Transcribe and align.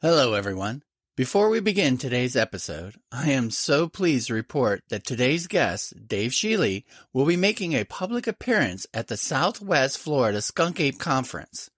Hello, 0.00 0.34
everyone. 0.34 0.84
Before 1.16 1.48
we 1.48 1.58
begin 1.58 1.98
today's 1.98 2.36
episode, 2.36 2.94
I 3.10 3.32
am 3.32 3.50
so 3.50 3.88
pleased 3.88 4.28
to 4.28 4.34
report 4.34 4.84
that 4.90 5.04
today's 5.04 5.48
guest, 5.48 6.06
Dave 6.06 6.30
Shealy, 6.30 6.84
will 7.12 7.26
be 7.26 7.36
making 7.36 7.72
a 7.72 7.82
public 7.82 8.28
appearance 8.28 8.86
at 8.94 9.08
the 9.08 9.16
Southwest 9.16 9.98
Florida 9.98 10.40
Skunk 10.40 10.78
Ape 10.78 11.00
Conference. 11.00 11.68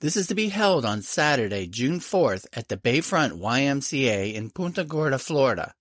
This 0.00 0.16
is 0.16 0.26
to 0.26 0.34
be 0.34 0.48
held 0.48 0.84
on 0.84 1.02
Saturday, 1.02 1.68
June 1.68 2.00
4th 2.00 2.44
at 2.52 2.66
the 2.66 2.76
Bayfront 2.76 3.38
YMCA 3.40 4.34
in 4.34 4.50
Punta 4.50 4.82
Gorda, 4.82 5.20
Florida. 5.20 5.72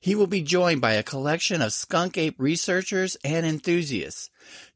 He 0.00 0.14
will 0.14 0.28
be 0.28 0.42
joined 0.42 0.80
by 0.80 0.92
a 0.92 1.02
collection 1.02 1.62
of 1.62 1.72
skunk 1.72 2.16
ape 2.16 2.36
researchers 2.38 3.16
and 3.24 3.44
enthusiasts, 3.44 4.30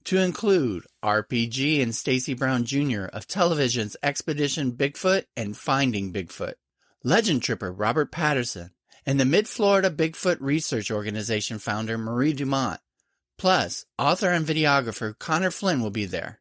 to 0.04 0.18
include 0.18 0.84
RPG 1.04 1.82
and 1.82 1.94
Stacy 1.94 2.34
Brown 2.34 2.64
Jr. 2.64 3.04
of 3.04 3.26
television's 3.26 3.96
Expedition 4.02 4.72
Bigfoot 4.72 5.24
and 5.36 5.56
Finding 5.56 6.12
Bigfoot, 6.12 6.54
legend 7.04 7.42
tripper 7.42 7.72
Robert 7.72 8.10
Patterson, 8.12 8.70
and 9.06 9.18
the 9.18 9.24
Mid-Florida 9.24 9.90
Bigfoot 9.90 10.38
Research 10.40 10.90
Organization 10.90 11.58
founder 11.58 11.98
Marie 11.98 12.32
Dumont. 12.32 12.80
Plus, 13.38 13.84
author 13.98 14.30
and 14.30 14.46
videographer 14.46 15.18
Connor 15.18 15.50
Flynn 15.50 15.82
will 15.82 15.90
be 15.90 16.04
there. 16.04 16.40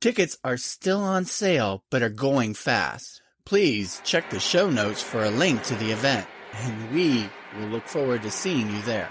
Tickets 0.00 0.38
are 0.42 0.56
still 0.56 1.00
on 1.00 1.24
sale 1.24 1.84
but 1.90 2.02
are 2.02 2.08
going 2.08 2.54
fast. 2.54 3.22
Please 3.44 4.00
check 4.04 4.30
the 4.30 4.40
show 4.40 4.70
notes 4.70 5.02
for 5.02 5.24
a 5.24 5.30
link 5.30 5.62
to 5.64 5.74
the 5.76 5.90
event, 5.90 6.26
and 6.54 6.92
we 6.92 7.28
will 7.56 7.68
look 7.68 7.86
forward 7.86 8.22
to 8.22 8.30
seeing 8.30 8.70
you 8.70 8.82
there. 8.82 9.10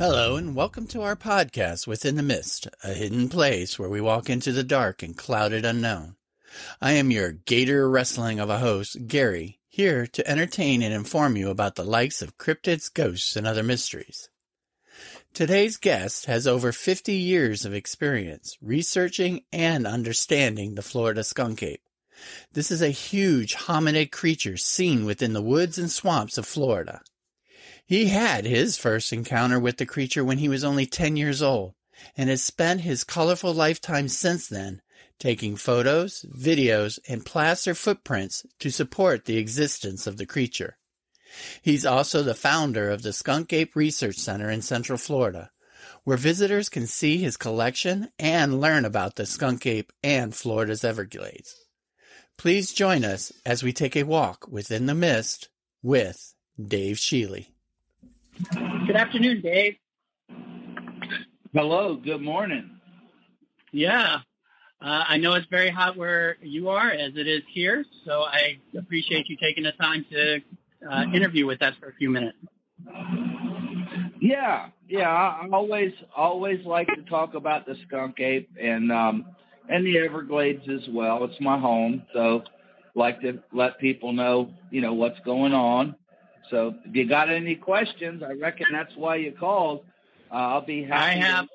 Hello, 0.00 0.36
and 0.36 0.56
welcome 0.56 0.86
to 0.86 1.02
our 1.02 1.14
podcast, 1.14 1.86
Within 1.86 2.16
the 2.16 2.22
Mist, 2.22 2.66
a 2.82 2.94
hidden 2.94 3.28
place 3.28 3.78
where 3.78 3.90
we 3.90 4.00
walk 4.00 4.30
into 4.30 4.50
the 4.50 4.64
dark 4.64 5.02
and 5.02 5.14
clouded 5.14 5.66
unknown. 5.66 6.16
I 6.80 6.92
am 6.92 7.10
your 7.10 7.32
gator 7.32 7.86
wrestling 7.86 8.40
of 8.40 8.48
a 8.48 8.60
host, 8.60 9.06
Gary, 9.06 9.60
here 9.68 10.06
to 10.06 10.26
entertain 10.26 10.80
and 10.80 10.94
inform 10.94 11.36
you 11.36 11.50
about 11.50 11.74
the 11.74 11.84
likes 11.84 12.22
of 12.22 12.38
cryptids, 12.38 12.90
ghosts, 12.90 13.36
and 13.36 13.46
other 13.46 13.62
mysteries. 13.62 14.30
Today's 15.34 15.76
guest 15.76 16.24
has 16.24 16.46
over 16.46 16.72
50 16.72 17.12
years 17.12 17.66
of 17.66 17.74
experience 17.74 18.56
researching 18.62 19.42
and 19.52 19.86
understanding 19.86 20.76
the 20.76 20.82
Florida 20.82 21.22
skunk 21.22 21.62
ape. 21.62 21.82
This 22.54 22.70
is 22.70 22.80
a 22.80 22.88
huge 22.88 23.54
hominid 23.54 24.12
creature 24.12 24.56
seen 24.56 25.04
within 25.04 25.34
the 25.34 25.42
woods 25.42 25.76
and 25.76 25.90
swamps 25.90 26.38
of 26.38 26.46
Florida. 26.46 27.02
He 27.90 28.06
had 28.06 28.44
his 28.44 28.78
first 28.78 29.12
encounter 29.12 29.58
with 29.58 29.78
the 29.78 29.84
creature 29.84 30.24
when 30.24 30.38
he 30.38 30.48
was 30.48 30.62
only 30.62 30.86
10 30.86 31.16
years 31.16 31.42
old 31.42 31.74
and 32.16 32.30
has 32.30 32.40
spent 32.40 32.82
his 32.82 33.02
colorful 33.02 33.52
lifetime 33.52 34.06
since 34.06 34.46
then 34.46 34.80
taking 35.18 35.56
photos, 35.56 36.24
videos, 36.32 37.00
and 37.08 37.26
plaster 37.26 37.74
footprints 37.74 38.46
to 38.60 38.70
support 38.70 39.24
the 39.24 39.38
existence 39.38 40.06
of 40.06 40.18
the 40.18 40.24
creature. 40.24 40.78
He's 41.62 41.84
also 41.84 42.22
the 42.22 42.32
founder 42.32 42.90
of 42.90 43.02
the 43.02 43.12
Skunk 43.12 43.52
Ape 43.52 43.74
Research 43.74 44.18
Center 44.18 44.48
in 44.48 44.62
Central 44.62 44.96
Florida, 44.96 45.50
where 46.04 46.16
visitors 46.16 46.68
can 46.68 46.86
see 46.86 47.16
his 47.16 47.36
collection 47.36 48.12
and 48.20 48.60
learn 48.60 48.84
about 48.84 49.16
the 49.16 49.26
skunk 49.26 49.66
ape 49.66 49.92
and 50.04 50.32
Florida's 50.32 50.84
Everglades. 50.84 51.56
Please 52.38 52.72
join 52.72 53.04
us 53.04 53.32
as 53.44 53.64
we 53.64 53.72
take 53.72 53.96
a 53.96 54.04
walk 54.04 54.46
within 54.48 54.86
the 54.86 54.94
mist 54.94 55.48
with 55.82 56.36
Dave 56.56 56.96
Shealy. 56.96 57.48
Good 58.86 58.96
afternoon, 58.96 59.42
Dave. 59.42 59.76
Hello, 61.52 61.96
good 61.96 62.22
morning. 62.22 62.70
Yeah, 63.72 64.20
uh, 64.80 65.04
I 65.08 65.18
know 65.18 65.34
it's 65.34 65.46
very 65.50 65.70
hot 65.70 65.96
where 65.96 66.36
you 66.40 66.68
are, 66.68 66.90
as 66.90 67.12
it 67.16 67.28
is 67.28 67.42
here, 67.52 67.84
so 68.06 68.22
I 68.22 68.58
appreciate 68.76 69.28
you 69.28 69.36
taking 69.36 69.64
the 69.64 69.72
time 69.72 70.04
to 70.10 70.40
uh, 70.90 71.02
interview 71.14 71.46
with 71.46 71.60
us 71.62 71.74
for 71.78 71.88
a 71.88 71.94
few 71.94 72.08
minutes. 72.10 72.38
Yeah, 74.20 74.68
yeah, 74.88 75.08
I 75.08 75.46
always 75.52 75.92
always 76.16 76.64
like 76.64 76.86
to 76.88 77.02
talk 77.02 77.34
about 77.34 77.66
the 77.66 77.76
skunk 77.86 78.20
ape 78.20 78.50
and 78.60 78.90
um, 78.90 79.26
and 79.68 79.86
the 79.86 79.98
Everglades 79.98 80.66
as 80.68 80.88
well. 80.90 81.24
It's 81.24 81.40
my 81.40 81.58
home, 81.58 82.02
so 82.14 82.42
like 82.94 83.20
to 83.20 83.42
let 83.52 83.78
people 83.78 84.12
know, 84.12 84.50
you 84.70 84.80
know, 84.80 84.94
what's 84.94 85.20
going 85.20 85.52
on. 85.52 85.94
So 86.50 86.74
if 86.84 86.94
you 86.94 87.08
got 87.08 87.30
any 87.30 87.54
questions, 87.54 88.22
I 88.22 88.32
reckon 88.32 88.66
that's 88.72 88.94
why 88.96 89.16
you 89.16 89.32
called. 89.32 89.84
Uh, 90.30 90.34
I'll 90.34 90.66
be 90.66 90.82
happy. 90.82 91.20
I 91.20 91.24
have. 91.24 91.48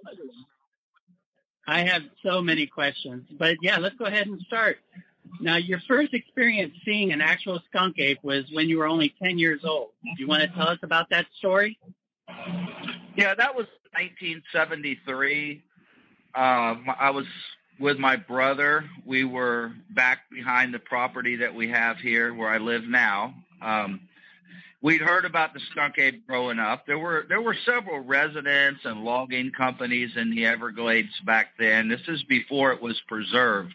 I 1.68 1.80
have 1.80 2.04
so 2.24 2.42
many 2.42 2.68
questions, 2.68 3.26
but 3.40 3.58
yeah, 3.62 3.78
let's 3.78 3.96
go 3.96 4.06
ahead 4.06 4.28
and 4.28 4.40
start. 4.42 4.78
Now, 5.42 5.58
your 5.58 5.80
first 5.88 6.14
experience 6.14 6.76
seeing 6.86 7.12
an 7.12 7.22
actual 7.22 7.60
skunk 7.68 7.98
ape 7.98 8.20
was 8.24 8.46
when 8.52 8.70
you 8.70 8.78
were 8.78 8.86
only 8.86 9.14
10 9.22 9.40
years 9.40 9.62
old. 9.64 9.90
Do 10.04 10.22
you 10.22 10.28
want 10.28 10.44
to 10.44 10.48
tell 10.50 10.68
us 10.68 10.78
about 10.84 11.10
that 11.10 11.26
story? 11.40 11.80
Yeah, 13.18 13.34
that 13.36 13.56
was 13.56 13.66
1973. 13.94 15.64
Um, 16.36 16.86
I 17.00 17.10
was 17.10 17.26
with 17.80 17.98
my 17.98 18.16
brother. 18.16 18.86
We 19.06 19.24
were 19.24 19.74
back 19.90 20.20
behind 20.32 20.74
the 20.74 20.80
property 20.80 21.36
that 21.38 21.54
we 21.54 21.70
have 21.70 21.98
here 21.98 22.34
where 22.34 22.50
I 22.50 22.58
live 22.58 22.84
now. 22.84 23.34
Um, 23.62 24.02
we'd 24.86 25.02
heard 25.02 25.26
about 25.26 25.52
the 25.56 25.60
skunk 25.72 25.98
ape 25.98 26.28
growing 26.28 26.60
up. 26.60 26.86
There 26.86 27.00
were 27.00 27.26
there 27.28 27.42
were 27.42 27.58
several 27.66 28.02
residents 28.02 28.82
and 28.86 29.04
logging 29.04 29.52
companies 29.52 30.12
in 30.16 30.30
the 30.30 30.46
Everglades 30.46 31.20
back 31.26 31.54
then. 31.58 31.90
This 31.90 32.08
is 32.08 32.22
before 32.24 32.72
it 32.72 32.82
was 32.84 33.02
preserved. 33.08 33.74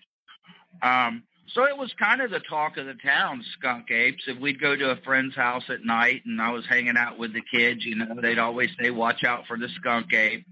Um, 0.83 1.25
so 1.53 1.65
it 1.65 1.77
was 1.77 1.93
kind 1.99 2.21
of 2.21 2.31
the 2.31 2.39
talk 2.39 2.77
of 2.77 2.87
the 2.87 2.95
town, 2.95 3.45
skunk 3.59 3.91
apes. 3.91 4.23
If 4.29 4.39
we'd 4.39 4.61
go 4.61 4.77
to 4.77 4.93
a 4.93 4.97
friend's 5.05 5.35
house 5.35 5.65
at 5.69 5.85
night 5.85 6.23
and 6.27 6.41
I 6.41 6.53
was 6.53 6.65
hanging 6.65 6.97
out 6.97 7.19
with 7.19 7.33
the 7.33 7.43
kids, 7.43 7.85
you 7.85 7.97
know, 7.97 8.15
they'd 8.23 8.39
always 8.39 8.71
say, 8.81 8.93
"Watch 8.93 9.25
out 9.25 9.49
for 9.49 9.59
the 9.59 9.69
skunk 9.69 10.15
ape." 10.15 10.47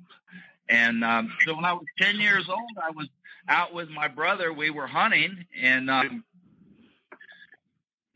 And 0.69 1.05
um, 1.05 1.33
so 1.47 1.55
when 1.55 1.67
I 1.67 1.73
was 1.73 1.87
ten 1.99 2.19
years 2.21 2.49
old, 2.49 2.77
I 2.83 2.91
was 2.91 3.07
out 3.49 3.73
with 3.73 3.91
my 3.91 4.09
brother. 4.09 4.53
We 4.53 4.71
were 4.71 4.89
hunting, 4.89 5.47
and 5.63 5.89
um, 5.89 6.25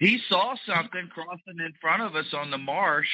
he 0.02 0.18
saw 0.28 0.56
something 0.66 1.06
crossing 1.06 1.60
in 1.64 1.72
front 1.80 2.02
of 2.02 2.16
us 2.16 2.34
on 2.34 2.50
the 2.50 2.58
marsh 2.58 3.06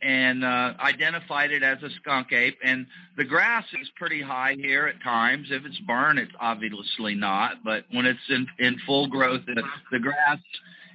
and 0.00 0.42
uh, 0.42 0.72
identified 0.80 1.52
it 1.52 1.62
as 1.62 1.82
a 1.82 1.90
skunk 1.90 2.32
ape. 2.32 2.56
And 2.64 2.86
the 3.18 3.24
grass 3.24 3.66
is 3.78 3.90
pretty 3.94 4.22
high 4.22 4.56
here 4.58 4.86
at 4.86 5.02
times. 5.02 5.48
If 5.50 5.66
it's 5.66 5.78
burned, 5.80 6.18
it's 6.18 6.32
obviously 6.40 7.14
not. 7.14 7.62
But 7.62 7.84
when 7.90 8.06
it's 8.06 8.26
in, 8.30 8.46
in 8.58 8.78
full 8.86 9.06
growth, 9.06 9.42
the, 9.44 9.62
the 9.90 9.98
grass 9.98 10.38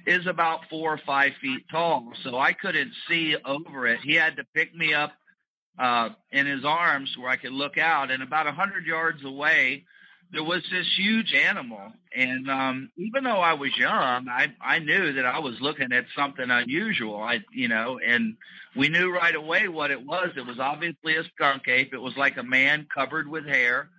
is 0.04 0.26
about 0.26 0.68
four 0.68 0.94
or 0.94 1.00
five 1.06 1.30
feet 1.40 1.64
tall. 1.70 2.12
So 2.24 2.36
I 2.36 2.52
couldn't 2.52 2.90
see 3.08 3.36
over 3.44 3.86
it. 3.86 4.00
He 4.00 4.14
had 4.14 4.34
to 4.38 4.44
pick 4.52 4.74
me 4.74 4.94
up 4.94 5.12
uh, 5.78 6.08
in 6.32 6.46
his 6.46 6.64
arms 6.64 7.16
where 7.16 7.30
I 7.30 7.36
could 7.36 7.52
look 7.52 7.78
out. 7.78 8.10
And 8.10 8.20
about 8.20 8.48
a 8.48 8.52
hundred 8.52 8.84
yards 8.84 9.22
away, 9.22 9.84
there 10.32 10.44
was 10.44 10.62
this 10.70 10.86
huge 10.96 11.32
animal 11.34 11.92
and 12.14 12.50
um 12.50 12.90
even 12.96 13.24
though 13.24 13.40
i 13.40 13.54
was 13.54 13.76
young 13.76 14.28
i 14.28 14.52
i 14.60 14.78
knew 14.78 15.12
that 15.14 15.24
i 15.26 15.38
was 15.38 15.60
looking 15.60 15.92
at 15.92 16.04
something 16.16 16.50
unusual 16.50 17.20
i 17.20 17.40
you 17.52 17.68
know 17.68 17.98
and 18.04 18.36
we 18.76 18.88
knew 18.88 19.10
right 19.12 19.34
away 19.34 19.68
what 19.68 19.90
it 19.90 20.04
was. 20.04 20.30
It 20.36 20.46
was 20.46 20.58
obviously 20.58 21.16
a 21.16 21.24
skunk 21.34 21.66
ape. 21.68 21.92
It 21.92 22.00
was 22.00 22.16
like 22.16 22.36
a 22.36 22.42
man 22.42 22.86
covered 22.94 23.28
with 23.28 23.44
hair 23.46 23.90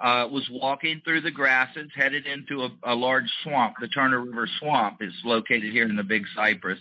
uh 0.00 0.28
was 0.30 0.48
walking 0.50 1.00
through 1.02 1.22
the 1.22 1.30
grasses 1.30 1.90
headed 1.96 2.26
into 2.26 2.62
a, 2.62 2.70
a 2.84 2.94
large 2.94 3.28
swamp 3.42 3.74
the 3.80 3.88
turner 3.88 4.20
river 4.20 4.46
swamp. 4.58 4.98
Is 5.00 5.14
located 5.24 5.72
here 5.72 5.88
in 5.88 5.96
the 5.96 6.04
big 6.04 6.24
cypress. 6.36 6.78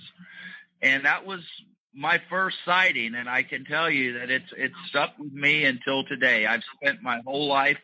And 0.82 1.06
that 1.06 1.26
was 1.26 1.40
my 1.96 2.22
first 2.30 2.58
sighting 2.64 3.16
and 3.16 3.28
i 3.28 3.42
can 3.42 3.66
tell 3.66 3.90
you 3.90 4.20
that 4.20 4.30
it's 4.30 4.52
it's 4.56 4.76
stuck 4.90 5.18
with 5.18 5.32
me 5.32 5.64
until 5.64 6.04
today. 6.04 6.46
I've 6.46 6.64
spent 6.76 7.02
my 7.02 7.22
whole 7.26 7.48
life 7.48 7.80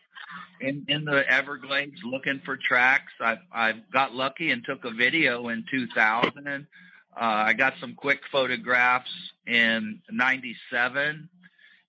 in 0.59 0.85
in 0.88 1.06
the 1.06 1.30
Everglades 1.30 2.00
looking 2.03 2.41
for 2.45 2.57
tracks. 2.57 3.12
I 3.19 3.38
I 3.51 3.74
got 3.91 4.13
lucky 4.13 4.51
and 4.51 4.63
took 4.65 4.85
a 4.85 4.91
video 4.91 5.50
in 5.50 5.65
2000. 5.69 6.47
Uh, 6.47 7.19
I 7.19 7.53
got 7.53 7.75
some 7.80 7.94
quick 7.94 8.21
photographs 8.31 9.12
in 9.45 10.01
'97, 10.09 11.30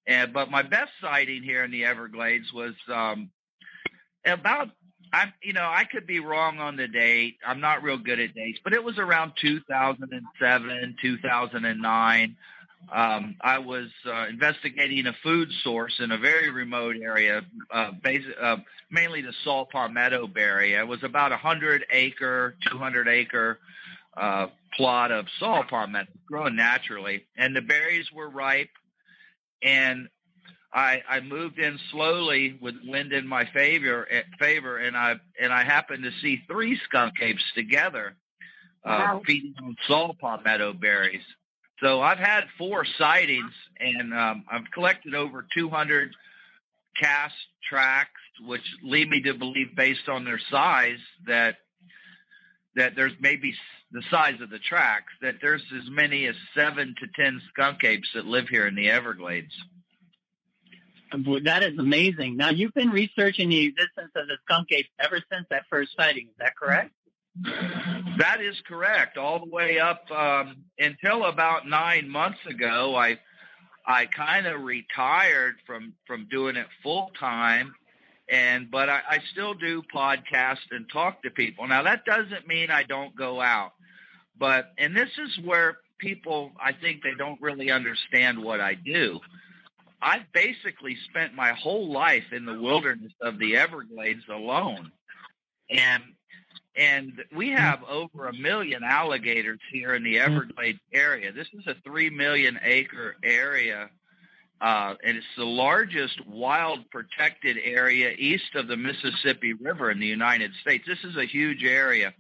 and 0.06 0.32
but 0.32 0.50
my 0.50 0.62
best 0.62 0.92
sighting 1.00 1.42
here 1.42 1.64
in 1.64 1.70
the 1.70 1.84
Everglades 1.84 2.52
was 2.52 2.74
um, 2.92 3.30
about. 4.24 4.70
I'm 5.12 5.32
you 5.42 5.52
know 5.52 5.68
I 5.70 5.84
could 5.84 6.06
be 6.06 6.18
wrong 6.18 6.58
on 6.58 6.76
the 6.76 6.88
date. 6.88 7.36
I'm 7.46 7.60
not 7.60 7.84
real 7.84 7.98
good 7.98 8.18
at 8.18 8.34
dates, 8.34 8.58
but 8.64 8.72
it 8.72 8.82
was 8.82 8.98
around 8.98 9.34
2007, 9.40 10.96
2009. 11.00 12.36
Um, 12.92 13.36
I 13.40 13.58
was 13.58 13.88
uh, 14.06 14.26
investigating 14.28 15.06
a 15.06 15.12
food 15.22 15.50
source 15.62 16.00
in 16.00 16.12
a 16.12 16.18
very 16.18 16.50
remote 16.50 16.96
area, 17.02 17.42
uh, 17.72 17.92
basi- 18.04 18.34
uh, 18.40 18.58
mainly 18.90 19.22
the 19.22 19.32
saw 19.42 19.64
palmetto 19.64 20.26
berry. 20.26 20.74
It 20.74 20.86
was 20.86 21.02
about 21.02 21.32
a 21.32 21.36
hundred 21.36 21.84
acre, 21.90 22.56
two 22.70 22.78
hundred 22.78 23.08
acre 23.08 23.58
uh, 24.16 24.48
plot 24.76 25.10
of 25.12 25.26
saw 25.38 25.62
palmetto 25.62 26.12
growing 26.26 26.56
naturally, 26.56 27.24
and 27.36 27.54
the 27.56 27.62
berries 27.62 28.10
were 28.12 28.28
ripe. 28.28 28.70
And 29.62 30.08
I, 30.72 31.02
I 31.08 31.20
moved 31.20 31.58
in 31.58 31.78
slowly 31.90 32.58
with 32.60 32.74
wind 32.84 33.12
in 33.12 33.26
my 33.26 33.44
favor, 33.46 34.06
eh, 34.10 34.22
favor, 34.38 34.78
and 34.78 34.96
I 34.96 35.16
and 35.40 35.52
I 35.52 35.62
happened 35.64 36.04
to 36.04 36.10
see 36.20 36.42
three 36.48 36.78
skunk 36.84 37.14
apes 37.20 37.44
together, 37.54 38.16
uh, 38.84 38.88
Wow. 39.14 39.22
feeding 39.26 39.54
on 39.62 39.76
saw 39.86 40.12
palmetto 40.12 40.72
berries. 40.72 41.22
So 41.80 42.00
I've 42.00 42.18
had 42.18 42.44
four 42.56 42.84
sightings, 42.84 43.52
and 43.80 44.14
um, 44.14 44.44
I've 44.50 44.70
collected 44.72 45.14
over 45.14 45.46
200 45.54 46.14
cast 46.96 47.34
tracks, 47.68 48.10
which 48.46 48.62
lead 48.82 49.08
me 49.10 49.20
to 49.22 49.34
believe, 49.34 49.74
based 49.74 50.08
on 50.08 50.24
their 50.24 50.40
size, 50.50 50.98
that 51.26 51.56
that 52.76 52.96
there's 52.96 53.12
maybe 53.20 53.54
the 53.92 54.02
size 54.10 54.40
of 54.40 54.50
the 54.50 54.58
tracks 54.58 55.12
that 55.22 55.36
there's 55.40 55.62
as 55.76 55.88
many 55.88 56.26
as 56.26 56.34
seven 56.56 56.94
to 56.98 57.06
ten 57.14 57.40
skunk 57.50 57.84
apes 57.84 58.08
that 58.14 58.26
live 58.26 58.48
here 58.48 58.66
in 58.66 58.74
the 58.74 58.90
Everglades. 58.90 59.52
That 61.44 61.62
is 61.62 61.78
amazing. 61.78 62.36
Now, 62.36 62.50
you've 62.50 62.74
been 62.74 62.90
researching 62.90 63.48
the 63.50 63.66
existence 63.66 64.10
of 64.16 64.26
the 64.26 64.36
skunk 64.44 64.72
ape 64.72 64.88
ever 64.98 65.20
since 65.30 65.46
that 65.50 65.62
first 65.70 65.92
sighting. 65.96 66.26
Is 66.26 66.34
that 66.38 66.56
correct? 66.56 66.90
That 67.42 68.40
is 68.40 68.60
correct. 68.66 69.18
All 69.18 69.40
the 69.40 69.50
way 69.50 69.78
up 69.78 70.08
um, 70.10 70.56
until 70.78 71.24
about 71.24 71.68
nine 71.68 72.08
months 72.08 72.38
ago, 72.48 72.94
I 72.94 73.18
I 73.86 74.06
kind 74.06 74.46
of 74.46 74.62
retired 74.62 75.56
from 75.66 75.94
from 76.06 76.26
doing 76.30 76.56
it 76.56 76.66
full 76.82 77.10
time, 77.18 77.74
and 78.28 78.70
but 78.70 78.88
I, 78.88 79.00
I 79.08 79.18
still 79.32 79.54
do 79.54 79.82
podcast 79.94 80.70
and 80.70 80.88
talk 80.90 81.22
to 81.24 81.30
people. 81.30 81.66
Now 81.66 81.82
that 81.82 82.04
doesn't 82.04 82.46
mean 82.46 82.70
I 82.70 82.84
don't 82.84 83.16
go 83.16 83.40
out, 83.40 83.72
but 84.38 84.72
and 84.78 84.96
this 84.96 85.10
is 85.18 85.44
where 85.44 85.78
people 85.98 86.52
I 86.60 86.72
think 86.72 87.02
they 87.02 87.14
don't 87.18 87.40
really 87.40 87.70
understand 87.70 88.42
what 88.42 88.60
I 88.60 88.74
do. 88.74 89.18
I've 90.00 90.30
basically 90.32 90.96
spent 91.10 91.34
my 91.34 91.52
whole 91.52 91.90
life 91.90 92.32
in 92.32 92.44
the 92.44 92.60
wilderness 92.60 93.12
of 93.20 93.38
the 93.38 93.56
Everglades 93.56 94.24
alone, 94.30 94.92
and 95.68 96.02
and 96.76 97.24
we 97.34 97.50
have 97.50 97.82
over 97.84 98.26
a 98.26 98.32
million 98.32 98.82
alligators 98.82 99.60
here 99.70 99.94
in 99.94 100.02
the 100.02 100.18
Everglades 100.18 100.80
area. 100.92 101.32
This 101.32 101.48
is 101.52 101.66
a 101.66 101.76
three 101.84 102.10
million 102.10 102.58
acre 102.62 103.16
area, 103.22 103.90
uh, 104.60 104.94
and 105.04 105.16
it's 105.16 105.26
the 105.36 105.44
largest 105.44 106.26
wild 106.26 106.90
protected 106.90 107.58
area 107.62 108.14
east 108.18 108.54
of 108.54 108.66
the 108.66 108.76
Mississippi 108.76 109.52
River 109.52 109.90
in 109.90 110.00
the 110.00 110.06
United 110.06 110.52
States. 110.60 110.84
This 110.86 111.04
is 111.04 111.16
a 111.16 111.24
huge 111.24 111.64
area, 111.64 112.12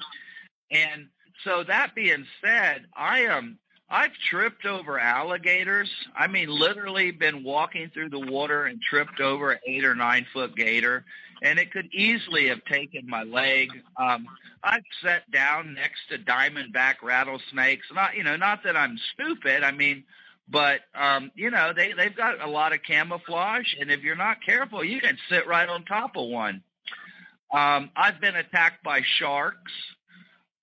and 0.70 1.08
so 1.42 1.64
that 1.64 1.94
being 1.94 2.26
said, 2.42 2.86
I 2.96 3.20
am. 3.20 3.58
I've 3.90 4.14
tripped 4.30 4.64
over 4.64 4.98
alligators. 4.98 5.90
I 6.16 6.26
mean, 6.26 6.48
literally 6.48 7.10
been 7.10 7.44
walking 7.44 7.90
through 7.90 8.08
the 8.08 8.18
water 8.18 8.64
and 8.64 8.80
tripped 8.80 9.20
over 9.20 9.52
an 9.52 9.58
eight 9.66 9.84
or 9.84 9.94
nine 9.94 10.26
foot 10.32 10.56
gator, 10.56 11.04
and 11.42 11.58
it 11.58 11.72
could 11.72 11.92
easily 11.92 12.48
have 12.48 12.64
taken 12.64 13.08
my 13.08 13.22
leg. 13.22 13.70
Um, 13.96 14.26
I've 14.62 14.84
sat 15.02 15.30
down 15.30 15.74
next 15.74 16.00
to 16.10 16.18
diamondback 16.18 16.96
rattlesnakes. 17.02 17.86
Not, 17.92 18.16
you 18.16 18.24
know, 18.24 18.36
not 18.36 18.62
that 18.64 18.76
I'm 18.76 18.98
stupid. 19.12 19.62
I 19.62 19.72
mean, 19.72 20.04
but 20.48 20.80
um, 20.94 21.30
you 21.34 21.50
know, 21.50 21.72
they 21.74 21.92
they've 21.92 22.14
got 22.14 22.40
a 22.40 22.48
lot 22.48 22.72
of 22.72 22.82
camouflage, 22.82 23.74
and 23.80 23.90
if 23.90 24.02
you're 24.02 24.16
not 24.16 24.44
careful, 24.44 24.84
you 24.84 25.00
can 25.00 25.16
sit 25.30 25.46
right 25.46 25.68
on 25.68 25.84
top 25.84 26.16
of 26.16 26.28
one. 26.28 26.62
Um, 27.52 27.90
I've 27.96 28.20
been 28.20 28.36
attacked 28.36 28.82
by 28.82 29.02
sharks. 29.02 29.72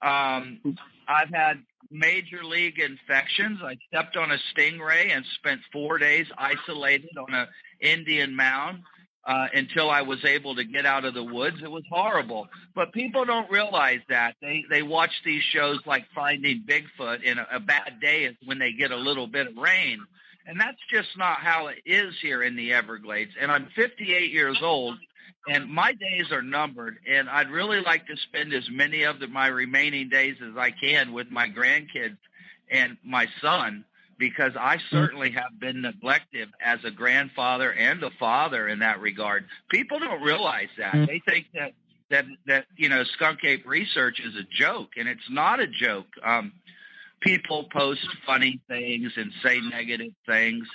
Um, 0.02 0.78
I've 1.08 1.30
had 1.30 1.64
major 1.90 2.44
league 2.44 2.80
infections. 2.80 3.60
I 3.64 3.78
stepped 3.88 4.18
on 4.18 4.32
a 4.32 4.38
stingray 4.54 5.16
and 5.16 5.26
spent 5.36 5.62
four 5.72 5.98
days 5.98 6.28
isolated 6.38 7.18
on 7.18 7.34
a 7.34 7.48
Indian 7.80 8.36
mound 8.36 8.84
uh, 9.26 9.48
until 9.54 9.90
I 9.90 10.02
was 10.02 10.24
able 10.26 10.56
to 10.56 10.64
get 10.64 10.86
out 10.86 11.06
of 11.06 11.14
the 11.14 11.24
woods. 11.24 11.58
It 11.64 11.70
was 11.70 11.84
horrible, 11.90 12.48
but 12.74 12.92
people 12.92 13.26
don't 13.26 13.50
realize 13.52 14.00
that. 14.10 14.36
They 14.42 14.66
they 14.70 14.82
watch 14.82 15.12
these 15.24 15.44
shows 15.44 15.80
like 15.86 16.06
Finding 16.14 16.64
Bigfoot, 16.66 17.20
and 17.26 17.40
a, 17.40 17.58
a 17.58 17.60
bad 17.60 18.00
day 18.02 18.26
is 18.26 18.36
when 18.46 18.60
they 18.60 18.72
get 18.72 18.92
a 18.92 18.98
little 18.98 19.28
bit 19.28 19.48
of 19.48 19.58
rain, 19.58 20.00
and 20.48 20.60
that's 20.60 20.80
just 20.92 21.18
not 21.18 21.38
how 21.38 21.68
it 21.68 21.80
is 21.86 22.16
here 22.22 22.42
in 22.44 22.56
the 22.56 22.74
Everglades. 22.74 23.32
And 23.40 23.52
I'm 23.52 23.68
58 23.76 24.32
years 24.32 24.60
old. 24.62 24.98
And 25.48 25.68
my 25.72 25.94
days 25.94 26.32
are 26.32 26.44
numbered, 26.44 26.98
and 27.10 27.28
I'd 27.28 27.50
really 27.50 27.82
like 27.82 28.06
to 28.06 28.16
spend 28.16 28.54
as 28.54 28.70
many 28.70 29.04
of 29.04 29.20
the, 29.20 29.28
my 29.28 29.48
remaining 29.48 30.08
days 30.08 30.36
as 30.40 30.56
I 30.56 30.70
can 30.70 31.14
with 31.14 31.32
my 31.32 31.50
grandkids 31.50 32.18
and 32.70 32.96
my 33.04 33.28
son 33.42 33.84
because 34.22 34.52
I 34.56 34.78
certainly 34.92 35.32
have 35.32 35.60
been 35.60 35.82
neglected 35.82 36.50
as 36.64 36.78
a 36.84 36.92
grandfather 36.92 37.74
and 37.74 38.04
a 38.04 38.12
father 38.20 38.68
in 38.68 38.78
that 38.80 39.02
regard. 39.02 39.48
People 39.68 39.98
don't 39.98 40.22
realize 40.22 40.70
that. 40.78 40.94
They 40.94 41.24
think 41.28 41.48
that 41.56 41.74
that 42.12 42.26
that 42.46 42.66
you 42.78 42.88
know 42.88 43.04
skunk 43.04 43.44
ape 43.44 43.68
research 43.68 44.20
is 44.20 44.36
a 44.36 44.44
joke, 44.44 44.92
and 44.96 45.10
it's 45.10 45.28
not 45.32 45.60
a 45.60 45.66
joke. 45.66 46.06
Um, 46.24 46.54
people 47.20 47.68
post 47.74 48.08
funny 48.24 48.62
things 48.68 49.12
and 49.18 49.32
say 49.42 49.60
negative 49.60 50.14
things, 50.28 50.68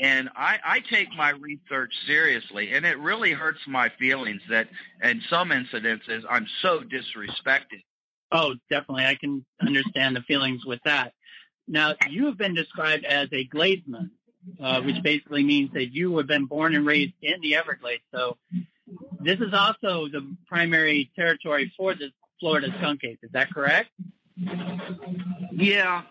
and 0.00 0.28
I, 0.36 0.60
I 0.64 0.78
take 0.78 1.08
my 1.16 1.30
research 1.30 1.92
seriously, 2.06 2.72
and 2.72 2.86
it 2.86 3.00
really 3.00 3.32
hurts 3.32 3.66
my 3.66 3.88
feelings 3.98 4.42
that 4.48 4.68
in 5.02 5.22
some 5.28 5.50
incidences 5.50 6.22
I'm 6.30 6.46
so 6.60 6.82
disrespected. 6.82 7.82
Oh, 8.30 8.54
definitely. 8.70 9.06
I 9.06 9.16
can 9.16 9.44
understand 9.60 10.14
the 10.14 10.22
feelings 10.22 10.64
with 10.64 10.80
that. 10.84 11.14
Now, 11.68 11.94
you 12.10 12.26
have 12.26 12.36
been 12.36 12.54
described 12.54 13.04
as 13.04 13.28
a 13.32 13.46
Gladesman, 13.46 14.10
uh, 14.60 14.80
which 14.82 15.02
basically 15.02 15.44
means 15.44 15.72
that 15.74 15.94
you 15.94 16.16
have 16.18 16.26
been 16.26 16.46
born 16.46 16.74
and 16.74 16.84
raised 16.84 17.14
in 17.22 17.40
the 17.40 17.56
Everglades. 17.56 18.02
So 18.12 18.36
this 19.20 19.38
is 19.40 19.54
also 19.54 20.08
the 20.08 20.36
primary 20.46 21.10
territory 21.16 21.72
for 21.76 21.94
the 21.94 22.10
Florida 22.40 22.68
skunk 22.78 23.04
ape. 23.04 23.20
Is 23.22 23.30
that 23.32 23.52
correct? 23.52 23.90
Yeah, 25.52 26.02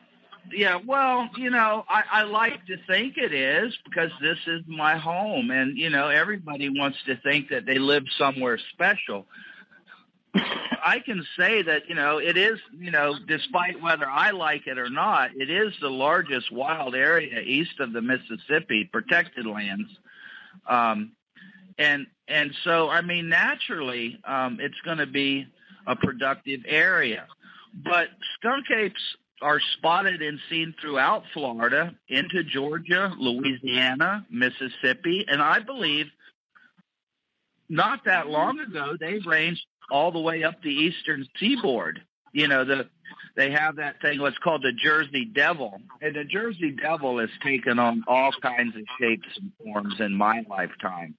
yeah. 0.53 0.79
Well, 0.85 1.29
you 1.37 1.49
know, 1.49 1.83
I, 1.89 2.03
I 2.11 2.23
like 2.23 2.65
to 2.67 2.77
think 2.87 3.17
it 3.17 3.33
is 3.33 3.77
because 3.83 4.11
this 4.21 4.37
is 4.47 4.61
my 4.67 4.97
home, 4.97 5.51
and 5.51 5.77
you 5.77 5.89
know, 5.89 6.07
everybody 6.07 6.69
wants 6.69 6.99
to 7.07 7.17
think 7.17 7.49
that 7.49 7.65
they 7.65 7.79
live 7.79 8.03
somewhere 8.17 8.57
special. 8.71 9.27
I 10.33 10.99
can 11.05 11.25
say 11.37 11.61
that 11.61 11.89
you 11.89 11.95
know 11.95 12.17
it 12.17 12.37
is 12.37 12.59
you 12.77 12.91
know 12.91 13.15
despite 13.27 13.81
whether 13.81 14.07
I 14.07 14.31
like 14.31 14.67
it 14.67 14.77
or 14.77 14.89
not, 14.89 15.31
it 15.35 15.49
is 15.49 15.73
the 15.81 15.89
largest 15.89 16.51
wild 16.51 16.95
area 16.95 17.41
east 17.41 17.79
of 17.79 17.93
the 17.93 18.01
Mississippi, 18.01 18.89
protected 18.91 19.45
lands, 19.45 19.89
um, 20.67 21.11
and 21.77 22.07
and 22.27 22.51
so 22.63 22.89
I 22.89 23.01
mean 23.01 23.29
naturally 23.29 24.19
um, 24.25 24.57
it's 24.59 24.79
going 24.85 24.97
to 24.97 25.07
be 25.07 25.47
a 25.85 25.95
productive 25.95 26.61
area, 26.67 27.27
but 27.73 28.07
skunk 28.37 28.65
apes 28.75 29.01
are 29.41 29.59
spotted 29.77 30.21
and 30.21 30.39
seen 30.49 30.73
throughout 30.79 31.23
Florida, 31.33 31.95
into 32.07 32.43
Georgia, 32.43 33.11
Louisiana, 33.17 34.25
Mississippi, 34.29 35.25
and 35.27 35.41
I 35.41 35.59
believe 35.59 36.05
not 37.67 38.05
that 38.05 38.27
long 38.27 38.59
ago 38.59 38.95
they 38.99 39.19
ranged 39.25 39.65
all 39.91 40.11
the 40.11 40.19
way 40.19 40.43
up 40.43 40.61
the 40.63 40.69
eastern 40.69 41.27
seaboard. 41.39 42.01
You 42.33 42.47
know, 42.47 42.63
the 42.63 42.87
they 43.35 43.51
have 43.51 43.77
that 43.77 44.01
thing 44.01 44.19
what's 44.19 44.37
called 44.37 44.63
the 44.63 44.73
Jersey 44.73 45.25
Devil. 45.25 45.79
And 46.01 46.15
the 46.15 46.23
Jersey 46.23 46.71
Devil 46.71 47.19
has 47.19 47.29
taken 47.43 47.79
on 47.79 48.03
all 48.07 48.31
kinds 48.41 48.75
of 48.75 48.83
shapes 48.99 49.27
and 49.39 49.51
forms 49.63 49.95
in 49.99 50.13
my 50.13 50.43
lifetime. 50.49 51.15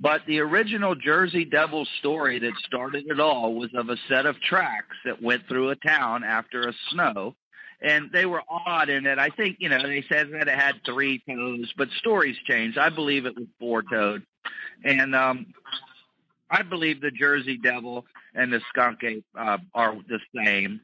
But 0.00 0.22
the 0.26 0.40
original 0.40 0.94
Jersey 0.94 1.44
Devil 1.44 1.86
story 1.98 2.38
that 2.38 2.52
started 2.66 3.06
it 3.08 3.18
all 3.18 3.54
was 3.54 3.70
of 3.74 3.88
a 3.88 3.96
set 4.08 4.26
of 4.26 4.40
tracks 4.40 4.96
that 5.04 5.22
went 5.22 5.48
through 5.48 5.70
a 5.70 5.76
town 5.76 6.22
after 6.22 6.68
a 6.68 6.72
snow. 6.90 7.34
And 7.80 8.10
they 8.12 8.26
were 8.26 8.42
odd 8.48 8.88
in 8.88 9.04
that 9.04 9.18
I 9.18 9.30
think, 9.30 9.56
you 9.60 9.68
know, 9.68 9.82
they 9.82 10.04
said 10.08 10.30
that 10.32 10.48
it 10.48 10.58
had 10.58 10.84
three 10.84 11.22
toes, 11.28 11.72
but 11.76 11.88
stories 11.98 12.36
changed. 12.44 12.76
I 12.76 12.90
believe 12.90 13.24
it 13.24 13.36
was 13.36 13.46
four 13.58 13.82
toed. 13.82 14.24
And 14.84 15.14
um 15.14 15.46
I 16.50 16.62
believe 16.62 17.00
the 17.00 17.10
Jersey 17.10 17.58
Devil 17.58 18.06
and 18.34 18.52
the 18.52 18.60
skunk 18.68 19.04
ape 19.04 19.24
uh, 19.36 19.58
are 19.74 19.96
the 20.08 20.20
same, 20.34 20.80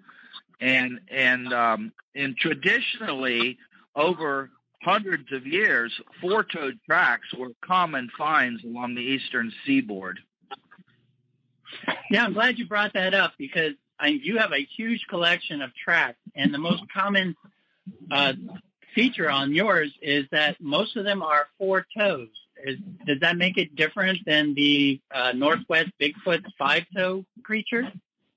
and 0.60 1.00
and 1.10 1.52
um, 1.52 1.92
and 2.14 2.36
traditionally 2.36 3.58
over 3.96 4.50
hundreds 4.82 5.32
of 5.32 5.46
years, 5.46 5.98
four-toed 6.20 6.78
tracks 6.86 7.32
were 7.34 7.50
common 7.64 8.10
finds 8.18 8.62
along 8.64 8.94
the 8.94 9.00
eastern 9.00 9.50
seaboard. 9.64 10.20
Yeah, 12.10 12.24
I'm 12.24 12.34
glad 12.34 12.58
you 12.58 12.66
brought 12.66 12.92
that 12.92 13.14
up 13.14 13.32
because 13.38 13.72
I, 13.98 14.08
you 14.08 14.38
have 14.38 14.52
a 14.52 14.62
huge 14.76 15.06
collection 15.08 15.62
of 15.62 15.74
tracks, 15.74 16.18
and 16.36 16.52
the 16.52 16.58
most 16.58 16.82
common 16.92 17.34
uh, 18.10 18.34
feature 18.94 19.30
on 19.30 19.54
yours 19.54 19.92
is 20.02 20.26
that 20.30 20.60
most 20.60 20.96
of 20.96 21.04
them 21.04 21.22
are 21.22 21.46
four 21.58 21.86
toes. 21.96 22.28
Is, 22.62 22.78
does 23.06 23.20
that 23.20 23.36
make 23.36 23.58
it 23.58 23.74
different 23.76 24.18
than 24.26 24.54
the 24.54 25.00
uh, 25.12 25.32
Northwest 25.32 25.90
Bigfoot 26.00 26.44
five 26.58 26.84
toe 26.96 27.24
creature? 27.42 27.90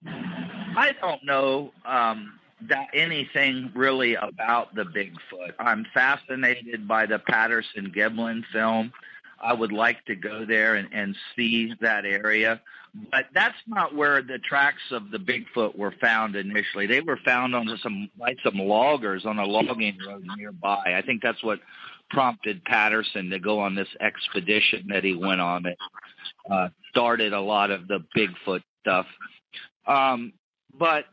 I 0.05 0.93
don't 1.01 1.23
know 1.23 1.71
um, 1.85 2.39
that 2.69 2.87
anything 2.93 3.71
really 3.75 4.15
about 4.15 4.75
the 4.75 4.83
Bigfoot. 4.83 5.53
I'm 5.59 5.85
fascinated 5.93 6.87
by 6.87 7.05
the 7.05 7.19
Patterson 7.19 7.91
Gimlin 7.95 8.43
film. 8.51 8.91
I 9.39 9.53
would 9.53 9.71
like 9.71 10.03
to 10.05 10.15
go 10.15 10.45
there 10.45 10.75
and, 10.75 10.89
and 10.91 11.15
see 11.35 11.73
that 11.81 12.05
area. 12.05 12.61
But 13.11 13.25
that's 13.33 13.57
not 13.67 13.95
where 13.95 14.21
the 14.21 14.39
tracks 14.39 14.81
of 14.91 15.11
the 15.11 15.17
Bigfoot 15.17 15.77
were 15.77 15.93
found 16.01 16.35
initially. 16.35 16.87
They 16.87 17.01
were 17.01 17.19
found 17.23 17.55
on 17.55 17.77
some 17.81 18.09
by 18.17 18.35
some 18.43 18.57
loggers 18.57 19.25
on 19.25 19.39
a 19.39 19.45
logging 19.45 19.97
road 20.05 20.25
nearby. 20.35 20.93
I 20.95 21.01
think 21.05 21.21
that's 21.21 21.43
what 21.43 21.59
prompted 22.09 22.63
Patterson 22.63 23.29
to 23.29 23.39
go 23.39 23.59
on 23.59 23.75
this 23.75 23.87
expedition 23.99 24.87
that 24.89 25.03
he 25.03 25.13
went 25.13 25.41
on 25.41 25.63
that 25.63 25.77
uh, 26.49 26.69
started 26.89 27.33
a 27.33 27.41
lot 27.41 27.71
of 27.71 27.87
the 27.87 28.03
Bigfoot 28.15 28.63
stuff. 28.81 29.05
Um, 29.85 30.33
but 30.77 31.05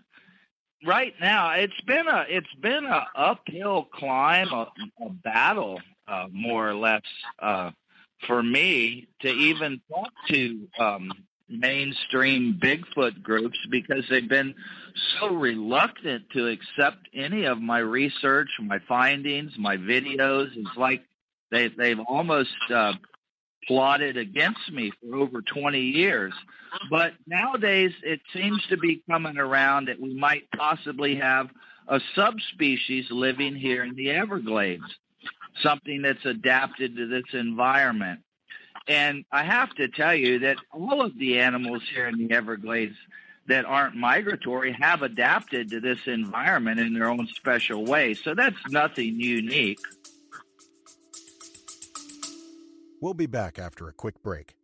right 0.84 1.14
now, 1.20 1.52
it's 1.52 1.80
been 1.86 2.06
a 2.06 2.24
it's 2.28 2.54
been 2.60 2.84
a 2.84 3.06
uphill 3.14 3.88
climb, 3.92 4.48
a, 4.48 4.68
a 5.04 5.10
battle, 5.10 5.80
uh, 6.06 6.26
more 6.30 6.68
or 6.68 6.74
less, 6.74 7.02
uh, 7.38 7.70
for 8.26 8.42
me 8.42 9.08
to 9.20 9.28
even 9.28 9.80
talk 9.88 10.12
to 10.28 10.68
um, 10.78 11.12
mainstream 11.48 12.58
Bigfoot 12.62 13.22
groups 13.22 13.58
because 13.70 14.04
they've 14.08 14.28
been 14.28 14.54
so 15.18 15.28
reluctant 15.28 16.24
to 16.30 16.48
accept 16.48 17.08
any 17.14 17.44
of 17.44 17.60
my 17.60 17.78
research, 17.78 18.48
my 18.60 18.78
findings, 18.88 19.52
my 19.58 19.76
videos. 19.76 20.48
It's 20.56 20.76
like 20.76 21.02
they 21.50 21.68
they've 21.68 22.00
almost 22.00 22.54
uh, 22.72 22.94
plotted 23.66 24.16
against 24.16 24.70
me 24.72 24.92
for 25.00 25.16
over 25.16 25.42
20 25.42 25.80
years. 25.80 26.32
But 26.90 27.12
nowadays, 27.26 27.92
it 28.02 28.20
seems 28.32 28.62
to 28.68 28.76
be 28.76 29.02
coming 29.08 29.38
around 29.38 29.88
that 29.88 30.00
we 30.00 30.14
might 30.14 30.50
possibly 30.56 31.16
have 31.16 31.48
a 31.88 32.00
subspecies 32.14 33.06
living 33.10 33.54
here 33.54 33.84
in 33.84 33.94
the 33.94 34.10
Everglades, 34.10 34.82
something 35.62 36.02
that's 36.02 36.24
adapted 36.24 36.96
to 36.96 37.06
this 37.06 37.32
environment. 37.32 38.20
And 38.86 39.24
I 39.32 39.44
have 39.44 39.74
to 39.76 39.88
tell 39.88 40.14
you 40.14 40.40
that 40.40 40.58
all 40.72 41.02
of 41.02 41.18
the 41.18 41.40
animals 41.40 41.82
here 41.92 42.06
in 42.06 42.18
the 42.18 42.34
Everglades 42.34 42.96
that 43.46 43.64
aren't 43.64 43.94
migratory 43.94 44.72
have 44.72 45.02
adapted 45.02 45.70
to 45.70 45.80
this 45.80 45.98
environment 46.06 46.80
in 46.80 46.94
their 46.94 47.08
own 47.08 47.26
special 47.28 47.84
way. 47.84 48.14
So 48.14 48.34
that's 48.34 48.56
nothing 48.70 49.20
unique. 49.20 49.78
We'll 53.00 53.14
be 53.14 53.26
back 53.26 53.58
after 53.58 53.88
a 53.88 53.92
quick 53.92 54.22
break. 54.22 54.56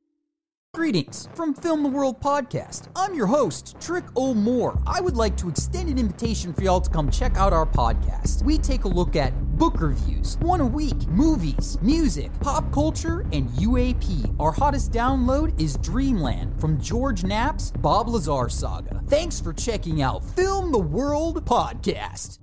Greetings 0.72 1.28
from 1.34 1.52
Film 1.52 1.82
the 1.82 1.88
World 1.88 2.20
Podcast. 2.20 2.90
I'm 2.94 3.12
your 3.12 3.26
host, 3.26 3.74
Trick 3.80 4.04
O'More. 4.16 4.80
I 4.86 5.00
would 5.00 5.16
like 5.16 5.36
to 5.38 5.48
extend 5.48 5.88
an 5.88 5.98
invitation 5.98 6.54
for 6.54 6.62
y'all 6.62 6.80
to 6.80 6.88
come 6.88 7.10
check 7.10 7.36
out 7.36 7.52
our 7.52 7.66
podcast. 7.66 8.44
We 8.44 8.56
take 8.56 8.84
a 8.84 8.88
look 8.88 9.16
at 9.16 9.32
book 9.58 9.80
reviews, 9.80 10.38
one 10.38 10.60
a 10.60 10.64
week, 10.64 11.08
movies, 11.08 11.76
music, 11.82 12.30
pop 12.38 12.72
culture, 12.72 13.26
and 13.32 13.48
UAP. 13.50 14.36
Our 14.38 14.52
hottest 14.52 14.92
download 14.92 15.60
is 15.60 15.76
Dreamland 15.78 16.60
from 16.60 16.80
George 16.80 17.24
Knapp's 17.24 17.72
Bob 17.72 18.08
Lazar 18.08 18.48
saga. 18.48 19.02
Thanks 19.08 19.40
for 19.40 19.52
checking 19.52 20.02
out 20.02 20.24
Film 20.24 20.70
the 20.70 20.78
World 20.78 21.44
Podcast. 21.44 22.38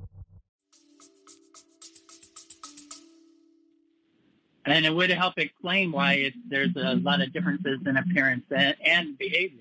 And 4.67 4.85
it 4.85 4.93
would 4.93 5.09
help 5.09 5.35
explain 5.37 5.93
why 5.93 6.13
it, 6.13 6.33
there's 6.49 6.75
a 6.75 6.95
lot 6.95 7.21
of 7.21 7.31
differences 7.31 7.79
in 7.85 7.95
appearance 7.95 8.43
and, 8.51 8.75
and 8.85 9.17
behavior. 9.17 9.59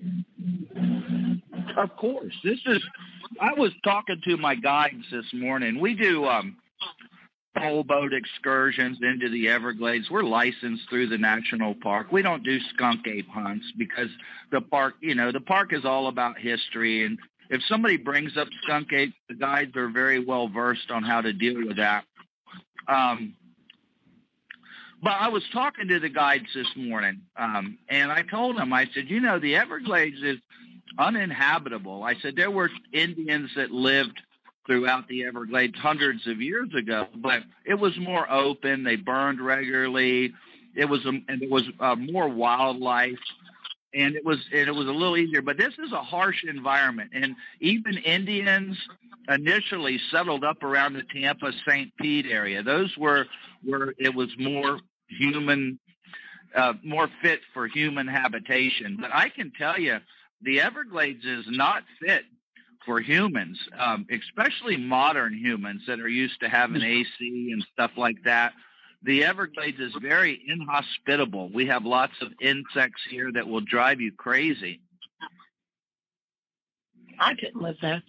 Of 1.77 1.95
course, 1.95 2.33
this 2.43 2.59
is. 2.65 2.83
I 3.39 3.53
was 3.57 3.71
talking 3.83 4.21
to 4.25 4.37
my 4.37 4.55
guides 4.55 5.05
this 5.09 5.25
morning. 5.33 5.79
We 5.79 5.95
do 5.95 6.25
um, 6.25 6.57
pole 7.57 7.83
boat 7.83 8.13
excursions 8.13 8.97
into 9.01 9.29
the 9.29 9.47
Everglades. 9.47 10.09
We're 10.09 10.23
licensed 10.23 10.83
through 10.89 11.07
the 11.07 11.17
national 11.17 11.75
park. 11.75 12.11
We 12.11 12.21
don't 12.21 12.43
do 12.43 12.59
skunk 12.73 13.07
ape 13.07 13.29
hunts 13.29 13.65
because 13.77 14.09
the 14.51 14.61
park, 14.61 14.95
you 15.01 15.15
know, 15.15 15.31
the 15.31 15.39
park 15.39 15.71
is 15.71 15.85
all 15.85 16.07
about 16.07 16.37
history. 16.37 17.05
And 17.05 17.17
if 17.49 17.61
somebody 17.69 17.95
brings 17.95 18.35
up 18.37 18.49
skunk 18.63 18.91
ape, 18.91 19.13
the 19.29 19.35
guides 19.35 19.75
are 19.77 19.89
very 19.89 20.23
well 20.23 20.49
versed 20.49 20.91
on 20.91 21.03
how 21.03 21.21
to 21.21 21.31
deal 21.31 21.65
with 21.65 21.77
that. 21.77 22.03
Um, 22.87 23.35
but 25.01 25.13
I 25.13 25.29
was 25.29 25.43
talking 25.53 25.87
to 25.89 25.99
the 25.99 26.09
guides 26.09 26.47
this 26.53 26.67
morning, 26.75 27.21
um, 27.35 27.77
and 27.89 28.11
I 28.11 28.23
told 28.23 28.57
them, 28.57 28.73
I 28.73 28.87
said, 28.93 29.09
you 29.09 29.19
know, 29.19 29.39
the 29.39 29.55
Everglades 29.55 30.21
is 30.23 30.37
uninhabitable. 30.97 32.03
I 32.03 32.15
said 32.15 32.35
there 32.35 32.51
were 32.51 32.69
Indians 32.91 33.51
that 33.55 33.71
lived 33.71 34.19
throughout 34.65 35.07
the 35.07 35.25
Everglades 35.25 35.77
hundreds 35.77 36.27
of 36.27 36.41
years 36.41 36.69
ago, 36.77 37.07
but 37.15 37.43
it 37.65 37.75
was 37.75 37.97
more 37.97 38.29
open. 38.29 38.83
They 38.83 38.95
burned 38.95 39.39
regularly. 39.39 40.33
It 40.75 40.85
was 40.85 41.05
a, 41.05 41.09
and 41.09 41.41
it 41.41 41.49
was 41.49 41.63
uh, 41.79 41.95
more 41.95 42.27
wildlife, 42.27 43.19
and 43.93 44.15
it 44.15 44.25
was 44.25 44.37
and 44.51 44.67
it 44.67 44.75
was 44.75 44.87
a 44.87 44.91
little 44.91 45.17
easier. 45.17 45.41
But 45.41 45.57
this 45.57 45.73
is 45.79 45.91
a 45.91 46.01
harsh 46.01 46.43
environment, 46.43 47.11
and 47.13 47.35
even 47.59 47.97
Indians 47.97 48.77
initially 49.29 49.99
settled 50.11 50.43
up 50.43 50.63
around 50.63 50.93
the 50.93 51.03
Tampa 51.03 51.51
St. 51.67 51.91
Pete 51.97 52.25
area. 52.29 52.63
Those 52.63 52.95
were 52.97 53.25
where 53.63 53.93
it 53.97 54.13
was 54.13 54.29
more 54.37 54.79
human, 55.09 55.79
uh, 56.55 56.73
more 56.83 57.09
fit 57.21 57.41
for 57.53 57.67
human 57.67 58.07
habitation. 58.07 58.97
But 58.99 59.11
I 59.13 59.29
can 59.29 59.51
tell 59.57 59.79
you, 59.79 59.97
the 60.41 60.61
Everglades 60.61 61.25
is 61.25 61.45
not 61.49 61.83
fit 61.99 62.23
for 62.85 63.01
humans, 63.01 63.59
um, 63.77 64.07
especially 64.09 64.77
modern 64.77 65.33
humans 65.33 65.81
that 65.87 65.99
are 65.99 66.07
used 66.07 66.39
to 66.39 66.47
having 66.47 66.81
AC 66.81 67.49
and 67.51 67.65
stuff 67.73 67.91
like 67.97 68.23
that. 68.23 68.53
The 69.07 69.23
Everglades 69.23 69.79
is 69.79 69.93
very 70.01 70.43
inhospitable. 70.49 71.49
We 71.53 71.65
have 71.67 71.85
lots 71.85 72.11
of 72.21 72.33
insects 72.41 73.01
here 73.09 73.31
that 73.31 73.47
will 73.47 73.61
drive 73.61 74.01
you 74.01 74.11
crazy. 74.11 74.81
I 77.17 77.33
couldn't 77.35 77.61
live 77.61 77.77
that. 77.81 78.03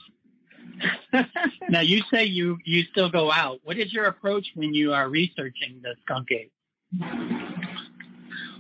now 1.71 1.81
you 1.83 2.03
say 2.13 2.25
you 2.25 2.59
you 2.65 2.83
still 2.91 3.11
go 3.11 3.31
out. 3.31 3.61
What 3.63 3.79
is 3.79 3.93
your 3.93 4.07
approach 4.07 4.49
when 4.57 4.75
you 4.75 4.93
are 4.93 5.09
researching 5.09 5.81
the 5.83 5.95
skunk 6.03 6.29
ape? 6.33 6.53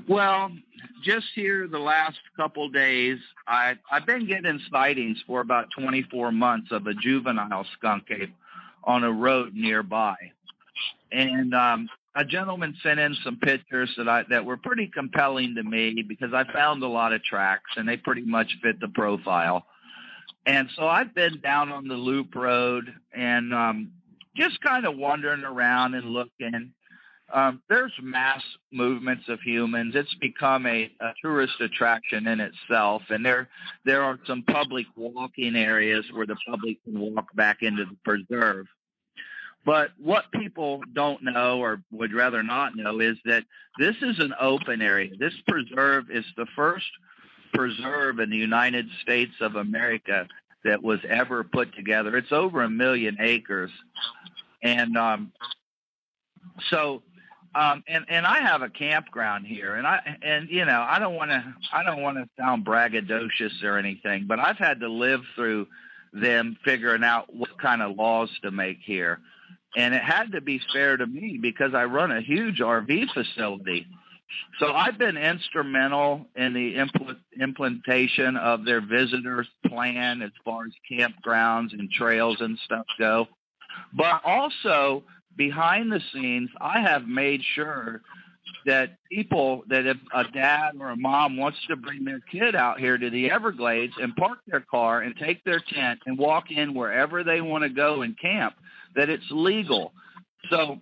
Well, 0.09 0.52
just 1.02 1.26
here 1.35 1.66
the 1.66 1.80
last 1.80 2.18
couple 2.37 2.68
days, 2.68 3.18
I 3.49 3.75
I've 3.90 4.07
been 4.07 4.28
getting 4.28 4.61
sightings 4.71 5.18
for 5.26 5.40
about 5.40 5.71
24 5.76 6.30
months 6.30 6.71
of 6.71 6.87
a 6.87 6.95
juvenile 6.95 7.66
skunk 7.76 8.04
ape 8.11 8.35
on 8.85 9.02
a 9.02 9.11
road 9.11 9.54
nearby, 9.54 10.14
and 11.11 11.52
um, 11.52 11.88
a 12.15 12.25
gentleman 12.25 12.75
sent 12.83 12.99
in 12.99 13.15
some 13.23 13.37
pictures 13.37 13.93
that 13.97 14.09
I 14.09 14.25
that 14.31 14.45
were 14.45 14.57
pretty 14.57 14.88
compelling 14.88 15.55
to 15.55 15.62
me 15.62 16.03
because 16.07 16.33
I 16.33 16.50
found 16.53 16.83
a 16.83 16.88
lot 16.88 17.12
of 17.12 17.23
tracks 17.23 17.71
and 17.77 17.88
they 17.88 17.97
pretty 17.97 18.23
much 18.23 18.57
fit 18.62 18.81
the 18.81 18.88
profile. 18.88 19.67
And 20.47 20.69
so 20.77 20.87
I've 20.87 21.15
been 21.15 21.41
down 21.41 21.71
on 21.71 21.88
the 21.88 21.95
loop 21.95 22.35
road 22.35 22.95
and 23.12 23.53
um, 23.53 23.93
just 24.35 24.61
kind 24.61 24.87
of 24.87 24.97
wandering 24.97 25.45
around 25.45 25.95
and 25.95 26.07
looking. 26.07 26.73
Um, 27.33 27.61
there's 27.69 27.93
mass 28.03 28.43
movements 28.73 29.25
of 29.29 29.41
humans. 29.43 29.95
It's 29.95 30.15
become 30.15 30.65
a, 30.65 30.91
a, 31.00 31.12
tourist 31.21 31.61
attraction 31.61 32.27
in 32.27 32.41
itself, 32.41 33.03
and 33.11 33.25
there 33.25 33.50
there 33.85 34.03
are 34.03 34.19
some 34.27 34.43
public 34.45 34.87
walking 34.97 35.55
areas 35.55 36.07
where 36.15 36.25
the 36.25 36.37
public 36.49 36.83
can 36.85 36.99
walk 36.99 37.27
back 37.35 37.59
into 37.61 37.85
the 37.85 37.97
preserve. 38.03 38.67
But 39.69 39.91
what 39.99 40.33
people 40.33 40.81
don't 40.95 41.23
know 41.23 41.61
or 41.61 41.83
would 41.91 42.15
rather 42.15 42.43
not 42.43 42.75
know 42.75 43.01
is 43.01 43.19
that 43.27 43.45
this 43.79 43.97
is 44.01 44.19
an 44.19 44.33
open 44.41 44.81
area. 44.81 45.11
This 45.19 45.35
preserve 45.47 46.11
is 46.11 46.25
the 46.39 46.47
first 46.57 46.87
preserve 47.53 48.19
in 48.19 48.31
the 48.31 48.37
United 48.39 48.87
States 49.03 49.35
of 49.43 49.57
America 49.57 50.27
that 50.65 50.83
was 50.83 51.01
ever 51.07 51.45
put 51.45 51.75
together. 51.75 52.17
It's 52.17 52.33
over 52.33 52.63
a 52.63 52.71
million 52.71 53.19
acres, 53.21 53.71
and 54.63 54.97
um, 54.97 55.33
so 56.71 57.03
um, 57.55 57.85
and 57.87 58.07
and 58.09 58.25
I 58.25 58.41
have 58.41 58.63
a 58.63 58.71
campground 58.71 59.47
here, 59.47 59.75
and 59.75 59.87
I 59.87 60.17
and 60.23 60.49
you 60.49 60.65
know 60.65 60.83
I 60.89 60.99
don't 60.99 61.15
want 61.15 61.31
to 61.31 61.45
I 61.75 61.83
don't 61.83 62.01
want 62.01 62.17
to 62.17 62.27
sound 62.39 62.65
braggadocious 62.65 63.63
or 63.63 63.77
anything, 63.77 64.25
but 64.27 64.41
I've 64.41 64.57
had 64.57 64.81
to 64.81 64.89
live 64.89 65.21
through 65.35 65.67
them 66.15 66.57
figuring 66.65 67.05
out 67.05 67.35
what 67.35 67.61
kind 67.61 67.83
of 67.83 67.97
laws 67.97 68.31
to 68.41 68.51
make 68.51 68.79
here, 68.83 69.21
and 69.77 69.95
it 69.95 70.03
had 70.03 70.33
to 70.33 70.41
be 70.41 70.61
fair 70.73 70.97
to 70.97 71.07
me 71.07 71.39
because 71.41 71.75
I 71.75 71.85
run 71.85 72.11
a 72.11 72.21
huge 72.21 72.59
RV 72.61 73.13
facility, 73.13 73.87
so 74.59 74.73
I've 74.73 74.99
been 74.99 75.17
instrumental 75.17 76.27
in 76.37 76.53
the 76.53 76.75
impl- 76.75 77.17
implementation 77.41 78.37
of 78.37 78.65
their 78.65 78.81
visitors 78.81 79.49
plan 79.67 80.23
as 80.23 80.33
far 80.45 80.67
as 80.67 80.73
campgrounds 80.91 81.73
and 81.73 81.91
trails 81.91 82.41
and 82.41 82.59
stuff 82.65 82.87
go, 82.99 83.29
but 83.95 84.21
also 84.25 85.05
behind 85.37 85.93
the 85.93 86.01
scenes, 86.13 86.51
I 86.61 86.81
have 86.81 87.07
made 87.07 87.43
sure 87.55 88.03
that 88.67 88.97
people 89.11 89.63
that 89.69 89.87
if 89.87 89.97
a 90.15 90.25
dad 90.25 90.73
or 90.81 90.91
a 90.91 90.97
mom 90.97 91.37
wants 91.37 91.59
to 91.69 91.77
bring 91.77 92.05
their 92.05 92.21
kid 92.21 92.57
out 92.57 92.81
here 92.81 92.99
to 92.99 93.11
the 93.11 93.31
Everglades 93.31 93.95
and 94.01 94.15
park 94.17 94.39
their 94.47 94.61
car 94.61 95.03
and 95.03 95.17
take 95.17 95.45
their 95.45 95.61
tent 95.61 96.01
and 96.07 96.19
walk 96.19 96.51
in 96.51 96.75
wherever 96.75 97.23
they 97.23 97.41
want 97.41 97.63
to 97.63 97.71
go 97.71 98.03
and 98.03 98.19
camp, 98.19 98.55
that 98.99 99.09
it's 99.09 99.25
legal. 99.31 99.93
So, 100.50 100.81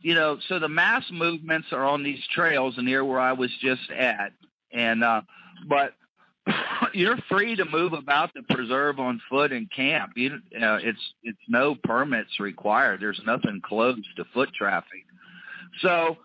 you 0.00 0.14
know, 0.14 0.38
so 0.48 0.58
the 0.58 0.68
mass 0.68 1.04
movements 1.12 1.68
are 1.70 1.84
on 1.84 2.02
these 2.02 2.20
trails 2.34 2.74
near 2.76 3.04
where 3.04 3.20
I 3.20 3.32
was 3.32 3.50
just 3.60 3.88
at, 3.90 4.32
and 4.72 5.04
uh, 5.04 5.22
but 5.68 5.94
you're 6.92 7.18
free 7.28 7.54
to 7.54 7.64
move 7.64 7.92
about 7.92 8.34
the 8.34 8.42
preserve 8.42 8.98
on 8.98 9.20
foot 9.30 9.52
and 9.52 9.70
camp. 9.70 10.12
You, 10.16 10.40
uh, 10.60 10.78
it's 10.82 11.14
it's 11.22 11.38
no 11.48 11.76
permits 11.84 12.40
required. 12.40 13.00
There's 13.00 13.22
nothing 13.24 13.60
closed 13.64 14.08
to 14.16 14.24
foot 14.34 14.52
traffic. 14.52 15.04
So, 15.82 16.18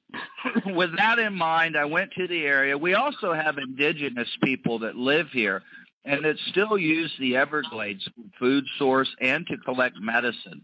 with 0.66 0.96
that 0.96 1.18
in 1.18 1.34
mind, 1.34 1.76
I 1.76 1.84
went 1.84 2.12
to 2.12 2.28
the 2.28 2.46
area. 2.46 2.78
We 2.78 2.94
also 2.94 3.32
have 3.32 3.58
indigenous 3.58 4.28
people 4.40 4.78
that 4.80 4.94
live 4.94 5.26
here 5.32 5.62
and 6.04 6.24
that 6.24 6.36
still 6.48 6.78
use 6.78 7.12
the 7.18 7.36
Everglades 7.36 8.08
for 8.14 8.38
food 8.38 8.64
source 8.78 9.08
and 9.20 9.46
to 9.46 9.56
collect 9.58 9.96
medicine. 10.00 10.62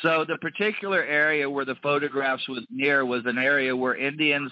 So 0.00 0.24
the 0.26 0.38
particular 0.38 1.02
area 1.02 1.50
where 1.50 1.66
the 1.66 1.74
photographs 1.82 2.48
was 2.48 2.64
near 2.70 3.04
was 3.04 3.26
an 3.26 3.36
area 3.36 3.76
where 3.76 3.94
Indians 3.94 4.50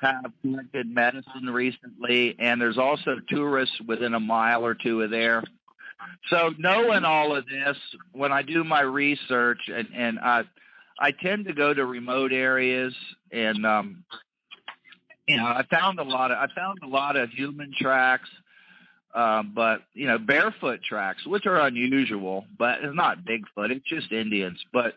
have 0.00 0.32
collected 0.42 0.88
medicine 0.88 1.50
recently, 1.50 2.36
and 2.38 2.60
there's 2.60 2.78
also 2.78 3.16
tourists 3.28 3.80
within 3.86 4.14
a 4.14 4.20
mile 4.20 4.64
or 4.64 4.74
two 4.74 5.02
of 5.02 5.10
there. 5.10 5.42
So 6.30 6.52
knowing 6.58 7.04
all 7.04 7.34
of 7.34 7.44
this, 7.46 7.76
when 8.12 8.30
I 8.30 8.42
do 8.42 8.62
my 8.62 8.82
research, 8.82 9.58
and, 9.68 9.88
and 9.94 10.18
I, 10.20 10.44
I 11.00 11.10
tend 11.10 11.46
to 11.46 11.52
go 11.52 11.74
to 11.74 11.84
remote 11.84 12.32
areas, 12.32 12.94
and 13.32 13.66
um, 13.66 14.04
you 15.26 15.36
know, 15.36 15.44
I 15.44 15.64
found 15.70 15.98
a 15.98 16.04
lot 16.04 16.30
of 16.30 16.38
I 16.38 16.46
found 16.54 16.78
a 16.84 16.86
lot 16.86 17.16
of 17.16 17.30
human 17.30 17.72
tracks 17.78 18.28
um, 19.14 19.52
but 19.54 19.82
you 19.94 20.06
know, 20.06 20.18
barefoot 20.18 20.82
tracks, 20.82 21.26
which 21.26 21.46
are 21.46 21.60
unusual, 21.60 22.46
but 22.58 22.82
it's 22.82 22.94
not 22.94 23.24
Bigfoot. 23.24 23.70
It's 23.70 23.86
just 23.86 24.12
Indians. 24.12 24.62
But 24.72 24.94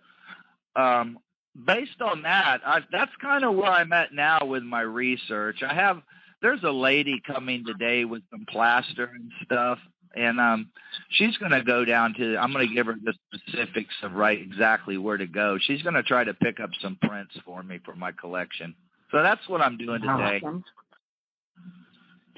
um, 0.76 1.20
based 1.66 2.02
on 2.02 2.24
that, 2.24 2.60
I, 2.66 2.80
that's 2.92 3.12
kind 3.22 3.44
of 3.44 3.56
where 3.56 3.72
I'm 3.72 3.94
at 3.94 4.14
now 4.14 4.46
with 4.46 4.64
my 4.64 4.82
research. 4.82 5.64
I 5.64 5.74
have 5.74 6.02
there's 6.42 6.64
a 6.64 6.72
lady 6.72 7.22
coming 7.26 7.66
today 7.66 8.04
with 8.04 8.24
some 8.32 8.46
plaster 8.50 9.12
and 9.14 9.32
stuff, 9.46 9.80
and 10.16 10.40
um, 10.40 10.70
she's 11.10 11.38
going 11.38 11.52
to 11.52 11.64
go 11.64 11.86
down 11.86 12.14
to. 12.16 12.38
I'm 12.38 12.52
going 12.52 12.68
to 12.68 12.74
give 12.74 12.88
her 12.88 12.96
the 13.02 13.14
specifics 13.36 13.94
of 14.04 14.14
right 14.14 14.42
exactly 14.42 14.98
where 14.98 15.18
to 15.18 15.28
go. 15.28 15.58
She's 15.60 15.82
going 15.84 15.96
to 15.96 16.04
try 16.04 16.24
to 16.24 16.34
pick 16.34 16.60
up 16.60 16.72
some 16.82 16.98
prints 17.02 17.36
for 17.46 17.64
me 17.64 17.80
for 17.86 17.96
my 17.96 18.12
collection. 18.12 18.76
So 19.12 19.22
that's 19.22 19.48
what 19.48 19.62
I'm 19.62 19.78
doing 19.78 20.02
today. 20.02 20.42
Awesome. 20.44 20.64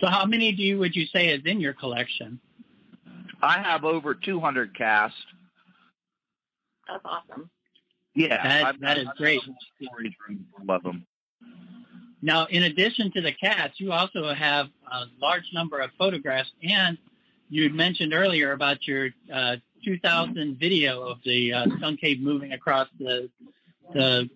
So 0.04 0.10
how 0.10 0.26
many 0.26 0.52
do 0.52 0.62
you 0.62 0.80
would 0.80 0.98
you 0.98 1.06
say 1.06 1.30
is 1.30 1.42
in 1.46 1.62
your 1.62 1.72
collection? 1.72 2.38
I 3.42 3.60
have 3.60 3.86
over 3.86 4.14
200 4.14 4.78
casts. 4.78 5.16
That's 6.90 7.00
awesome. 7.06 7.50
Yeah, 8.14 8.44
That- 8.44 8.66
I've- 8.66 8.78
that 8.80 8.98
is 8.98 9.08
I've 9.08 9.16
great. 9.16 9.46
got 9.46 9.56
Storage 9.82 10.14
room 10.28 10.46
full 10.58 10.72
of 10.76 10.84
them. 10.84 11.08
Now, 12.22 12.46
in 12.48 12.64
addition 12.64 13.12
to 13.14 13.22
the 13.22 13.32
cats, 13.32 13.80
you 13.80 13.94
also 13.94 14.34
have 14.34 14.70
a 14.92 15.06
large 15.22 15.50
number 15.54 15.80
of 15.80 15.90
photographs, 15.94 16.52
and 16.62 16.98
you 17.50 17.70
mentioned 17.70 18.14
earlier 18.14 18.52
about 18.52 18.86
your 18.86 19.12
uh, 19.32 19.56
2000 19.86 20.58
video 20.60 21.02
of 21.02 21.24
the 21.24 21.54
uh, 21.54 21.66
skunk 21.78 22.02
ape 22.04 22.20
moving 22.20 22.52
across 22.52 22.90
the 23.00 23.30
the 23.94 24.30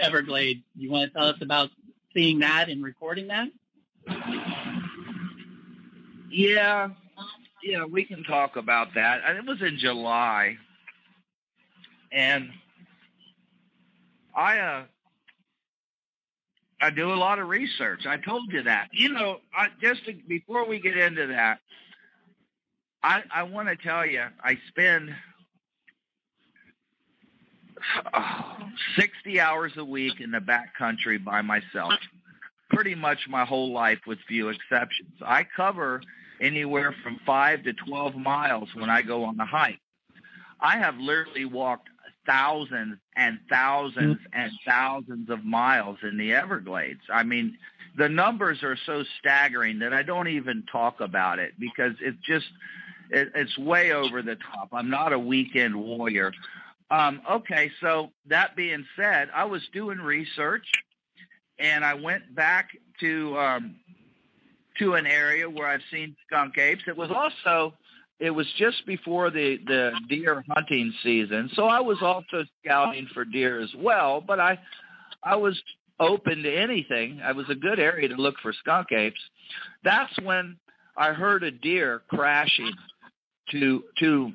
Everglade. 0.00 0.64
You 0.74 0.90
want 0.90 1.12
to 1.12 1.16
tell 1.18 1.28
us 1.28 1.40
about 1.42 1.70
seeing 2.12 2.40
that 2.40 2.68
and 2.68 2.82
recording 2.82 3.28
that? 3.28 3.50
Yeah, 6.32 6.88
yeah, 7.62 7.84
we 7.84 8.04
can 8.04 8.24
talk 8.24 8.56
about 8.56 8.94
that. 8.94 9.20
And 9.26 9.36
It 9.36 9.44
was 9.44 9.60
in 9.60 9.78
July, 9.78 10.56
and 12.10 12.48
I 14.34 14.58
uh, 14.58 14.84
I 16.80 16.90
do 16.90 17.12
a 17.12 17.16
lot 17.16 17.38
of 17.38 17.48
research. 17.48 18.06
I 18.06 18.16
told 18.16 18.50
you 18.50 18.62
that. 18.62 18.88
You 18.92 19.10
know, 19.10 19.40
I, 19.54 19.68
just 19.80 20.06
to, 20.06 20.14
before 20.26 20.66
we 20.66 20.80
get 20.80 20.96
into 20.96 21.26
that, 21.28 21.58
I 23.02 23.22
I 23.32 23.42
want 23.42 23.68
to 23.68 23.76
tell 23.76 24.06
you, 24.06 24.24
I 24.42 24.56
spend. 24.68 25.14
oh, 28.14 28.56
60 28.96 29.38
hours 29.38 29.72
a 29.76 29.84
week 29.84 30.20
in 30.20 30.30
the 30.30 30.40
back 30.40 30.74
country 30.78 31.18
by 31.18 31.42
myself 31.42 31.92
pretty 32.70 32.94
much 32.94 33.28
my 33.28 33.44
whole 33.44 33.70
life 33.70 34.00
with 34.06 34.18
few 34.26 34.48
exceptions. 34.48 35.12
I 35.20 35.44
cover 35.44 36.00
anywhere 36.42 36.94
from 37.02 37.20
five 37.24 37.62
to 37.64 37.72
12 37.72 38.16
miles 38.16 38.68
when 38.74 38.90
I 38.90 39.00
go 39.00 39.24
on 39.24 39.36
the 39.36 39.44
hike. 39.44 39.80
I 40.60 40.78
have 40.78 40.96
literally 40.98 41.44
walked 41.44 41.88
thousands 42.26 42.98
and 43.16 43.38
thousands 43.48 44.18
and 44.32 44.52
thousands 44.66 45.30
of 45.30 45.44
miles 45.44 45.98
in 46.02 46.18
the 46.18 46.34
Everglades. 46.34 47.00
I 47.12 47.22
mean, 47.22 47.56
the 47.96 48.08
numbers 48.08 48.62
are 48.62 48.76
so 48.86 49.04
staggering 49.18 49.78
that 49.80 49.92
I 49.92 50.02
don't 50.02 50.28
even 50.28 50.64
talk 50.70 51.00
about 51.00 51.38
it 51.38 51.52
because 51.58 51.92
it's 52.00 52.18
just, 52.24 52.46
it, 53.10 53.30
it's 53.34 53.58
way 53.58 53.92
over 53.92 54.22
the 54.22 54.36
top. 54.36 54.68
I'm 54.72 54.90
not 54.90 55.12
a 55.12 55.18
weekend 55.18 55.74
warrior. 55.76 56.32
Um, 56.90 57.22
okay, 57.30 57.70
so 57.80 58.10
that 58.26 58.54
being 58.54 58.84
said, 58.96 59.30
I 59.34 59.44
was 59.44 59.62
doing 59.72 59.98
research 59.98 60.66
and 61.58 61.84
I 61.84 61.94
went 61.94 62.34
back 62.34 62.68
to 63.00 63.38
um, 63.38 63.76
to 64.78 64.94
an 64.94 65.06
area 65.06 65.48
where 65.48 65.66
I've 65.66 65.82
seen 65.90 66.16
skunk 66.26 66.58
apes. 66.58 66.82
It 66.86 66.96
was 66.96 67.10
also 67.10 67.74
it 68.18 68.30
was 68.30 68.46
just 68.56 68.86
before 68.86 69.30
the 69.30 69.58
the 69.66 69.92
deer 70.08 70.44
hunting 70.48 70.92
season, 71.02 71.50
so 71.54 71.64
I 71.64 71.80
was 71.80 71.98
also 72.00 72.44
scouting 72.62 73.08
for 73.12 73.24
deer 73.24 73.60
as 73.60 73.74
well. 73.76 74.20
But 74.20 74.38
I 74.38 74.58
I 75.22 75.36
was 75.36 75.60
open 75.98 76.42
to 76.42 76.54
anything. 76.54 77.20
I 77.22 77.32
was 77.32 77.46
a 77.50 77.54
good 77.54 77.78
area 77.78 78.08
to 78.08 78.14
look 78.14 78.36
for 78.42 78.52
skunk 78.52 78.92
apes. 78.92 79.20
That's 79.84 80.12
when 80.22 80.56
I 80.96 81.12
heard 81.12 81.42
a 81.42 81.50
deer 81.50 82.02
crashing 82.08 82.72
to 83.50 83.84
to 83.98 84.32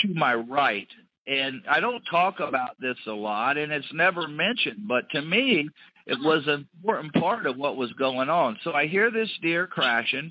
to 0.00 0.14
my 0.14 0.34
right. 0.34 0.88
And 1.26 1.62
I 1.68 1.80
don't 1.80 2.02
talk 2.10 2.40
about 2.40 2.80
this 2.80 2.96
a 3.06 3.12
lot, 3.12 3.58
and 3.58 3.70
it's 3.70 3.92
never 3.92 4.26
mentioned. 4.26 4.88
But 4.88 5.10
to 5.10 5.20
me, 5.20 5.68
it 6.08 6.18
was 6.22 6.46
an 6.46 6.66
important 6.78 7.12
part 7.12 7.44
of 7.44 7.58
what 7.58 7.76
was 7.76 7.92
going 7.92 8.30
on. 8.30 8.58
So 8.64 8.72
I 8.72 8.86
hear 8.86 9.10
this 9.10 9.30
deer 9.42 9.66
crashing. 9.66 10.30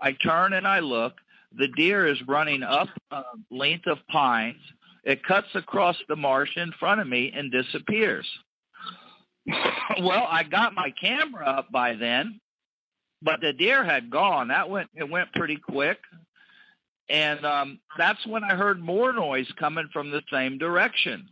I 0.00 0.12
turn 0.12 0.54
and 0.54 0.66
I 0.66 0.78
look. 0.78 1.12
The 1.54 1.68
deer 1.68 2.06
is 2.06 2.16
running 2.26 2.62
up 2.62 2.88
a 3.10 3.22
length 3.50 3.86
of 3.86 3.98
pines. 4.08 4.62
It 5.04 5.22
cuts 5.22 5.48
across 5.54 5.96
the 6.08 6.16
marsh 6.16 6.56
in 6.56 6.72
front 6.80 7.02
of 7.02 7.06
me 7.06 7.30
and 7.36 7.52
disappears. 7.52 8.26
well, 10.00 10.26
I 10.30 10.44
got 10.44 10.74
my 10.74 10.90
camera 10.98 11.44
up 11.44 11.70
by 11.70 11.94
then, 11.94 12.40
but 13.20 13.42
the 13.42 13.52
deer 13.52 13.84
had 13.84 14.10
gone. 14.10 14.48
That 14.48 14.70
went 14.70 14.88
it 14.94 15.10
went 15.10 15.30
pretty 15.34 15.56
quick. 15.56 15.98
And 17.10 17.44
um, 17.44 17.80
that's 17.98 18.26
when 18.26 18.44
I 18.44 18.54
heard 18.54 18.80
more 18.80 19.12
noise 19.12 19.50
coming 19.58 19.90
from 19.92 20.10
the 20.10 20.22
same 20.32 20.56
direction. 20.56 21.28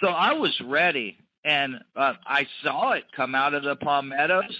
So 0.00 0.08
I 0.08 0.32
was 0.32 0.58
ready 0.64 1.18
and 1.44 1.80
uh, 1.96 2.14
I 2.26 2.46
saw 2.62 2.92
it 2.92 3.04
come 3.14 3.34
out 3.34 3.54
of 3.54 3.62
the 3.62 3.76
palmettos. 3.76 4.56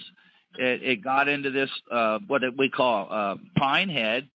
It, 0.57 0.83
it 0.83 1.03
got 1.03 1.27
into 1.27 1.51
this 1.51 1.69
uh, 1.91 2.19
what 2.27 2.41
we 2.57 2.69
call 2.69 3.07
uh, 3.09 3.35
pine 3.57 3.89
head, 3.89 4.29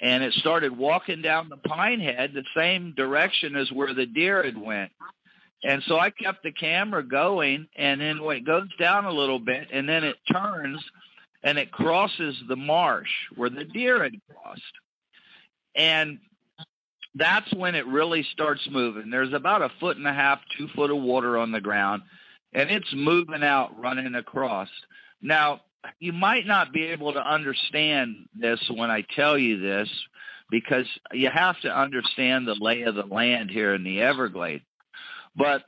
and 0.00 0.22
it 0.22 0.34
started 0.34 0.76
walking 0.76 1.22
down 1.22 1.48
the 1.48 1.56
pine 1.56 2.00
head 2.00 2.32
the 2.34 2.44
same 2.56 2.94
direction 2.96 3.56
as 3.56 3.70
where 3.72 3.94
the 3.94 4.06
deer 4.06 4.42
had 4.42 4.56
went. 4.56 4.92
And 5.64 5.82
so 5.86 5.98
I 5.98 6.10
kept 6.10 6.42
the 6.42 6.52
camera 6.52 7.04
going, 7.04 7.68
and 7.76 8.00
then 8.00 8.22
when 8.22 8.36
it 8.36 8.44
goes 8.44 8.68
down 8.78 9.04
a 9.04 9.12
little 9.12 9.38
bit, 9.38 9.68
and 9.72 9.88
then 9.88 10.02
it 10.02 10.16
turns, 10.30 10.82
and 11.44 11.56
it 11.56 11.70
crosses 11.70 12.36
the 12.48 12.56
marsh 12.56 13.10
where 13.36 13.50
the 13.50 13.64
deer 13.64 14.02
had 14.02 14.14
crossed. 14.28 14.62
And 15.74 16.18
that's 17.14 17.52
when 17.54 17.74
it 17.74 17.86
really 17.86 18.22
starts 18.32 18.66
moving. 18.70 19.10
There's 19.10 19.32
about 19.32 19.62
a 19.62 19.70
foot 19.80 19.96
and 19.96 20.06
a 20.06 20.12
half, 20.12 20.40
two 20.56 20.68
foot 20.74 20.90
of 20.90 20.98
water 20.98 21.36
on 21.36 21.52
the 21.52 21.60
ground, 21.60 22.02
and 22.52 22.70
it's 22.70 22.92
moving 22.94 23.42
out, 23.42 23.78
running 23.78 24.14
across. 24.14 24.68
Now, 25.20 25.60
you 25.98 26.12
might 26.12 26.46
not 26.46 26.72
be 26.72 26.84
able 26.86 27.12
to 27.12 27.20
understand 27.20 28.28
this 28.34 28.60
when 28.72 28.90
I 28.90 29.04
tell 29.14 29.36
you 29.36 29.60
this 29.60 29.88
because 30.50 30.86
you 31.12 31.28
have 31.30 31.60
to 31.62 31.76
understand 31.76 32.46
the 32.46 32.56
lay 32.58 32.82
of 32.82 32.94
the 32.94 33.06
land 33.06 33.50
here 33.50 33.74
in 33.74 33.84
the 33.84 34.00
Everglades. 34.00 34.64
But 35.36 35.62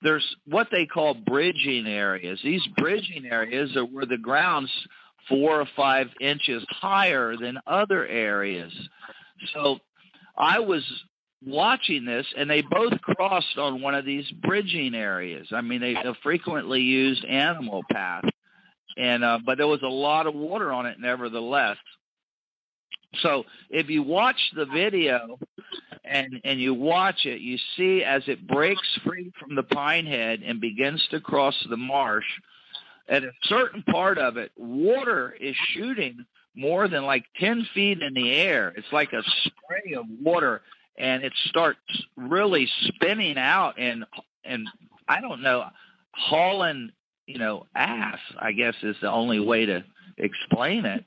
there's 0.00 0.36
what 0.46 0.68
they 0.70 0.86
call 0.86 1.14
bridging 1.14 1.86
areas. 1.86 2.40
These 2.42 2.66
bridging 2.76 3.26
areas 3.26 3.76
are 3.76 3.84
where 3.84 4.06
the 4.06 4.16
ground's 4.16 4.70
four 5.28 5.60
or 5.60 5.68
five 5.76 6.08
inches 6.20 6.64
higher 6.70 7.36
than 7.36 7.58
other 7.66 8.06
areas. 8.06 8.72
So 9.52 9.78
I 10.38 10.60
was 10.60 10.84
watching 11.44 12.04
this, 12.04 12.26
and 12.36 12.48
they 12.48 12.62
both 12.62 13.00
crossed 13.02 13.58
on 13.58 13.82
one 13.82 13.94
of 13.94 14.04
these 14.04 14.30
bridging 14.30 14.94
areas. 14.94 15.48
I 15.52 15.60
mean, 15.60 15.80
they 15.80 15.94
a 15.94 16.14
frequently 16.22 16.80
used 16.80 17.24
animal 17.24 17.82
path, 17.90 18.24
and 18.96 19.24
uh, 19.24 19.40
but 19.44 19.58
there 19.58 19.66
was 19.66 19.82
a 19.82 19.88
lot 19.88 20.26
of 20.26 20.34
water 20.34 20.72
on 20.72 20.86
it, 20.86 20.98
nevertheless. 21.00 21.76
So 23.22 23.44
if 23.70 23.88
you 23.88 24.02
watch 24.02 24.38
the 24.54 24.66
video 24.66 25.38
and 26.04 26.40
and 26.44 26.60
you 26.60 26.74
watch 26.74 27.24
it, 27.24 27.40
you 27.40 27.58
see 27.76 28.04
as 28.04 28.22
it 28.26 28.46
breaks 28.46 28.98
free 29.04 29.32
from 29.40 29.56
the 29.56 29.62
pine 29.62 30.06
head 30.06 30.42
and 30.44 30.60
begins 30.60 31.04
to 31.10 31.20
cross 31.20 31.56
the 31.68 31.76
marsh. 31.76 32.26
At 33.08 33.24
a 33.24 33.30
certain 33.44 33.82
part 33.84 34.18
of 34.18 34.36
it, 34.36 34.52
water 34.56 35.34
is 35.40 35.56
shooting 35.72 36.26
more 36.58 36.88
than 36.88 37.04
like 37.04 37.24
10 37.38 37.68
feet 37.72 38.02
in 38.02 38.14
the 38.14 38.32
air. 38.32 38.74
It's 38.76 38.92
like 38.92 39.12
a 39.12 39.22
spray 39.22 39.94
of 39.94 40.06
water 40.20 40.62
and 40.98 41.22
it 41.22 41.32
starts 41.46 41.78
really 42.16 42.68
spinning 42.80 43.38
out 43.38 43.78
and 43.78 44.04
and 44.44 44.68
I 45.06 45.20
don't 45.20 45.42
know 45.42 45.64
hauling 46.12 46.90
you 47.26 47.38
know 47.38 47.66
ass 47.76 48.18
I 48.36 48.52
guess 48.52 48.74
is 48.82 48.96
the 49.00 49.10
only 49.10 49.38
way 49.38 49.66
to 49.66 49.84
explain 50.16 50.84
it. 50.84 51.04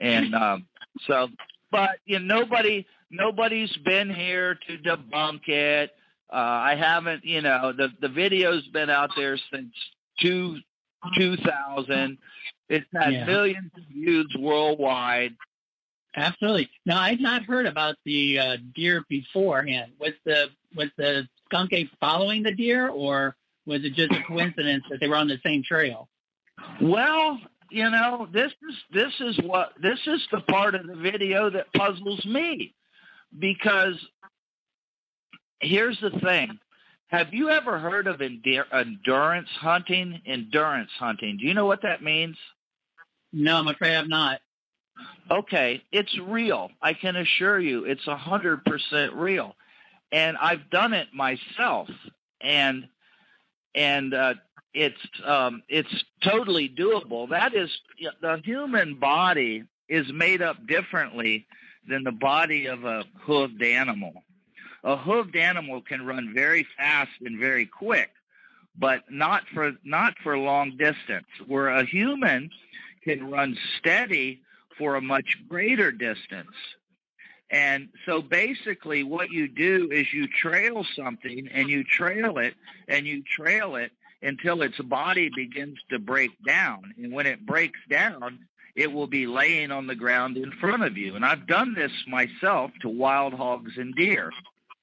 And 0.00 0.34
um, 0.34 0.66
so 1.06 1.28
but 1.70 1.90
you 2.04 2.18
know 2.18 2.40
nobody 2.40 2.84
nobody's 3.08 3.74
been 3.84 4.12
here 4.12 4.58
to 4.66 4.78
debunk 4.78 5.48
it. 5.48 5.90
Uh, 6.32 6.36
I 6.36 6.74
haven't 6.74 7.24
you 7.24 7.40
know 7.40 7.72
the 7.72 7.88
the 8.00 8.08
video's 8.08 8.66
been 8.68 8.90
out 8.90 9.10
there 9.16 9.38
since 9.52 9.72
two 10.20 10.56
2000 11.16 12.18
it's 12.72 12.86
had 12.94 13.12
yeah. 13.12 13.24
millions 13.24 13.70
of 13.76 13.84
views 13.92 14.34
worldwide 14.38 15.34
Absolutely. 16.14 16.68
Now, 16.84 17.00
I'd 17.00 17.20
not 17.20 17.44
heard 17.44 17.66
about 17.66 17.96
the 18.04 18.38
uh, 18.38 18.56
deer 18.74 19.04
beforehand. 19.08 19.92
Was 19.98 20.12
the 20.24 20.48
was 20.74 20.88
the 20.96 21.26
skunk 21.46 21.72
ape 21.72 21.90
following 22.00 22.42
the 22.42 22.52
deer, 22.52 22.88
or 22.88 23.36
was 23.66 23.84
it 23.84 23.94
just 23.94 24.12
a 24.12 24.22
coincidence 24.26 24.84
that 24.90 25.00
they 25.00 25.08
were 25.08 25.16
on 25.16 25.28
the 25.28 25.40
same 25.44 25.62
trail? 25.62 26.08
Well, 26.80 27.38
you 27.70 27.88
know, 27.88 28.28
this 28.32 28.52
is 28.68 28.76
this 28.92 29.12
is 29.20 29.38
what 29.44 29.72
this 29.80 29.98
is 30.06 30.20
the 30.30 30.40
part 30.40 30.74
of 30.74 30.86
the 30.86 30.96
video 30.96 31.48
that 31.48 31.72
puzzles 31.72 32.24
me 32.26 32.74
because 33.38 33.94
here's 35.60 35.98
the 36.00 36.10
thing. 36.20 36.58
Have 37.06 37.32
you 37.32 37.50
ever 37.50 37.78
heard 37.78 38.06
of 38.06 38.20
endurance 38.20 39.48
hunting? 39.60 40.20
Endurance 40.26 40.90
hunting. 40.98 41.38
Do 41.38 41.46
you 41.46 41.54
know 41.54 41.66
what 41.66 41.82
that 41.82 42.02
means? 42.02 42.36
No, 43.32 43.56
I'm 43.56 43.68
afraid 43.68 43.96
I'm 43.96 44.08
not. 44.08 44.40
Okay, 45.30 45.82
it's 45.92 46.18
real. 46.18 46.70
I 46.82 46.92
can 46.92 47.16
assure 47.16 47.58
you 47.58 47.84
it's 47.84 48.06
a 48.06 48.16
hundred 48.16 48.64
percent 48.64 49.14
real. 49.14 49.56
And 50.10 50.36
I've 50.36 50.68
done 50.70 50.92
it 50.92 51.08
myself 51.14 51.88
and 52.40 52.86
and 53.74 54.12
uh, 54.12 54.34
it's 54.74 55.00
um, 55.24 55.62
it's 55.68 56.04
totally 56.22 56.68
doable. 56.68 57.28
That 57.30 57.54
is 57.54 57.70
the 58.20 58.40
human 58.44 58.96
body 58.96 59.64
is 59.88 60.12
made 60.12 60.42
up 60.42 60.66
differently 60.66 61.46
than 61.88 62.04
the 62.04 62.12
body 62.12 62.66
of 62.66 62.84
a 62.84 63.04
hoofed 63.20 63.62
animal. 63.62 64.12
A 64.84 64.96
hoofed 64.96 65.36
animal 65.36 65.80
can 65.82 66.04
run 66.04 66.32
very 66.34 66.66
fast 66.76 67.10
and 67.24 67.38
very 67.38 67.66
quick, 67.66 68.10
but 68.78 69.02
not 69.10 69.44
for 69.54 69.72
not 69.84 70.14
for 70.22 70.36
long 70.36 70.76
distance. 70.76 71.26
Where 71.46 71.68
a 71.68 71.84
human 71.84 72.50
can 73.04 73.30
run 73.30 73.56
steady 73.78 74.42
for 74.78 74.96
a 74.96 75.00
much 75.00 75.36
greater 75.48 75.92
distance. 75.92 76.56
And 77.50 77.90
so 78.06 78.22
basically, 78.22 79.02
what 79.02 79.30
you 79.30 79.46
do 79.46 79.90
is 79.92 80.12
you 80.12 80.26
trail 80.26 80.86
something 80.96 81.48
and 81.52 81.68
you 81.68 81.84
trail 81.84 82.38
it 82.38 82.54
and 82.88 83.06
you 83.06 83.22
trail 83.22 83.76
it 83.76 83.92
until 84.22 84.62
its 84.62 84.78
body 84.78 85.30
begins 85.34 85.78
to 85.90 85.98
break 85.98 86.30
down. 86.46 86.94
And 86.96 87.12
when 87.12 87.26
it 87.26 87.44
breaks 87.44 87.80
down, 87.90 88.38
it 88.74 88.90
will 88.90 89.06
be 89.06 89.26
laying 89.26 89.70
on 89.70 89.86
the 89.86 89.94
ground 89.94 90.38
in 90.38 90.50
front 90.52 90.82
of 90.82 90.96
you. 90.96 91.14
And 91.14 91.24
I've 91.24 91.46
done 91.46 91.74
this 91.74 91.92
myself 92.06 92.70
to 92.80 92.88
wild 92.88 93.34
hogs 93.34 93.72
and 93.76 93.94
deer. 93.94 94.30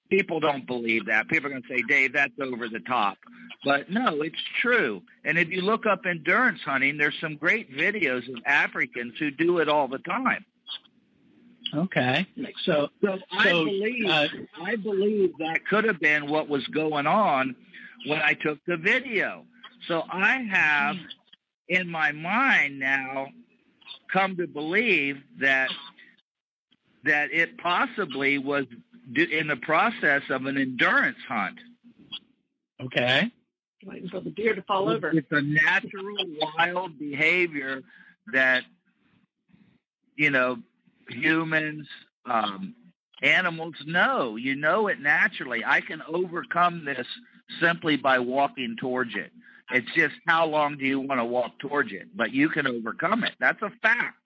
People 0.09 0.39
don't 0.39 0.65
believe 0.65 1.05
that. 1.05 1.27
People 1.27 1.47
are 1.47 1.49
going 1.51 1.61
to 1.61 1.67
say, 1.67 1.83
Dave, 1.87 2.13
that's 2.13 2.33
over 2.41 2.67
the 2.67 2.79
top. 2.79 3.17
But 3.63 3.91
no, 3.91 4.21
it's 4.21 4.41
true. 4.61 5.03
And 5.23 5.37
if 5.37 5.49
you 5.49 5.61
look 5.61 5.85
up 5.85 6.05
endurance 6.05 6.61
hunting, 6.65 6.97
there's 6.97 7.17
some 7.19 7.35
great 7.35 7.71
videos 7.71 8.27
of 8.29 8.41
Africans 8.45 9.13
who 9.19 9.29
do 9.29 9.59
it 9.59 9.69
all 9.69 9.87
the 9.87 9.99
time. 9.99 10.45
Okay. 11.75 12.25
So, 12.63 12.89
so 13.03 13.19
I 13.31 13.51
believe 13.51 14.09
uh, 14.09 14.27
I 14.59 14.75
believe 14.75 15.33
that 15.37 15.67
could 15.67 15.83
have 15.83 15.99
been 15.99 16.27
what 16.27 16.49
was 16.49 16.65
going 16.67 17.05
on 17.05 17.55
when 18.07 18.19
I 18.21 18.33
took 18.33 18.57
the 18.65 18.77
video. 18.77 19.45
So 19.87 20.03
I 20.09 20.37
have 20.51 20.95
in 21.67 21.87
my 21.87 22.11
mind 22.11 22.79
now 22.79 23.27
come 24.11 24.35
to 24.37 24.47
believe 24.47 25.17
that 25.39 25.69
that 27.03 27.31
it 27.31 27.57
possibly 27.57 28.37
was 28.37 28.65
in 29.15 29.47
the 29.47 29.55
process 29.55 30.23
of 30.29 30.45
an 30.45 30.57
endurance 30.57 31.17
hunt. 31.27 31.59
Okay. 32.81 33.31
Waiting 33.85 34.09
for 34.09 34.19
the 34.19 34.29
deer 34.29 34.55
to 34.55 34.61
fall 34.63 34.89
over. 34.89 35.09
It's 35.09 35.31
a 35.31 35.41
natural 35.41 36.15
wild 36.57 36.99
behavior 36.99 37.81
that, 38.33 38.63
you 40.15 40.29
know, 40.29 40.57
humans, 41.07 41.87
um, 42.25 42.75
animals 43.21 43.75
know. 43.85 44.35
You 44.35 44.55
know 44.55 44.87
it 44.87 44.99
naturally. 44.99 45.63
I 45.65 45.81
can 45.81 46.01
overcome 46.07 46.85
this 46.85 47.07
simply 47.59 47.97
by 47.97 48.19
walking 48.19 48.75
towards 48.79 49.15
it. 49.15 49.31
It's 49.71 49.91
just 49.95 50.15
how 50.27 50.45
long 50.45 50.77
do 50.77 50.85
you 50.85 50.99
want 50.99 51.19
to 51.19 51.25
walk 51.25 51.59
towards 51.59 51.91
it? 51.91 52.07
But 52.15 52.33
you 52.33 52.49
can 52.49 52.67
overcome 52.67 53.23
it. 53.23 53.33
That's 53.39 53.61
a 53.61 53.71
fact. 53.81 54.17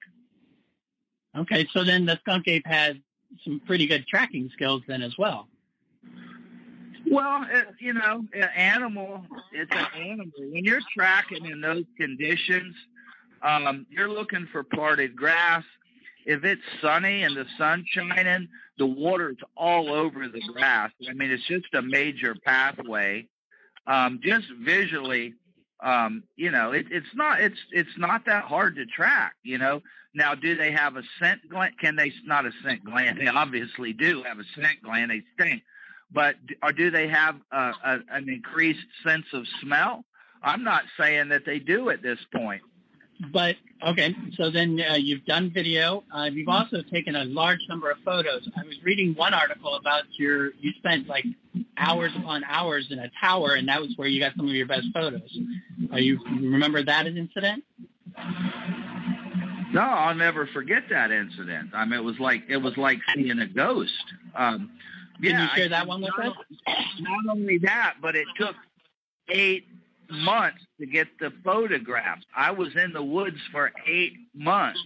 Okay, 1.36 1.68
so 1.74 1.84
then 1.84 2.06
the 2.06 2.18
skunk 2.20 2.48
ape 2.48 2.68
has 2.68 2.96
some 3.44 3.62
pretty 3.66 3.88
good 3.88 4.06
tracking 4.08 4.50
skills 4.54 4.84
then 4.88 5.02
as 5.02 5.18
well. 5.18 5.48
Well, 7.10 7.46
it, 7.50 7.68
you 7.80 7.94
know, 7.94 8.26
an 8.34 8.50
animal, 8.56 9.26
it's 9.52 9.72
an 9.72 10.02
animal. 10.02 10.26
When 10.38 10.64
you're 10.64 10.82
tracking 10.96 11.46
in 11.46 11.62
those 11.62 11.84
conditions, 11.98 12.76
um, 13.42 13.86
you're 13.90 14.10
looking 14.10 14.48
for 14.52 14.64
parted 14.64 15.16
grass. 15.16 15.64
If 16.26 16.46
it's 16.46 16.62
sunny 16.82 17.24
and 17.24 17.36
the 17.36 17.46
sun's 17.58 17.88
shining, 17.90 18.48
the 18.78 18.86
water's 18.86 19.38
all 19.58 19.92
over 19.92 20.28
the 20.30 20.42
grass. 20.54 20.92
I 21.08 21.14
mean, 21.14 21.30
it's 21.32 21.46
just 21.46 21.66
a 21.74 21.82
major 21.82 22.36
pathway. 22.46 23.28
Um, 23.86 24.22
just 24.24 24.46
visually, 24.62 25.34
um, 25.84 26.24
you 26.36 26.52
know, 26.52 26.72
it, 26.72 26.88
it's 26.90 27.14
not 27.14 27.42
it's 27.42 27.60
it's 27.72 27.98
not 27.98 28.26
that 28.26 28.46
hard 28.46 28.76
to 28.78 28.86
track. 28.86 29.34
You 29.44 29.58
know, 29.58 29.82
now 30.14 30.36
do 30.36 30.56
they 30.56 30.72
have 30.72 30.96
a 30.96 31.04
scent 31.20 31.42
gland? 31.50 31.78
Can 31.80 31.96
they 31.96 32.12
not 32.26 32.46
a 32.46 32.52
scent 32.64 32.84
gland? 32.86 33.20
They 33.20 33.28
obviously 33.28 33.94
do 33.94 34.24
have 34.24 34.40
a 34.40 34.44
scent 34.56 34.82
gland. 34.84 35.12
They 35.12 35.24
stink 35.36 35.64
but 36.14 36.36
or 36.62 36.72
do 36.72 36.92
they 36.92 37.08
have 37.08 37.36
a, 37.52 37.74
a, 37.84 38.00
an 38.12 38.30
increased 38.30 38.86
sense 39.04 39.26
of 39.34 39.46
smell? 39.62 40.06
I'm 40.44 40.64
not 40.64 40.84
saying 41.00 41.30
that 41.30 41.46
they 41.46 41.60
do 41.60 41.90
at 41.90 42.02
this 42.02 42.20
point. 42.34 42.62
But 43.32 43.56
okay, 43.86 44.16
so 44.36 44.50
then 44.50 44.82
uh, 44.90 44.96
you've 44.96 45.26
done 45.26 45.52
video. 45.52 46.04
Uh, 46.16 46.30
you've 46.32 46.50
also 46.50 46.82
taken 46.82 47.16
a 47.16 47.26
large 47.26 47.60
number 47.70 47.92
of 47.92 47.98
photos. 48.04 48.48
I 48.58 48.64
was 48.64 48.76
reading 48.84 49.14
one 49.16 49.34
article 49.34 49.76
about 49.76 50.04
your 50.18 50.52
you 50.60 50.72
spent 50.78 51.08
like 51.08 51.26
hours 51.78 52.12
upon 52.16 52.44
hours 52.46 52.88
in 52.90 53.00
a 53.00 53.10
tower, 53.22 53.54
and 53.54 53.68
that 53.68 53.82
was 53.82 53.94
where 53.96 54.08
you 54.08 54.20
got 54.20 54.36
some 54.36 54.48
of 54.48 54.54
your 54.54 54.66
best 54.66 54.88
photos. 54.94 55.38
Are 55.92 56.00
you 56.00 56.20
remember 56.26 56.84
that 56.84 57.08
incident? 57.08 57.64
No, 59.72 59.82
I'll 59.82 60.16
never 60.16 60.48
forget 60.48 60.84
that 60.90 61.12
incident. 61.12 61.72
I 61.74 61.86
mean, 61.86 62.00
it 62.00 62.04
was 62.04 62.20
like 62.20 62.44
it 62.48 62.58
was 62.58 62.78
like 62.78 63.00
seeing 63.16 63.40
a 63.40 63.48
ghost. 63.48 63.92
Um, 64.36 64.72
can 65.22 65.40
you 65.40 65.48
share 65.56 65.66
I, 65.66 65.70
that 65.70 65.88
one 65.88 66.02
with 66.02 66.12
not, 66.18 66.28
us? 66.28 66.36
Not 67.00 67.32
only 67.32 67.58
that, 67.60 67.96
but 68.02 68.16
it 68.16 68.28
took 68.38 68.56
eight 69.30 69.68
months 70.14 70.62
to 70.80 70.86
get 70.86 71.08
the 71.20 71.32
photographs. 71.44 72.26
I 72.36 72.52
was 72.52 72.76
in 72.76 72.94
the 72.94 73.04
woods 73.04 73.40
for 73.52 73.72
eight 73.88 74.14
months, 74.34 74.80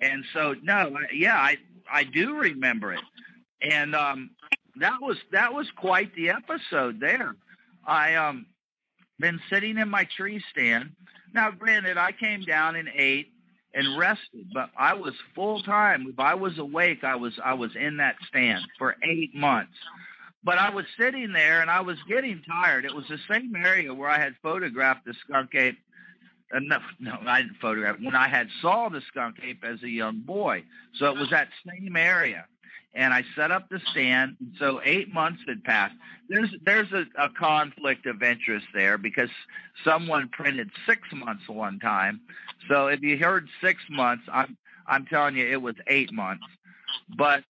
and 0.00 0.24
so 0.32 0.54
no, 0.62 0.96
yeah, 1.12 1.36
I 1.36 1.56
I 1.90 2.04
do 2.04 2.36
remember 2.36 2.92
it, 2.92 3.04
and 3.62 3.94
um, 3.94 4.30
that 4.76 5.00
was 5.00 5.16
that 5.32 5.52
was 5.52 5.66
quite 5.76 6.14
the 6.14 6.30
episode 6.30 7.00
there. 7.00 7.36
I 7.86 8.14
um 8.14 8.46
been 9.18 9.40
sitting 9.50 9.78
in 9.78 9.88
my 9.88 10.06
tree 10.16 10.42
stand. 10.50 10.90
Now, 11.32 11.50
granted, 11.50 11.96
I 11.96 12.12
came 12.12 12.42
down 12.42 12.76
and 12.76 12.88
ate 12.94 13.32
and 13.74 13.98
rested. 13.98 14.50
But 14.52 14.70
I 14.78 14.94
was 14.94 15.14
full 15.34 15.62
time. 15.62 16.06
If 16.08 16.18
I 16.18 16.34
was 16.34 16.58
awake, 16.58 17.04
I 17.04 17.16
was 17.16 17.34
I 17.44 17.54
was 17.54 17.74
in 17.76 17.98
that 17.98 18.16
stand 18.28 18.62
for 18.78 18.96
eight 19.02 19.34
months. 19.34 19.76
But 20.44 20.58
I 20.58 20.70
was 20.70 20.84
sitting 20.98 21.32
there 21.32 21.62
and 21.62 21.70
I 21.70 21.80
was 21.80 21.98
getting 22.08 22.42
tired. 22.42 22.84
It 22.84 22.94
was 22.94 23.06
the 23.08 23.18
same 23.30 23.56
area 23.56 23.94
where 23.94 24.10
I 24.10 24.18
had 24.18 24.34
photographed 24.42 25.06
the 25.06 25.14
skunk 25.14 25.54
ape. 25.54 25.78
Uh, 26.54 26.60
no, 26.60 26.78
no, 27.00 27.18
I 27.26 27.42
didn't 27.42 27.56
photograph 27.60 27.96
when 28.00 28.14
I 28.14 28.28
had 28.28 28.48
saw 28.60 28.88
the 28.90 29.00
skunk 29.08 29.36
ape 29.42 29.64
as 29.64 29.82
a 29.82 29.88
young 29.88 30.20
boy. 30.20 30.64
So 30.94 31.06
it 31.06 31.16
was 31.18 31.30
that 31.30 31.48
same 31.66 31.96
area. 31.96 32.46
and 32.94 33.12
I 33.12 33.24
set 33.34 33.50
up 33.50 33.68
the 33.68 33.80
stand. 33.90 34.36
So 34.58 34.80
eight 34.84 35.12
months 35.12 35.42
had 35.48 35.64
passed. 35.64 35.94
There's 36.28 36.50
there's 36.64 36.92
a, 36.92 37.06
a 37.18 37.28
conflict 37.30 38.06
of 38.06 38.22
interest 38.22 38.66
there 38.74 38.98
because 38.98 39.30
someone 39.84 40.28
printed 40.28 40.70
six 40.86 41.08
months 41.12 41.48
one 41.48 41.78
time. 41.80 42.20
So 42.68 42.86
if 42.88 43.02
you 43.02 43.18
heard 43.18 43.48
six 43.62 43.82
months, 43.90 44.24
I'm 44.32 44.56
I'm 44.86 45.06
telling 45.06 45.36
you 45.36 45.46
it 45.46 45.62
was 45.62 45.76
eight 45.88 46.12
months. 46.12 46.44
But 47.16 47.44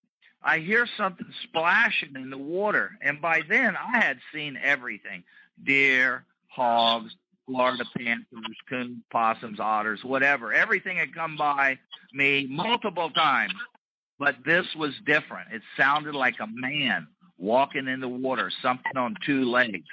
I 0.45 0.59
hear 0.59 0.87
something 0.97 1.27
splashing 1.43 2.15
in 2.15 2.31
the 2.31 2.39
water, 2.39 2.93
and 3.01 3.21
by 3.21 3.41
then 3.49 3.77
I 3.77 3.99
had 3.99 4.19
seen 4.33 4.59
everything: 4.63 5.25
deer, 5.63 6.25
hogs, 6.49 7.17
Florida 7.47 7.85
panthers, 7.97 8.57
coons, 8.69 8.99
possums, 9.11 9.59
otters, 9.59 10.05
whatever. 10.05 10.53
Everything 10.53 10.99
had 10.99 11.15
come 11.15 11.37
by 11.37 11.79
me 12.13 12.47
multiple 12.49 13.11
times. 13.11 13.55
But 14.19 14.37
this 14.45 14.67
was 14.77 14.95
different. 15.05 15.53
It 15.53 15.63
sounded 15.77 16.15
like 16.15 16.37
a 16.41 16.47
man 16.47 17.09
walking 17.37 17.89
in 17.89 18.01
the 18.01 18.09
water, 18.09 18.51
something 18.63 18.97
on 18.97 19.17
two 19.27 19.45
legs. 19.51 19.89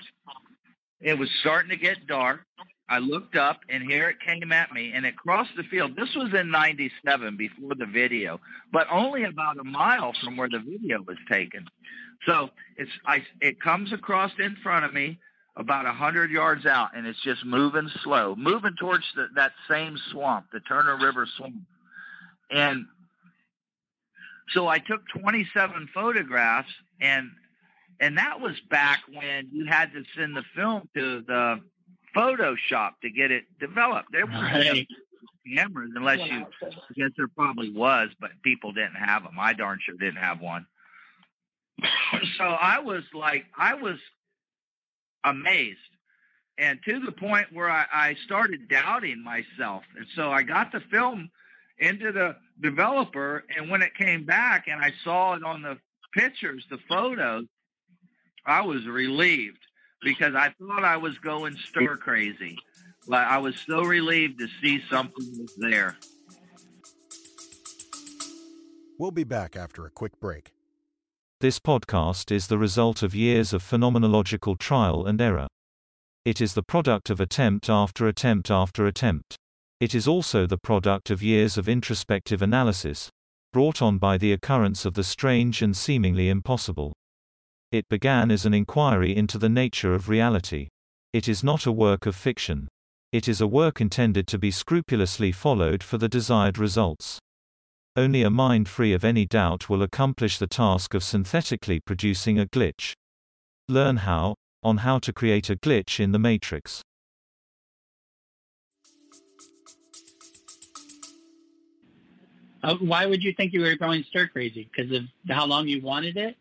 It 1.00 1.18
was 1.18 1.30
starting 1.40 1.70
to 1.70 1.76
get 1.76 2.06
dark. 2.08 2.46
I 2.92 3.00
looked 3.00 3.38
up 3.38 3.62
and 3.70 3.90
here 3.90 4.10
it 4.10 4.18
came 4.20 4.52
at 4.52 4.74
me 4.74 4.92
and 4.94 5.06
it 5.06 5.16
crossed 5.16 5.56
the 5.56 5.64
field. 5.64 5.96
This 5.96 6.14
was 6.14 6.34
in 6.34 6.52
97 6.52 7.38
before 7.38 7.74
the 7.74 7.86
video, 7.86 8.38
but 8.74 8.86
only 8.92 9.24
about 9.24 9.58
a 9.58 9.64
mile 9.64 10.12
from 10.22 10.36
where 10.36 10.50
the 10.50 10.60
video 10.60 11.02
was 11.08 11.16
taken. 11.32 11.66
So 12.28 12.50
it's 12.76 12.92
I 13.06 13.24
it 13.40 13.62
comes 13.62 13.94
across 13.94 14.32
in 14.38 14.58
front 14.62 14.84
of 14.84 14.94
me 14.94 15.18
about 15.56 15.86
a 15.86 15.94
hundred 15.94 16.32
yards 16.32 16.66
out 16.66 16.90
and 16.94 17.08
it's 17.08 17.22
just 17.24 17.46
moving 17.46 17.90
slow, 18.04 18.36
moving 18.36 18.76
towards 18.78 19.06
the, 19.16 19.28
that 19.36 19.54
same 19.70 19.98
swamp, 20.12 20.48
the 20.52 20.60
Turner 20.60 20.98
River 20.98 21.26
swamp. 21.38 21.56
And 22.52 22.86
so 24.54 24.68
I 24.68 24.80
took 24.80 25.00
27 25.18 25.88
photographs 25.94 26.74
and 27.00 27.30
and 28.02 28.18
that 28.18 28.42
was 28.42 28.56
back 28.70 29.00
when 29.14 29.48
you 29.54 29.66
had 29.66 29.94
to 29.94 30.04
send 30.14 30.36
the 30.36 30.44
film 30.54 30.90
to 30.94 31.22
the 31.26 31.62
Photoshop 32.16 32.92
to 33.02 33.10
get 33.10 33.32
it 33.32 33.46
developed. 33.60 34.12
There 34.12 34.26
weren't 34.26 34.54
Right. 34.54 34.88
cameras 35.56 35.92
unless 35.96 36.20
you 36.30 36.46
I 36.64 36.70
guess 36.96 37.10
there 37.18 37.28
probably 37.28 37.72
was, 37.72 38.10
but 38.20 38.32
people 38.44 38.72
didn't 38.74 38.96
have 38.96 39.24
them. 39.24 39.38
I 39.40 39.54
darn 39.54 39.80
sure 39.84 39.96
didn't 39.96 40.18
have 40.22 40.40
one. 40.40 40.66
so 42.38 42.44
I 42.44 42.80
was 42.80 43.04
like, 43.14 43.46
I 43.58 43.74
was 43.76 43.98
amazed. 45.24 45.78
And 46.58 46.80
to 46.88 47.00
the 47.00 47.12
point 47.12 47.48
where 47.52 47.70
I, 47.70 47.86
I 47.92 48.16
started 48.26 48.68
doubting 48.70 49.24
myself. 49.24 49.84
And 49.98 50.06
so 50.16 50.32
I 50.32 50.44
got 50.44 50.72
the 50.72 50.82
film 50.92 51.30
into 51.80 52.12
the 52.12 52.36
developer. 52.62 53.44
And 53.58 53.70
when 53.70 53.82
it 53.82 53.96
came 53.96 54.26
back 54.26 54.68
and 54.68 54.82
I 54.82 54.94
saw 55.04 55.34
it 55.34 55.44
on 55.44 55.62
the 55.64 55.78
pictures, 56.14 56.64
the 56.70 56.78
photos, 56.88 57.46
I 58.46 58.62
was 58.62 58.86
relieved 58.86 59.60
because 60.02 60.36
I 60.36 60.54
thought 60.60 60.84
I 60.84 60.98
was 60.98 61.18
going 61.20 61.56
stir 61.70 61.98
crazy. 61.98 62.58
But 63.08 63.26
I 63.26 63.38
was 63.40 63.56
so 63.68 63.84
relieved 63.84 64.40
to 64.40 64.48
see 64.62 64.82
something 64.90 65.26
was 65.40 65.56
there. 65.58 65.98
We'll 69.00 69.12
be 69.12 69.24
back 69.24 69.56
after 69.56 69.86
a 69.86 69.90
quick 69.90 70.20
break. 70.20 70.52
This 71.40 71.58
podcast 71.58 72.32
is 72.32 72.48
the 72.48 72.60
result 72.60 73.02
of 73.02 73.16
years 73.16 73.52
of 73.52 73.64
phenomenological 73.64 74.60
trial 74.60 75.08
and 75.08 75.20
error. 75.20 75.48
It 76.24 76.40
is 76.40 76.54
the 76.54 76.62
product 76.62 77.10
of 77.10 77.20
attempt 77.20 77.68
after 77.68 78.08
attempt 78.08 78.52
after 78.52 78.86
attempt. 78.86 79.36
It 79.80 79.96
is 79.96 80.08
also 80.08 80.46
the 80.46 80.60
product 80.60 81.10
of 81.10 81.24
years 81.24 81.58
of 81.58 81.68
introspective 81.68 82.44
analysis, 82.44 83.10
brought 83.52 83.82
on 83.82 83.98
by 83.98 84.20
the 84.20 84.32
occurrence 84.32 84.86
of 84.86 84.94
the 84.94 85.04
strange 85.04 85.64
and 85.64 85.76
seemingly 85.76 86.30
impossible. 86.30 86.94
It 87.72 87.88
began 87.88 88.32
as 88.32 88.46
an 88.46 88.54
inquiry 88.54 89.16
into 89.16 89.38
the 89.38 89.48
nature 89.48 89.94
of 89.94 90.10
reality. 90.10 90.68
It 91.14 91.30
is 91.30 91.42
not 91.42 91.66
a 91.66 91.72
work 91.72 92.06
of 92.06 92.18
fiction. 92.18 92.68
It 93.14 93.30
is 93.30 93.40
a 93.40 93.48
work 93.48 93.80
intended 93.80 94.28
to 94.28 94.38
be 94.38 94.52
scrupulously 94.52 95.32
followed 95.32 95.82
for 95.82 95.98
the 95.98 96.10
desired 96.10 96.58
results. 96.58 97.18
Only 97.96 98.24
a 98.24 98.30
mind 98.30 98.68
free 98.68 98.92
of 98.92 99.06
any 99.06 99.26
doubt 99.26 99.70
will 99.70 99.84
accomplish 99.84 100.38
the 100.38 100.48
task 100.48 100.94
of 100.94 101.02
synthetically 101.02 101.80
producing 101.80 102.40
a 102.40 102.46
glitch. 102.46 102.92
Learn 103.70 103.98
how, 103.98 104.36
on 104.64 104.78
how 104.78 105.00
to 105.00 105.14
create 105.14 105.50
a 105.50 105.56
glitch 105.56 105.98
in 106.00 106.12
the 106.12 106.20
matrix. 106.20 106.82
Uh, 112.64 112.76
why 112.76 113.06
would 113.06 113.24
you 113.24 113.34
think 113.34 113.54
you 113.54 113.62
were 113.62 113.76
going 113.76 114.04
stir 114.04 114.28
crazy? 114.28 114.70
Because 114.76 114.92
of 114.92 115.04
how 115.30 115.46
long 115.46 115.70
you 115.70 115.82
wanted 115.82 116.18
it? 116.18 116.36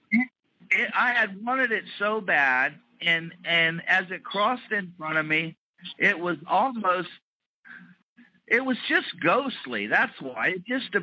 It, 0.70 0.90
I 0.94 1.12
had 1.12 1.44
wanted 1.44 1.72
it 1.72 1.84
so 1.98 2.20
bad, 2.20 2.74
and 3.00 3.32
and 3.44 3.82
as 3.86 4.10
it 4.10 4.22
crossed 4.24 4.70
in 4.72 4.92
front 4.98 5.18
of 5.18 5.26
me, 5.26 5.56
it 5.98 6.18
was 6.18 6.36
almost, 6.46 7.08
it 8.46 8.64
was 8.64 8.76
just 8.88 9.08
ghostly. 9.22 9.86
That's 9.86 10.20
why 10.20 10.48
it 10.48 10.64
just 10.66 10.94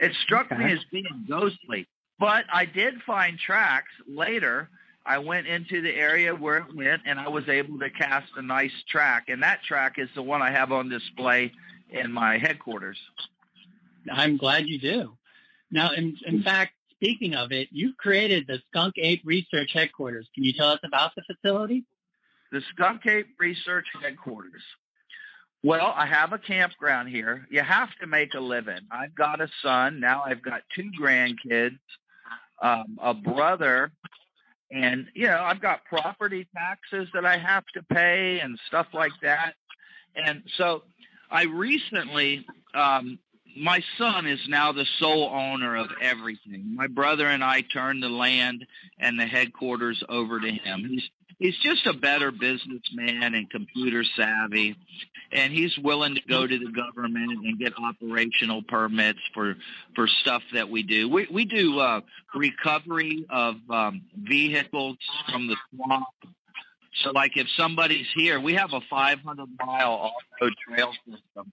it 0.00 0.14
struck 0.22 0.50
me 0.56 0.72
as 0.72 0.80
being 0.90 1.26
ghostly. 1.28 1.86
But 2.18 2.44
I 2.52 2.64
did 2.64 3.02
find 3.02 3.38
tracks 3.38 3.92
later. 4.06 4.68
I 5.06 5.18
went 5.18 5.46
into 5.46 5.82
the 5.82 5.94
area 5.94 6.34
where 6.34 6.58
it 6.58 6.74
went, 6.74 7.02
and 7.04 7.20
I 7.20 7.28
was 7.28 7.48
able 7.48 7.78
to 7.80 7.90
cast 7.90 8.32
a 8.36 8.42
nice 8.42 8.72
track, 8.88 9.24
and 9.28 9.42
that 9.42 9.62
track 9.62 9.98
is 9.98 10.08
the 10.14 10.22
one 10.22 10.40
I 10.40 10.50
have 10.50 10.72
on 10.72 10.88
display 10.88 11.52
in 11.90 12.10
my 12.10 12.38
headquarters. 12.38 12.96
I'm 14.10 14.36
glad 14.36 14.66
you 14.66 14.78
do. 14.78 15.16
Now, 15.70 15.90
in, 15.90 16.16
in 16.26 16.42
fact, 16.42 16.73
speaking 16.96 17.34
of 17.34 17.52
it, 17.52 17.68
you've 17.70 17.96
created 17.96 18.46
the 18.46 18.60
Skunk 18.68 18.94
Ape 18.98 19.22
Research 19.24 19.70
Headquarters. 19.72 20.28
Can 20.34 20.44
you 20.44 20.52
tell 20.52 20.70
us 20.70 20.80
about 20.84 21.12
the 21.14 21.22
facility? 21.22 21.84
the 22.54 22.62
Skunk 22.70 23.04
Ape 23.06 23.26
Research 23.38 23.86
Headquarters. 24.00 24.62
Well, 25.64 25.92
I 25.96 26.06
have 26.06 26.32
a 26.32 26.38
campground 26.38 27.08
here. 27.08 27.48
You 27.50 27.62
have 27.62 27.88
to 28.00 28.06
make 28.06 28.34
a 28.34 28.40
living. 28.40 28.80
I've 28.92 29.14
got 29.16 29.40
a 29.40 29.48
son. 29.60 29.98
Now 29.98 30.22
I've 30.24 30.40
got 30.40 30.62
two 30.74 30.90
grandkids, 30.98 31.78
um, 32.62 32.96
a 33.02 33.12
brother, 33.12 33.90
and, 34.70 35.08
you 35.14 35.26
know, 35.26 35.40
I've 35.42 35.60
got 35.60 35.84
property 35.84 36.46
taxes 36.54 37.08
that 37.12 37.26
I 37.26 37.38
have 37.38 37.64
to 37.74 37.82
pay 37.82 38.38
and 38.38 38.58
stuff 38.68 38.86
like 38.92 39.12
that. 39.22 39.54
And 40.14 40.42
so 40.56 40.84
I 41.30 41.44
recently, 41.44 42.46
um, 42.72 43.18
my 43.56 43.82
son 43.98 44.26
is 44.26 44.40
now 44.48 44.72
the 44.72 44.86
sole 44.98 45.30
owner 45.32 45.76
of 45.76 45.88
everything. 46.00 46.74
My 46.74 46.86
brother 46.86 47.26
and 47.26 47.42
I 47.42 47.60
turned 47.60 48.02
the 48.02 48.08
land 48.08 48.66
and 48.98 49.18
the 49.18 49.26
headquarters 49.26 50.02
over 50.08 50.40
to 50.40 50.50
him. 50.50 50.84
He's 50.88 51.08
he's 51.38 51.56
just 51.58 51.86
a 51.86 51.92
better 51.92 52.30
businessman 52.30 53.34
and 53.34 53.50
computer 53.50 54.04
savvy 54.16 54.76
and 55.32 55.52
he's 55.52 55.76
willing 55.78 56.14
to 56.14 56.20
go 56.28 56.46
to 56.46 56.58
the 56.58 56.70
government 56.70 57.44
and 57.44 57.58
get 57.58 57.72
operational 57.78 58.62
permits 58.62 59.18
for 59.32 59.56
for 59.94 60.06
stuff 60.06 60.42
that 60.52 60.70
we 60.70 60.82
do 60.82 61.08
we 61.08 61.26
we 61.30 61.44
do 61.44 61.80
uh 61.80 62.00
recovery 62.34 63.26
of 63.30 63.56
um 63.70 64.02
vehicles 64.16 64.96
from 65.30 65.48
the 65.48 65.56
swamp 65.74 66.06
so 67.02 67.10
like 67.10 67.36
if 67.36 67.48
somebody's 67.56 68.06
here 68.14 68.40
we 68.40 68.54
have 68.54 68.72
a 68.72 68.80
500 68.88 69.48
mile 69.64 69.92
off-road 69.92 70.54
trail 70.66 70.92
system. 71.06 71.52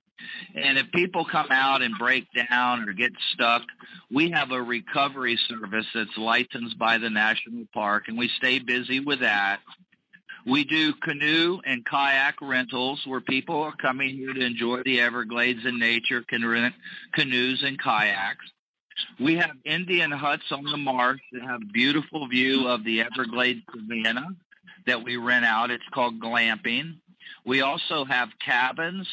And 0.54 0.78
if 0.78 0.92
people 0.92 1.26
come 1.26 1.48
out 1.50 1.82
and 1.82 1.98
break 1.98 2.28
down 2.34 2.88
or 2.88 2.94
get 2.94 3.12
stuck 3.34 3.64
we 4.12 4.32
have 4.32 4.52
a 4.52 4.62
recovery 4.62 5.38
service 5.48 5.88
that's 5.94 6.18
licensed 6.18 6.78
by 6.78 6.98
the 6.98 7.10
national 7.10 7.66
park 7.74 8.04
and 8.08 8.18
we 8.18 8.28
stay 8.28 8.60
busy 8.60 9.00
with 9.00 9.22
that. 9.22 9.60
We 10.46 10.64
do 10.64 10.94
canoe 10.94 11.60
and 11.66 11.86
kayak 11.86 12.42
rentals 12.42 13.02
where 13.06 13.22
people 13.22 13.62
are 13.62 13.76
coming 13.76 14.10
here 14.10 14.34
to 14.34 14.42
enjoy 14.44 14.82
the 14.84 15.00
Everglades 15.00 15.66
and 15.66 15.80
nature, 15.80 16.24
can 16.28 16.44
rent 16.44 16.74
canoes 17.14 17.62
and 17.64 17.80
kayaks. 17.80 18.46
We 19.20 19.36
have 19.36 19.52
Indian 19.66 20.12
huts 20.12 20.52
on 20.52 20.64
the 20.64 20.78
marsh 20.78 21.22
that 21.32 21.44
have 21.44 21.62
beautiful 21.72 22.28
view 22.28 22.68
of 22.68 22.84
the 22.84 23.02
Everglades 23.02 23.62
Savannah 23.72 24.36
that 24.86 25.04
we 25.04 25.18
rent 25.18 25.46
out. 25.46 25.72
It's 25.72 25.88
called 25.94 26.20
glamping. 26.20 26.98
We 27.46 27.62
also 27.62 28.06
have 28.06 28.30
cabins 28.44 29.08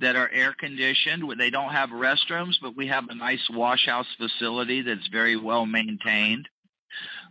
that 0.00 0.16
are 0.16 0.30
air 0.32 0.54
conditioned. 0.58 1.22
They 1.38 1.50
don't 1.50 1.72
have 1.72 1.90
restrooms, 1.90 2.54
but 2.60 2.76
we 2.76 2.86
have 2.86 3.08
a 3.08 3.14
nice 3.14 3.46
washhouse 3.50 4.06
facility 4.16 4.82
that's 4.82 5.06
very 5.08 5.36
well 5.36 5.66
maintained. 5.66 6.48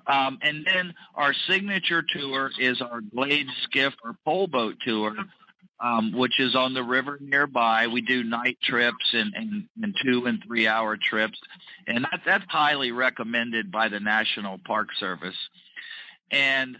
Um, 0.08 0.40
and 0.42 0.66
then 0.66 0.94
our 1.16 1.34
signature 1.34 2.04
tour 2.08 2.52
is 2.58 2.82
our 2.82 3.02
Glade 3.02 3.48
Skiff 3.64 3.94
or 4.04 4.16
Pole 4.26 4.48
Boat 4.48 4.76
Tour, 4.84 5.16
um, 5.80 6.14
which 6.14 6.40
is 6.40 6.56
on 6.56 6.74
the 6.74 6.84
river 6.84 7.18
nearby. 7.22 7.88
We 7.88 8.02
do 8.02 8.24
night 8.24 8.58
trips 8.64 9.14
and, 9.14 9.34
and, 9.36 9.68
and 9.82 9.96
two 10.04 10.26
and 10.26 10.44
three 10.44 10.68
hour 10.68 10.98
trips. 10.98 11.40
And 11.88 12.06
that, 12.06 12.22
that's 12.26 12.46
highly 12.48 12.92
recommended 12.92 13.72
by 13.72 13.90
the 13.90 14.00
National 14.00 14.60
Park 14.66 14.90
Service. 15.00 15.38
And 16.32 16.78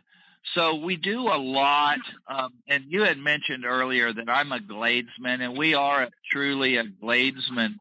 so 0.56 0.76
we 0.76 0.96
do 0.96 1.22
a 1.28 1.38
lot. 1.38 2.00
Um, 2.28 2.54
and 2.68 2.86
you 2.88 3.04
had 3.04 3.18
mentioned 3.18 3.66
earlier 3.66 4.12
that 4.12 4.30
I'm 4.30 4.52
a 4.52 4.60
Gladesman, 4.60 5.42
and 5.42 5.58
we 5.58 5.76
are 5.76 6.10
truly 6.32 6.78
a 6.78 6.84
Gladesman 6.84 7.80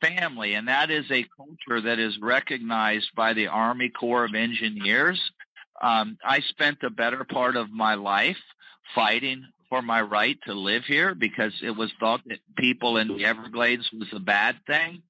family, 0.00 0.54
and 0.54 0.68
that 0.68 0.90
is 0.90 1.10
a 1.10 1.26
culture 1.36 1.80
that 1.80 1.98
is 1.98 2.18
recognized 2.20 3.10
by 3.16 3.32
the 3.32 3.48
Army 3.48 3.88
Corps 3.88 4.24
of 4.24 4.34
Engineers. 4.34 5.20
Um, 5.80 6.18
I 6.24 6.40
spent 6.40 6.80
the 6.80 6.90
better 6.90 7.24
part 7.24 7.56
of 7.56 7.70
my 7.70 7.94
life 7.94 8.38
fighting 8.94 9.46
for 9.68 9.82
my 9.82 10.00
right 10.00 10.38
to 10.46 10.54
live 10.54 10.84
here 10.84 11.14
because 11.14 11.52
it 11.62 11.70
was 11.70 11.90
thought 11.98 12.20
that 12.26 12.38
people 12.56 12.96
in 12.96 13.08
the 13.08 13.24
Everglades 13.24 13.90
was 13.92 14.08
a 14.12 14.20
bad 14.20 14.56
thing. 14.66 15.02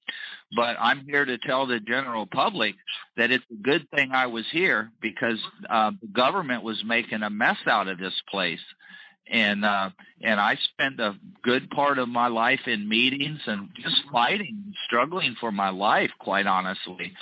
But 0.55 0.77
I'm 0.79 1.05
here 1.07 1.25
to 1.25 1.39
tell 1.39 1.67
the 1.67 1.81
general 1.81 2.27
public 2.27 2.75
that 3.17 3.31
it's 3.31 3.45
a 3.51 3.63
good 3.63 3.89
thing 3.91 4.13
I 4.13 4.27
was 4.27 4.45
here 4.51 4.91
because 5.01 5.39
uh, 5.69 5.93
the 6.01 6.09
government 6.09 6.63
was 6.63 6.83
making 6.85 7.23
a 7.23 7.31
mess 7.31 7.59
out 7.67 7.89
of 7.89 7.99
this 7.99 8.15
place. 8.31 8.61
And 9.27 9.65
uh, 9.65 9.91
and 10.21 10.39
I 10.39 10.57
spent 10.57 11.01
a 11.01 11.17
good 11.43 11.71
part 11.71 11.99
of 11.99 12.09
my 12.09 12.27
life 12.29 12.67
in 12.67 12.89
meetings 12.89 13.41
and 13.47 13.71
just 13.75 14.03
fighting, 14.13 14.75
struggling 14.87 15.35
for 15.41 15.51
my 15.51 15.71
life, 15.71 16.11
quite 16.19 16.47
honestly. 16.47 17.15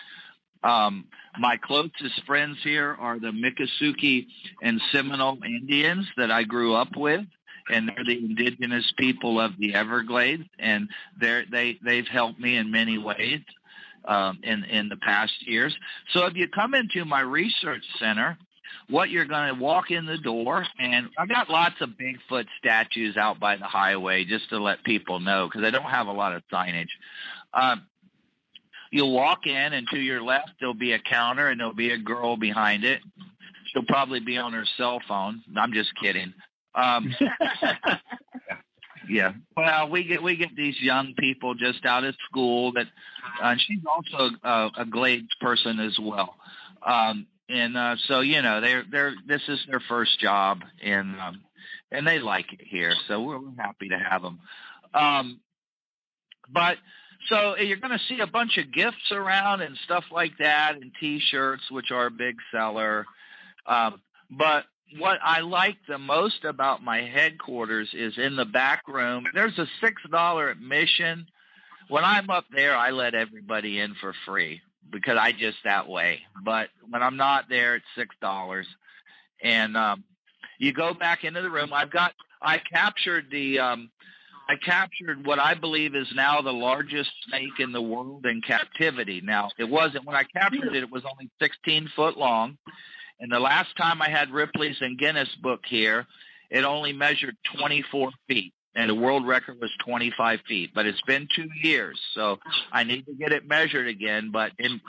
Um, 0.64 1.06
my 1.38 1.56
closest 1.56 2.24
friends 2.26 2.58
here 2.62 2.96
are 2.98 3.18
the 3.18 3.32
Miccosukee 3.32 4.26
and 4.62 4.80
Seminole 4.92 5.38
Indians 5.44 6.06
that 6.16 6.30
I 6.30 6.44
grew 6.44 6.74
up 6.74 6.96
with, 6.96 7.24
and 7.72 7.88
they're 7.88 8.04
the 8.04 8.18
indigenous 8.18 8.92
people 8.96 9.40
of 9.40 9.52
the 9.58 9.74
Everglades, 9.74 10.44
and 10.58 10.88
they're, 11.20 11.44
they 11.50 11.78
they've 11.84 12.06
helped 12.06 12.38
me 12.38 12.56
in 12.56 12.70
many 12.70 12.98
ways 12.98 13.40
um, 14.04 14.38
in 14.42 14.64
in 14.64 14.88
the 14.88 14.96
past 14.96 15.32
years. 15.46 15.74
So 16.12 16.26
if 16.26 16.34
you 16.34 16.48
come 16.48 16.74
into 16.74 17.04
my 17.04 17.20
research 17.20 17.84
center, 17.98 18.38
what 18.88 19.10
you're 19.10 19.24
going 19.24 19.54
to 19.54 19.60
walk 19.60 19.90
in 19.90 20.06
the 20.06 20.18
door, 20.18 20.66
and 20.78 21.08
I've 21.18 21.28
got 21.28 21.50
lots 21.50 21.76
of 21.80 21.90
Bigfoot 21.90 22.46
statues 22.58 23.16
out 23.16 23.40
by 23.40 23.56
the 23.56 23.64
highway 23.64 24.24
just 24.24 24.48
to 24.50 24.58
let 24.58 24.84
people 24.84 25.20
know 25.20 25.48
because 25.48 25.66
I 25.66 25.70
don't 25.70 25.90
have 25.90 26.06
a 26.06 26.12
lot 26.12 26.34
of 26.34 26.42
signage. 26.52 26.88
Um, 27.54 27.86
You'll 28.92 29.12
walk 29.14 29.46
in, 29.46 29.72
and 29.72 29.88
to 29.88 29.98
your 29.98 30.22
left, 30.22 30.50
there'll 30.60 30.74
be 30.74 30.92
a 30.92 30.98
counter, 30.98 31.48
and 31.48 31.58
there'll 31.58 31.72
be 31.72 31.92
a 31.92 31.98
girl 31.98 32.36
behind 32.36 32.84
it. 32.84 33.00
She'll 33.72 33.86
probably 33.86 34.20
be 34.20 34.36
on 34.36 34.52
her 34.52 34.66
cell 34.76 35.00
phone. 35.08 35.42
I'm 35.56 35.72
just 35.72 35.90
kidding. 35.96 36.34
Um, 36.74 37.14
yeah. 39.08 39.32
Well, 39.56 39.90
we 39.90 40.04
get 40.04 40.22
we 40.22 40.36
get 40.36 40.54
these 40.56 40.80
young 40.80 41.14
people 41.18 41.54
just 41.54 41.84
out 41.84 42.04
of 42.04 42.14
school 42.28 42.72
that, 42.72 42.86
uh, 43.42 43.46
and 43.46 43.60
she's 43.60 43.80
also 43.86 44.30
a, 44.42 44.70
a 44.78 44.86
Glades 44.86 45.34
person 45.40 45.80
as 45.80 45.98
well. 46.00 46.36
Um, 46.84 47.26
and 47.48 47.76
uh, 47.76 47.96
so 48.06 48.20
you 48.20 48.42
know 48.42 48.60
they're 48.60 48.84
they're 48.90 49.14
this 49.26 49.42
is 49.48 49.60
their 49.68 49.82
first 49.88 50.18
job, 50.18 50.60
and 50.82 51.18
um, 51.20 51.40
and 51.90 52.06
they 52.06 52.18
like 52.18 52.52
it 52.52 52.60
here, 52.62 52.94
so 53.08 53.22
we're, 53.22 53.38
we're 53.38 53.56
happy 53.58 53.88
to 53.88 53.98
have 53.98 54.22
them. 54.22 54.40
Um, 54.94 55.40
but 56.48 56.78
so 57.28 57.56
you're 57.56 57.76
going 57.76 57.96
to 57.96 58.04
see 58.08 58.20
a 58.20 58.26
bunch 58.26 58.58
of 58.58 58.72
gifts 58.72 59.12
around 59.12 59.60
and 59.60 59.76
stuff 59.84 60.04
like 60.10 60.32
that, 60.38 60.76
and 60.80 60.90
T-shirts, 60.98 61.62
which 61.70 61.90
are 61.90 62.06
a 62.06 62.10
big 62.10 62.36
seller. 62.50 63.06
Um, 63.66 64.00
but 64.30 64.64
what 64.98 65.18
I 65.22 65.40
like 65.40 65.76
the 65.88 65.98
most 65.98 66.44
about 66.44 66.82
my 66.82 67.02
headquarters 67.02 67.88
is 67.92 68.14
in 68.18 68.36
the 68.36 68.44
back 68.44 68.86
room. 68.88 69.24
There's 69.34 69.58
a 69.58 69.66
six 69.80 70.02
dollar 70.10 70.50
admission. 70.50 71.26
When 71.88 72.04
I'm 72.04 72.30
up 72.30 72.44
there, 72.54 72.76
I 72.76 72.90
let 72.90 73.14
everybody 73.14 73.80
in 73.80 73.94
for 74.00 74.14
free 74.24 74.60
because 74.90 75.18
I 75.20 75.32
just 75.32 75.58
that 75.64 75.88
way. 75.88 76.20
But 76.44 76.68
when 76.88 77.02
I'm 77.02 77.16
not 77.16 77.48
there, 77.48 77.76
it's 77.76 77.86
six 77.96 78.14
dollars. 78.20 78.66
And 79.42 79.76
um, 79.76 80.04
you 80.58 80.72
go 80.72 80.94
back 80.94 81.24
into 81.24 81.42
the 81.42 81.50
room. 81.50 81.72
I've 81.72 81.90
got 81.90 82.12
I 82.40 82.58
captured 82.58 83.26
the 83.30 83.58
um, 83.58 83.90
I 84.48 84.56
captured 84.56 85.24
what 85.24 85.38
I 85.38 85.54
believe 85.54 85.94
is 85.94 86.08
now 86.14 86.40
the 86.42 86.52
largest 86.52 87.10
snake 87.28 87.58
in 87.58 87.72
the 87.72 87.80
world 87.80 88.26
in 88.26 88.40
captivity. 88.42 89.20
Now, 89.22 89.50
it 89.58 89.64
wasn't, 89.64 90.04
when 90.04 90.16
I 90.16 90.24
captured 90.24 90.74
it, 90.74 90.82
it 90.82 90.90
was 90.90 91.04
only 91.10 91.30
16 91.40 91.90
foot 91.94 92.18
long. 92.18 92.58
And 93.22 93.30
the 93.30 93.38
last 93.38 93.76
time 93.76 94.02
I 94.02 94.10
had 94.10 94.32
Ripley's 94.32 94.78
and 94.80 94.98
Guinness 94.98 95.32
book 95.36 95.60
here, 95.64 96.08
it 96.50 96.64
only 96.64 96.92
measured 96.92 97.36
24 97.56 98.10
feet. 98.26 98.52
And 98.74 98.90
the 98.90 98.96
world 98.96 99.24
record 99.24 99.60
was 99.60 99.70
25 99.84 100.40
feet. 100.48 100.72
But 100.74 100.86
it's 100.86 101.00
been 101.02 101.28
two 101.32 101.48
years, 101.62 102.00
so 102.14 102.40
I 102.72 102.82
need 102.82 103.06
to 103.06 103.12
get 103.12 103.32
it 103.32 103.46
measured 103.46 103.86
again. 103.86 104.30
But 104.32 104.50
in, 104.58 104.80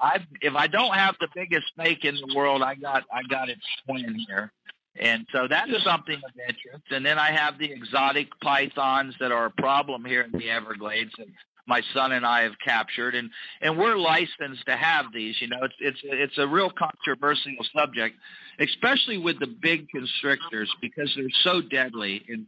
I, 0.00 0.26
if 0.40 0.54
I 0.56 0.66
don't 0.66 0.92
have 0.94 1.14
the 1.20 1.28
biggest 1.32 1.66
snake 1.76 2.04
in 2.04 2.16
the 2.16 2.34
world, 2.34 2.62
I 2.62 2.74
got 2.74 3.04
I 3.12 3.22
got 3.22 3.48
its 3.48 3.62
twin 3.86 4.16
here. 4.26 4.50
And 4.98 5.24
so 5.30 5.46
that 5.46 5.68
is 5.68 5.84
something 5.84 6.16
of 6.16 6.32
interest. 6.48 6.84
And 6.90 7.06
then 7.06 7.18
I 7.18 7.30
have 7.30 7.58
the 7.58 7.70
exotic 7.70 8.28
pythons 8.40 9.14
that 9.20 9.30
are 9.30 9.46
a 9.46 9.50
problem 9.50 10.04
here 10.04 10.22
in 10.22 10.32
the 10.32 10.50
Everglades. 10.50 11.12
And 11.18 11.30
my 11.68 11.82
son 11.92 12.12
and 12.12 12.26
I 12.26 12.42
have 12.42 12.54
captured, 12.64 13.14
and 13.14 13.30
and 13.60 13.78
we're 13.78 13.96
licensed 13.96 14.66
to 14.66 14.76
have 14.76 15.06
these. 15.12 15.40
You 15.40 15.48
know, 15.48 15.58
it's 15.62 15.74
it's 15.78 16.00
it's 16.02 16.38
a 16.38 16.48
real 16.48 16.70
controversial 16.70 17.52
subject, 17.76 18.16
especially 18.58 19.18
with 19.18 19.38
the 19.38 19.46
big 19.46 19.88
constrictors 19.90 20.74
because 20.80 21.12
they're 21.14 21.26
so 21.44 21.60
deadly. 21.60 22.24
And 22.28 22.46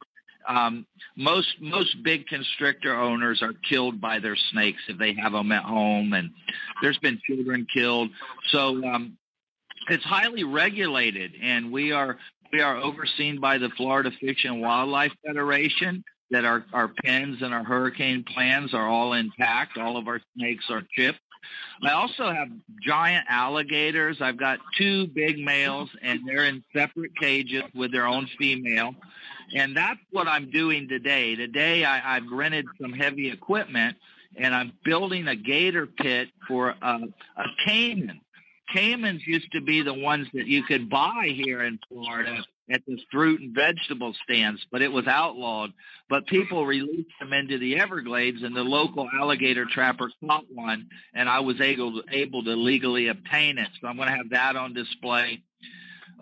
um, 0.48 0.87
most 1.16 1.61
most 1.61 2.02
big 2.02 2.26
constrictor 2.26 2.98
owners 2.98 3.42
are 3.42 3.52
killed 3.68 4.00
by 4.00 4.18
their 4.18 4.37
snakes 4.50 4.80
if 4.88 4.98
they 4.98 5.14
have 5.14 5.33
them 5.33 5.52
at 5.52 5.64
home, 5.64 6.14
and 6.14 6.30
there's 6.83 6.98
been 6.98 7.20
children 7.26 7.66
killed. 7.72 8.11
So 8.48 8.83
um, 8.85 9.18
it's 9.88 10.04
highly 10.04 10.44
regulated, 10.44 11.33
and 11.40 11.70
we 11.70 11.92
are 11.92 12.16
we 12.52 12.61
are 12.61 12.78
overseen 12.78 13.38
by 13.38 13.59
the 13.59 13.68
Florida 13.76 14.11
Fish 14.18 14.44
and 14.44 14.61
Wildlife 14.61 15.12
Federation. 15.24 16.04
That 16.31 16.45
our 16.45 16.64
our 16.73 16.88
pens 16.88 17.38
and 17.43 17.53
our 17.53 17.64
hurricane 17.64 18.25
plans 18.25 18.73
are 18.75 18.87
all 18.87 19.14
intact. 19.14 19.79
All 19.79 19.97
of 19.97 20.07
our 20.07 20.21
snakes 20.37 20.64
are 20.71 20.83
chipped. 20.97 21.19
I 21.83 21.93
also 21.93 22.31
have 22.31 22.49
giant 22.83 23.27
alligators. 23.29 24.19
I've 24.21 24.37
got 24.37 24.59
two 24.77 25.07
big 25.07 25.38
males, 25.38 25.88
and 26.03 26.21
they're 26.27 26.45
in 26.45 26.62
separate 26.75 27.16
cages 27.16 27.62
with 27.75 27.93
their 27.93 28.07
own 28.07 28.29
female. 28.38 28.95
And 29.57 29.77
that's 29.77 29.99
what 30.11 30.29
I'm 30.29 30.51
doing 30.51 30.87
today. 30.88 31.35
Today, 31.35 31.85
I, 31.85 32.16
I've 32.16 32.31
rented 32.31 32.66
some 32.81 32.93
heavy 32.93 33.31
equipment, 33.31 33.97
and 34.37 34.55
I'm 34.55 34.73
building 34.85 35.29
a 35.29 35.35
gator 35.35 35.87
pit 35.87 36.29
for 36.47 36.75
a, 36.83 37.01
a 37.37 37.45
caiman 37.66 38.21
caimans 38.75 39.27
used 39.27 39.51
to 39.53 39.61
be 39.61 39.83
the 39.83 39.95
ones 39.95 40.29
that 40.35 40.47
you 40.47 40.62
could 40.62 40.88
buy 40.88 41.33
here 41.35 41.62
in 41.64 41.79
Florida 41.88 42.45
at 42.70 42.85
the 42.87 42.98
fruit 43.11 43.40
and 43.40 43.54
vegetable 43.54 44.14
stands, 44.24 44.64
but 44.70 44.83
it 44.83 44.92
was 44.92 45.06
outlawed. 45.06 45.72
But 46.09 46.26
people 46.26 46.66
released 46.66 47.11
them 47.20 47.33
into 47.33 47.59
the 47.59 47.78
Everglades, 47.78 48.42
and 48.42 48.54
the 48.54 48.62
local 48.62 49.09
alligator 49.18 49.66
trapper 49.66 50.11
caught 50.26 50.44
one, 50.52 50.88
and 51.14 51.28
I 51.28 51.40
was 51.40 51.61
able 51.61 52.02
to, 52.02 52.04
able 52.11 52.44
to 52.44 52.54
legally 52.54 53.09
obtain 53.09 53.59
it. 53.59 53.68
So 53.80 53.88
I'm 53.88 53.96
going 53.96 54.09
to 54.09 54.16
have 54.16 54.30
that 54.30 54.56
on 54.56 54.74
display. 54.74 55.42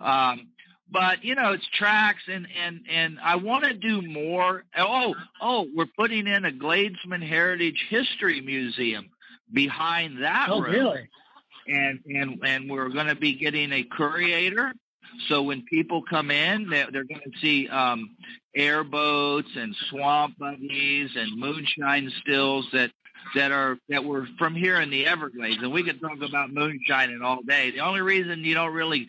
Um, 0.01 0.49
but 0.91 1.23
you 1.23 1.35
know, 1.35 1.51
it's 1.53 1.67
tracks, 1.67 2.23
and 2.27 2.47
and 2.63 2.81
and 2.89 3.19
I 3.23 3.35
want 3.35 3.65
to 3.65 3.73
do 3.73 4.01
more. 4.01 4.63
Oh, 4.77 5.13
oh, 5.41 5.67
we're 5.75 5.85
putting 5.97 6.25
in 6.25 6.45
a 6.45 6.51
Gladesman 6.51 7.21
Heritage 7.21 7.85
History 7.89 8.41
Museum 8.41 9.09
behind 9.53 10.23
that 10.23 10.47
oh, 10.49 10.61
room. 10.61 10.71
really? 10.71 11.09
and 11.69 11.99
and 12.05 12.39
and 12.43 12.69
we're 12.69 12.89
going 12.89 13.07
to 13.07 13.15
be 13.15 13.33
getting 13.35 13.71
a 13.71 13.83
curator. 13.83 14.73
So 15.27 15.41
when 15.43 15.63
people 15.63 16.01
come 16.01 16.31
in, 16.31 16.69
they're, 16.69 16.87
they're 16.91 17.03
going 17.03 17.21
to 17.21 17.39
see 17.39 17.67
um, 17.67 18.15
airboats 18.55 19.49
and 19.55 19.75
swamp 19.89 20.37
buggies 20.37 21.11
and 21.15 21.37
moonshine 21.39 22.11
stills 22.21 22.67
that 22.73 22.91
that 23.35 23.51
are 23.51 23.77
that 23.89 24.03
were 24.03 24.27
from 24.37 24.55
here 24.55 24.79
in 24.81 24.89
the 24.89 25.05
Everglades. 25.05 25.61
And 25.61 25.71
we 25.71 25.83
could 25.83 26.01
talk 26.01 26.21
about 26.21 26.51
moonshine 26.51 27.19
all 27.21 27.41
day. 27.41 27.71
The 27.71 27.81
only 27.81 28.01
reason 28.01 28.43
you 28.43 28.55
don't 28.55 28.73
really 28.73 29.07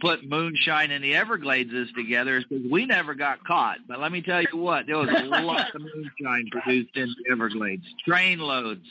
put 0.00 0.28
moonshine 0.28 0.90
in 0.90 1.02
the 1.02 1.14
Everglades 1.14 1.72
is 1.72 1.88
together 1.92 2.36
is 2.36 2.44
because 2.44 2.64
we 2.70 2.86
never 2.86 3.14
got 3.14 3.42
caught. 3.44 3.78
But 3.88 4.00
let 4.00 4.12
me 4.12 4.22
tell 4.22 4.42
you 4.42 4.56
what, 4.56 4.86
there 4.86 4.98
was 4.98 5.08
a 5.08 5.24
lot 5.24 5.74
of 5.74 5.80
moonshine 5.80 6.48
produced 6.50 6.96
in 6.96 7.08
the 7.24 7.32
Everglades, 7.32 7.84
train 8.06 8.38
loads. 8.38 8.86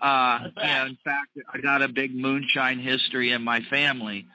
Uh, 0.00 0.48
you 0.56 0.62
know, 0.62 0.86
in 0.86 0.98
fact, 1.04 1.38
I 1.52 1.58
got 1.58 1.82
a 1.82 1.88
big 1.88 2.14
moonshine 2.14 2.78
history 2.78 3.32
in 3.32 3.42
my 3.42 3.60
family. 3.62 4.26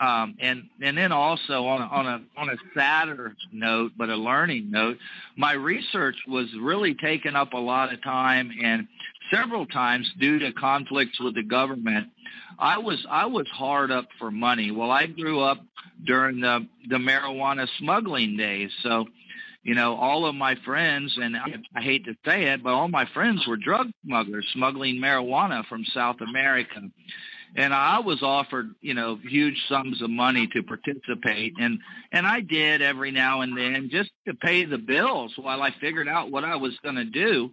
Um, 0.00 0.36
and 0.40 0.64
and 0.82 0.96
then 0.96 1.12
also 1.12 1.66
on 1.66 1.82
a, 1.82 1.84
on 1.86 2.06
a 2.06 2.40
on 2.40 2.50
a 2.50 2.56
sadder 2.74 3.34
note, 3.52 3.92
but 3.96 4.08
a 4.08 4.16
learning 4.16 4.70
note, 4.70 4.98
my 5.36 5.52
research 5.52 6.16
was 6.26 6.46
really 6.60 6.94
taking 6.94 7.34
up 7.34 7.52
a 7.52 7.58
lot 7.58 7.92
of 7.92 8.02
time, 8.02 8.50
and 8.62 8.86
several 9.32 9.66
times 9.66 10.10
due 10.18 10.38
to 10.38 10.52
conflicts 10.52 11.20
with 11.20 11.34
the 11.34 11.42
government, 11.42 12.08
I 12.58 12.78
was 12.78 13.04
I 13.10 13.26
was 13.26 13.46
hard 13.48 13.90
up 13.90 14.08
for 14.18 14.30
money. 14.30 14.70
Well, 14.70 14.90
I 14.90 15.06
grew 15.06 15.40
up 15.40 15.58
during 16.04 16.40
the 16.40 16.66
the 16.88 16.96
marijuana 16.96 17.66
smuggling 17.78 18.36
days, 18.36 18.70
so 18.82 19.06
you 19.66 19.74
know, 19.74 19.96
all 19.96 20.26
of 20.26 20.36
my 20.36 20.54
friends, 20.64 21.12
and 21.20 21.36
I, 21.36 21.56
I 21.74 21.82
hate 21.82 22.04
to 22.04 22.14
say 22.24 22.44
it, 22.44 22.62
but 22.62 22.72
all 22.72 22.86
my 22.86 23.04
friends 23.12 23.44
were 23.48 23.56
drug 23.56 23.88
smugglers, 24.04 24.46
smuggling 24.52 24.94
marijuana 24.96 25.66
from 25.66 25.84
South 25.86 26.20
America. 26.20 26.82
And 27.54 27.72
I 27.72 28.00
was 28.00 28.22
offered, 28.22 28.74
you 28.80 28.94
know, 28.94 29.16
huge 29.16 29.62
sums 29.68 30.02
of 30.02 30.10
money 30.10 30.46
to 30.48 30.62
participate, 30.62 31.54
and 31.58 31.78
and 32.12 32.26
I 32.26 32.40
did 32.40 32.82
every 32.82 33.10
now 33.12 33.40
and 33.42 33.56
then 33.56 33.88
just 33.90 34.10
to 34.26 34.34
pay 34.34 34.64
the 34.64 34.78
bills 34.78 35.32
while 35.36 35.62
I 35.62 35.70
figured 35.80 36.08
out 36.08 36.30
what 36.30 36.44
I 36.44 36.56
was 36.56 36.76
going 36.82 36.96
to 36.96 37.04
do. 37.04 37.52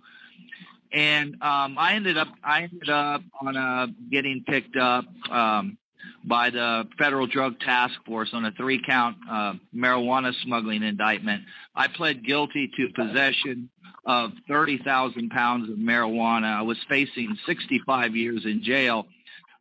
and 0.91 1.33
um, 1.41 1.77
I 1.77 1.93
ended 1.95 2.17
up 2.17 2.27
I 2.43 2.63
ended 2.63 2.89
up 2.89 3.21
on 3.41 3.55
a 3.55 3.87
getting 4.11 4.43
picked 4.47 4.77
up 4.77 5.05
um, 5.29 5.77
by 6.23 6.49
the 6.49 6.87
Federal 6.97 7.27
Drug 7.27 7.59
Task 7.59 7.95
Force 8.05 8.29
on 8.33 8.45
a 8.45 8.51
three 8.51 8.81
count 8.85 9.17
uh, 9.29 9.53
marijuana 9.75 10.33
smuggling 10.43 10.83
indictment. 10.83 11.43
I 11.75 11.87
pled 11.87 12.25
guilty 12.25 12.71
to 12.77 12.89
possession 12.93 13.69
of 14.05 14.31
30,000 14.47 15.29
pounds 15.29 15.69
of 15.69 15.77
marijuana. 15.77 16.57
I 16.57 16.61
was 16.61 16.77
facing 16.89 17.37
65 17.45 18.15
years 18.15 18.45
in 18.45 18.63
jail. 18.63 19.07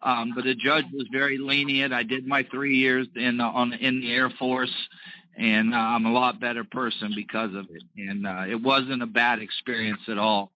Um, 0.03 0.33
but 0.35 0.45
the 0.45 0.55
judge 0.55 0.87
was 0.93 1.07
very 1.13 1.39
lenient. 1.39 1.93
I 1.93 2.03
did 2.03 2.27
my 2.27 2.43
three 2.51 2.77
years 2.77 3.07
in 3.15 3.41
on 3.41 3.73
in 3.75 4.01
the 4.01 4.13
Air 4.13 4.31
Force, 4.31 4.75
and 5.37 5.75
uh, 5.75 5.79
I'm 5.79 6.07
a 6.07 6.13
lot 6.13 6.41
better 6.41 6.65
person 6.65 7.13
because 7.15 7.55
of 7.55 7.67
it. 7.71 7.83
And 7.97 8.27
uh, 8.27 8.45
it 8.49 8.61
wasn't 8.61 9.03
a 9.03 9.07
bad 9.07 9.41
experience 9.41 10.01
at 10.09 10.19
all. 10.19 10.51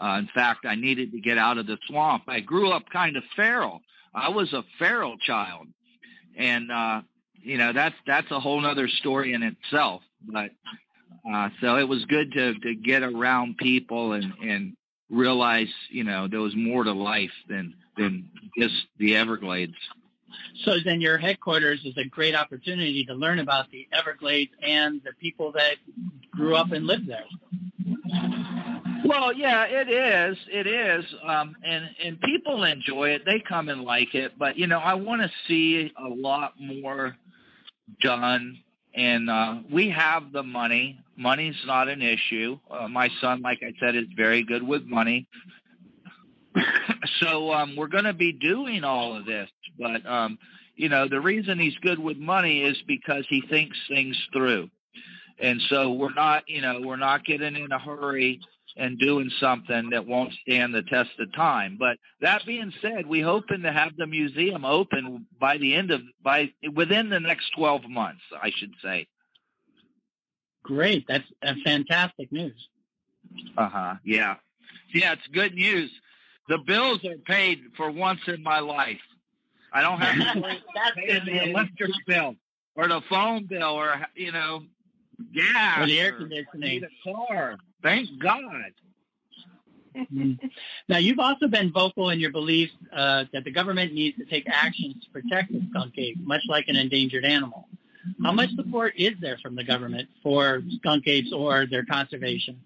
Uh, 0.00 0.16
in 0.18 0.28
fact, 0.34 0.64
I 0.64 0.74
needed 0.74 1.12
to 1.12 1.20
get 1.20 1.38
out 1.38 1.58
of 1.58 1.66
the 1.66 1.78
swamp. 1.88 2.24
I 2.28 2.40
grew 2.40 2.70
up 2.70 2.84
kind 2.90 3.16
of 3.16 3.24
feral. 3.34 3.80
I 4.14 4.28
was 4.30 4.52
a 4.52 4.64
feral 4.78 5.16
child, 5.18 5.66
and 6.36 6.70
uh, 6.70 7.02
you 7.34 7.58
know 7.58 7.72
that's 7.72 7.96
that's 8.06 8.30
a 8.30 8.40
whole 8.40 8.64
other 8.64 8.88
story 8.88 9.32
in 9.32 9.42
itself. 9.42 10.02
But 10.26 10.50
uh, 11.30 11.50
so 11.60 11.76
it 11.76 11.88
was 11.88 12.04
good 12.04 12.32
to 12.32 12.54
to 12.54 12.74
get 12.74 13.02
around 13.02 13.58
people 13.58 14.12
and 14.12 14.32
and 14.42 14.76
realize 15.10 15.68
you 15.90 16.04
know 16.04 16.28
there 16.28 16.40
was 16.40 16.54
more 16.56 16.84
to 16.84 16.92
life 16.92 17.32
than 17.48 17.74
than 17.98 18.30
just 18.58 18.74
the 18.98 19.16
Everglades. 19.16 19.74
So 20.64 20.76
then 20.84 21.00
your 21.00 21.18
headquarters 21.18 21.80
is 21.84 21.96
a 21.96 22.04
great 22.04 22.34
opportunity 22.34 23.04
to 23.04 23.14
learn 23.14 23.38
about 23.38 23.70
the 23.70 23.86
Everglades 23.92 24.50
and 24.62 25.00
the 25.04 25.12
people 25.20 25.52
that 25.52 25.76
grew 26.32 26.56
up 26.56 26.72
and 26.72 26.86
lived 26.86 27.08
there. 27.08 27.24
Well, 29.04 29.32
yeah, 29.32 29.64
it 29.64 29.88
is. 29.88 30.36
It 30.52 30.66
is, 30.66 31.04
um, 31.26 31.56
and 31.64 31.88
and 32.04 32.20
people 32.20 32.64
enjoy 32.64 33.10
it. 33.10 33.22
They 33.24 33.42
come 33.48 33.68
and 33.68 33.82
like 33.82 34.14
it, 34.14 34.32
but 34.38 34.58
you 34.58 34.66
know, 34.66 34.78
I 34.78 34.94
want 34.94 35.22
to 35.22 35.30
see 35.46 35.92
a 35.96 36.08
lot 36.08 36.54
more 36.60 37.16
done. 38.00 38.58
And 38.94 39.30
uh, 39.30 39.60
we 39.70 39.88
have 39.90 40.32
the 40.32 40.42
money. 40.42 40.98
Money's 41.16 41.54
not 41.66 41.88
an 41.88 42.02
issue. 42.02 42.58
Uh, 42.70 42.88
my 42.88 43.08
son, 43.20 43.42
like 43.42 43.60
I 43.62 43.72
said, 43.78 43.94
is 43.94 44.06
very 44.16 44.42
good 44.42 44.62
with 44.62 44.84
money. 44.84 45.28
so 47.20 47.52
um, 47.52 47.76
we're 47.76 47.88
going 47.88 48.04
to 48.04 48.12
be 48.12 48.32
doing 48.32 48.84
all 48.84 49.16
of 49.16 49.26
this, 49.26 49.50
but 49.78 50.04
um, 50.06 50.38
you 50.76 50.88
know, 50.88 51.08
the 51.08 51.20
reason 51.20 51.58
he's 51.58 51.76
good 51.76 51.98
with 51.98 52.16
money 52.16 52.62
is 52.62 52.80
because 52.86 53.26
he 53.28 53.40
thinks 53.40 53.76
things 53.88 54.16
through. 54.32 54.70
And 55.40 55.60
so 55.68 55.92
we're 55.92 56.14
not, 56.14 56.44
you 56.48 56.60
know, 56.60 56.80
we're 56.80 56.96
not 56.96 57.24
getting 57.24 57.56
in 57.56 57.72
a 57.72 57.78
hurry 57.78 58.40
and 58.76 58.98
doing 58.98 59.30
something 59.40 59.90
that 59.90 60.06
won't 60.06 60.32
stand 60.42 60.74
the 60.74 60.82
test 60.82 61.10
of 61.18 61.32
time. 61.32 61.76
But 61.78 61.96
that 62.20 62.46
being 62.46 62.72
said, 62.80 63.06
we 63.06 63.20
hoping 63.20 63.62
to 63.62 63.72
have 63.72 63.96
the 63.96 64.06
museum 64.06 64.64
open 64.64 65.26
by 65.40 65.58
the 65.58 65.74
end 65.74 65.90
of 65.90 66.00
by 66.22 66.52
within 66.74 67.08
the 67.08 67.20
next 67.20 67.50
12 67.56 67.88
months, 67.88 68.22
I 68.40 68.50
should 68.54 68.72
say. 68.82 69.08
Great. 70.62 71.06
That's 71.08 71.24
a 71.42 71.54
fantastic 71.64 72.30
news. 72.30 72.68
Uh-huh. 73.56 73.94
Yeah. 74.04 74.36
Yeah, 74.92 75.12
it's 75.12 75.26
good 75.32 75.54
news. 75.54 75.90
The 76.48 76.58
bills 76.58 77.04
are 77.04 77.18
paid 77.18 77.60
for 77.76 77.90
once 77.90 78.20
in 78.26 78.42
my 78.42 78.60
life. 78.60 79.00
I 79.72 79.82
don't 79.82 80.00
have 80.00 80.34
to 80.34 80.40
pay 80.96 81.20
the 81.24 81.50
electric 81.50 81.90
bill 82.06 82.36
or 82.74 82.88
the 82.88 83.02
phone 83.08 83.44
bill 83.44 83.74
or 83.74 84.06
you 84.14 84.32
know 84.32 84.62
gas 85.34 85.80
or 85.80 85.86
the 85.86 86.00
air 86.00 86.12
conditioning. 86.12 86.84
a 86.84 87.12
car. 87.12 87.56
Thank 87.82 88.18
God. 88.18 88.72
Now, 90.88 90.98
you've 90.98 91.18
also 91.18 91.48
been 91.48 91.72
vocal 91.72 92.10
in 92.10 92.20
your 92.20 92.30
beliefs 92.30 92.72
uh, 92.92 93.24
that 93.32 93.42
the 93.42 93.50
government 93.50 93.92
needs 93.92 94.16
to 94.18 94.24
take 94.26 94.48
actions 94.48 94.94
to 95.02 95.10
protect 95.10 95.50
the 95.50 95.60
skunk 95.70 95.94
ape, 95.98 96.18
much 96.20 96.42
like 96.48 96.68
an 96.68 96.76
endangered 96.76 97.24
animal. 97.24 97.68
How 98.22 98.30
much 98.30 98.50
support 98.54 98.94
is 98.96 99.14
there 99.20 99.38
from 99.42 99.56
the 99.56 99.64
government 99.64 100.08
for 100.22 100.62
skunk 100.76 101.08
apes 101.08 101.32
or 101.32 101.66
their 101.66 101.84
conservation? 101.84 102.60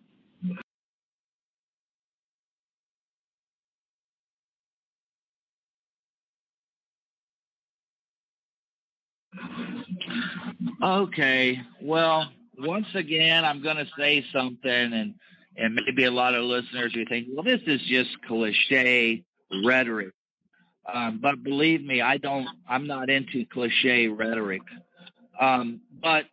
Okay, 10.83 11.61
well, 11.81 12.31
once 12.59 12.87
again, 12.95 13.45
I'm 13.45 13.63
going 13.63 13.77
to 13.77 13.89
say 13.97 14.25
something, 14.33 14.71
and 14.71 15.15
and 15.57 15.75
maybe 15.75 16.05
a 16.05 16.11
lot 16.11 16.35
of 16.35 16.45
listeners 16.45 16.93
will 16.95 17.05
think, 17.09 17.29
well, 17.31 17.45
this 17.45 17.61
is 17.67 17.81
just 17.83 18.11
cliche 18.23 19.23
rhetoric. 19.65 20.13
Um, 20.93 21.19
but 21.23 21.43
believe 21.43 21.85
me, 21.85 22.01
I 22.01 22.17
don't. 22.17 22.49
I'm 22.69 22.87
not 22.87 23.11
into 23.11 23.45
cliche 23.47 24.09
rhetoric. 24.09 24.63
Um, 25.39 25.81
but 26.03 26.25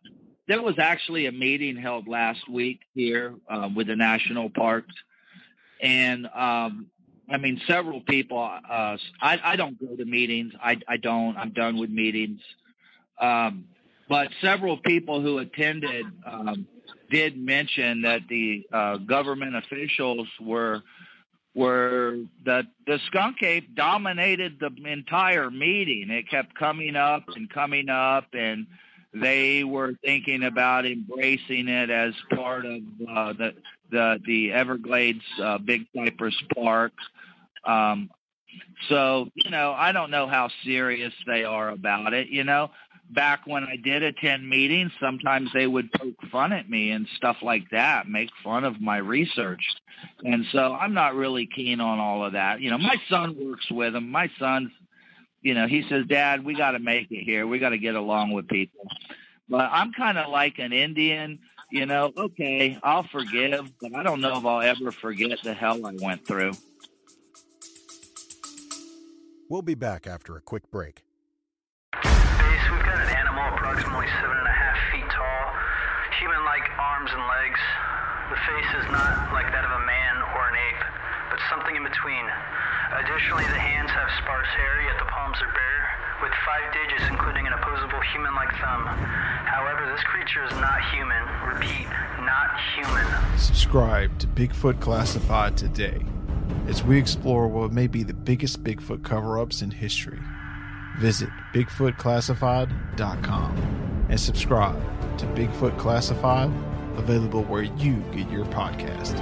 there 0.48 0.62
was 0.62 0.78
actually 0.78 1.26
a 1.26 1.32
meeting 1.32 1.76
held 1.76 2.08
last 2.08 2.48
week 2.48 2.80
here 2.94 3.34
uh, 3.48 3.68
with 3.74 3.86
the 3.86 3.96
national 3.96 4.50
parks, 4.50 4.94
and 5.80 6.26
um, 6.34 6.86
I 7.30 7.36
mean, 7.38 7.60
several 7.66 8.00
people. 8.00 8.38
Uh, 8.38 8.96
I, 9.20 9.40
I 9.42 9.56
don't 9.56 9.78
go 9.78 9.94
to 9.94 10.04
meetings. 10.04 10.52
I, 10.60 10.78
I 10.88 10.96
don't. 10.96 11.36
I'm 11.36 11.52
done 11.52 11.78
with 11.78 11.90
meetings. 11.90 12.40
Um, 13.20 13.66
but 14.08 14.28
several 14.40 14.76
people 14.78 15.20
who 15.20 15.38
attended 15.38 16.06
um, 16.26 16.66
did 17.10 17.36
mention 17.36 18.02
that 18.02 18.22
the 18.28 18.66
uh, 18.72 18.96
government 18.96 19.56
officials 19.56 20.26
were 20.40 20.82
were 21.54 22.18
that 22.44 22.66
the 22.86 22.98
skunk 23.06 23.42
ape 23.42 23.74
dominated 23.74 24.60
the 24.60 24.70
entire 24.88 25.50
meeting. 25.50 26.10
It 26.10 26.28
kept 26.28 26.54
coming 26.54 26.96
up 26.96 27.24
and 27.34 27.50
coming 27.50 27.88
up, 27.88 28.26
and 28.32 28.66
they 29.12 29.64
were 29.64 29.94
thinking 30.04 30.44
about 30.44 30.86
embracing 30.86 31.68
it 31.68 31.90
as 31.90 32.14
part 32.34 32.64
of 32.64 32.80
uh, 33.08 33.32
the 33.32 33.54
the 33.90 34.20
the 34.24 34.52
Everglades 34.52 35.24
uh, 35.42 35.58
Big 35.58 35.86
Cypress 35.94 36.36
Park. 36.54 36.92
Um, 37.64 38.10
so 38.88 39.28
you 39.34 39.50
know, 39.50 39.72
I 39.72 39.92
don't 39.92 40.10
know 40.10 40.26
how 40.26 40.50
serious 40.64 41.12
they 41.26 41.44
are 41.44 41.70
about 41.70 42.14
it. 42.14 42.28
You 42.28 42.44
know, 42.44 42.70
back 43.12 43.46
when 43.46 43.64
I 43.64 43.76
did 43.76 44.02
attend 44.02 44.48
meetings, 44.48 44.92
sometimes 45.00 45.50
they 45.52 45.66
would 45.66 45.92
poke 45.92 46.22
fun 46.30 46.52
at 46.52 46.68
me 46.68 46.90
and 46.90 47.06
stuff 47.16 47.38
like 47.42 47.70
that, 47.70 48.08
make 48.08 48.30
fun 48.42 48.64
of 48.64 48.80
my 48.80 48.98
research. 48.98 49.64
And 50.24 50.46
so 50.52 50.74
I'm 50.74 50.94
not 50.94 51.14
really 51.14 51.46
keen 51.46 51.80
on 51.80 51.98
all 51.98 52.24
of 52.24 52.32
that. 52.32 52.60
You 52.60 52.70
know, 52.70 52.78
my 52.78 52.96
son 53.08 53.36
works 53.38 53.70
with 53.70 53.92
them. 53.92 54.10
My 54.10 54.30
son's, 54.38 54.70
you 55.42 55.54
know, 55.54 55.66
he 55.66 55.84
says, 55.88 56.06
Dad, 56.06 56.44
we 56.44 56.54
got 56.54 56.72
to 56.72 56.78
make 56.78 57.10
it 57.10 57.24
here. 57.24 57.46
We 57.46 57.58
got 57.58 57.70
to 57.70 57.78
get 57.78 57.94
along 57.94 58.32
with 58.32 58.48
people. 58.48 58.86
But 59.48 59.68
I'm 59.72 59.92
kind 59.92 60.16
of 60.16 60.30
like 60.30 60.58
an 60.58 60.72
Indian, 60.72 61.40
you 61.72 61.86
know, 61.86 62.12
okay, 62.16 62.78
I'll 62.82 63.02
forgive, 63.02 63.72
but 63.80 63.94
I 63.94 64.02
don't 64.02 64.20
know 64.20 64.38
if 64.38 64.44
I'll 64.44 64.62
ever 64.62 64.92
forget 64.92 65.38
the 65.42 65.54
hell 65.54 65.84
I 65.84 65.94
went 66.00 66.26
through. 66.26 66.52
We'll 69.48 69.62
be 69.62 69.74
back 69.74 70.06
after 70.06 70.36
a 70.36 70.40
quick 70.40 70.70
break 70.70 71.02
approximately 73.70 74.10
seven 74.18 74.34
and 74.34 74.48
a 74.50 74.56
half 74.58 74.78
feet 74.90 75.06
tall, 75.14 75.42
human-like 76.18 76.66
arms 76.74 77.06
and 77.14 77.22
legs. 77.22 77.62
The 78.26 78.40
face 78.42 78.70
is 78.82 78.86
not 78.90 79.30
like 79.30 79.46
that 79.54 79.62
of 79.62 79.70
a 79.70 79.82
man 79.86 80.14
or 80.34 80.42
an 80.50 80.58
ape, 80.58 80.82
but 81.30 81.38
something 81.46 81.78
in 81.78 81.86
between. 81.86 82.26
Additionally, 82.98 83.46
the 83.46 83.62
hands 83.62 83.94
have 83.94 84.10
sparse 84.18 84.50
hair, 84.58 84.82
yet 84.82 84.98
the 84.98 85.06
palms 85.06 85.38
are 85.38 85.54
bare, 85.54 85.82
with 86.18 86.34
five 86.42 86.66
digits 86.74 87.06
including 87.14 87.46
an 87.46 87.54
opposable 87.54 88.02
human-like 88.10 88.50
thumb. 88.58 88.90
However, 89.46 89.86
this 89.86 90.02
creature 90.02 90.42
is 90.42 90.54
not 90.58 90.82
human. 90.90 91.22
Repeat, 91.46 91.86
not 92.26 92.50
human. 92.74 93.06
Subscribe 93.38 94.10
to 94.18 94.26
Bigfoot 94.26 94.82
Classified 94.82 95.54
today 95.54 96.02
as 96.66 96.82
we 96.82 96.98
explore 96.98 97.46
what 97.46 97.70
may 97.70 97.86
be 97.86 98.02
the 98.02 98.18
biggest 98.18 98.66
Bigfoot 98.66 99.06
cover-ups 99.06 99.62
in 99.62 99.70
history. 99.70 100.18
Visit 101.00 101.30
BigfootClassified.com 101.54 104.06
and 104.10 104.20
subscribe 104.20 104.78
to 105.16 105.24
Bigfoot 105.28 105.78
Classified, 105.78 106.50
available 106.96 107.42
where 107.44 107.62
you 107.62 108.04
get 108.12 108.30
your 108.30 108.44
podcast. 108.44 109.18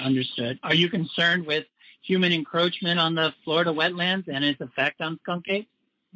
Understood. 0.00 0.58
Are 0.62 0.74
you 0.74 0.88
concerned 0.88 1.44
with 1.44 1.66
human 2.00 2.32
encroachment 2.32 2.98
on 2.98 3.14
the 3.14 3.34
Florida 3.44 3.70
wetlands 3.70 4.28
and 4.32 4.42
its 4.42 4.62
effect 4.62 5.02
on 5.02 5.18
skunk 5.22 5.44
apes? 5.48 5.68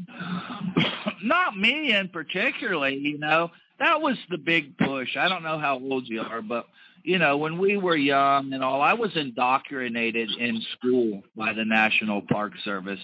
Not 1.23 1.55
me 1.55 1.95
in 1.95 2.09
particularly, 2.09 2.97
you 2.97 3.19
know. 3.19 3.51
That 3.79 4.01
was 4.01 4.17
the 4.31 4.39
big 4.39 4.79
push. 4.79 5.19
I 5.19 5.29
don't 5.29 5.43
know 5.43 5.59
how 5.59 5.79
old 5.79 6.09
you 6.09 6.23
are, 6.23 6.41
but 6.41 6.67
you 7.07 7.19
know, 7.19 7.37
when 7.37 7.57
we 7.59 7.77
were 7.77 7.95
young 7.95 8.53
and 8.53 8.65
all, 8.65 8.83
I 8.83 8.95
was 8.95 9.17
indoctrinated 9.17 10.29
in 10.41 10.61
school 10.73 11.23
by 11.37 11.53
the 11.53 11.65
National 11.65 12.21
Park 12.21 12.55
Service. 12.65 12.99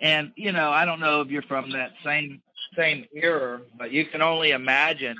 And, 0.00 0.30
you 0.36 0.52
know, 0.52 0.70
I 0.70 0.84
don't 0.84 1.00
know 1.00 1.20
if 1.20 1.30
you're 1.30 1.42
from 1.42 1.72
that 1.72 1.90
same 2.04 2.40
same 2.76 3.06
era, 3.12 3.60
but 3.76 3.90
you 3.90 4.06
can 4.06 4.22
only 4.22 4.52
imagine 4.52 5.16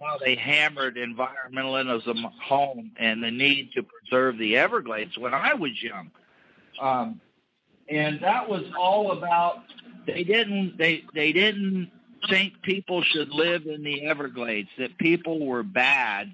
how 0.00 0.16
they 0.18 0.36
hammered 0.36 0.96
environmentalism 0.96 2.30
home 2.40 2.92
and 2.98 3.20
the 3.20 3.32
need 3.32 3.72
to 3.72 3.82
preserve 3.82 4.38
the 4.38 4.56
Everglades 4.56 5.18
when 5.18 5.34
I 5.34 5.54
was 5.54 5.72
young. 5.82 6.12
Um, 6.80 7.20
and 7.88 8.20
that 8.20 8.48
was 8.48 8.62
all 8.78 9.10
about 9.10 9.64
they 10.06 10.22
didn't 10.22 10.78
they 10.78 11.02
they 11.14 11.32
didn't 11.32 11.90
think 12.30 12.62
people 12.62 13.02
should 13.02 13.30
live 13.30 13.66
in 13.66 13.82
the 13.82 14.06
Everglades, 14.06 14.68
that 14.78 14.96
people 14.98 15.44
were 15.44 15.64
bad 15.64 16.32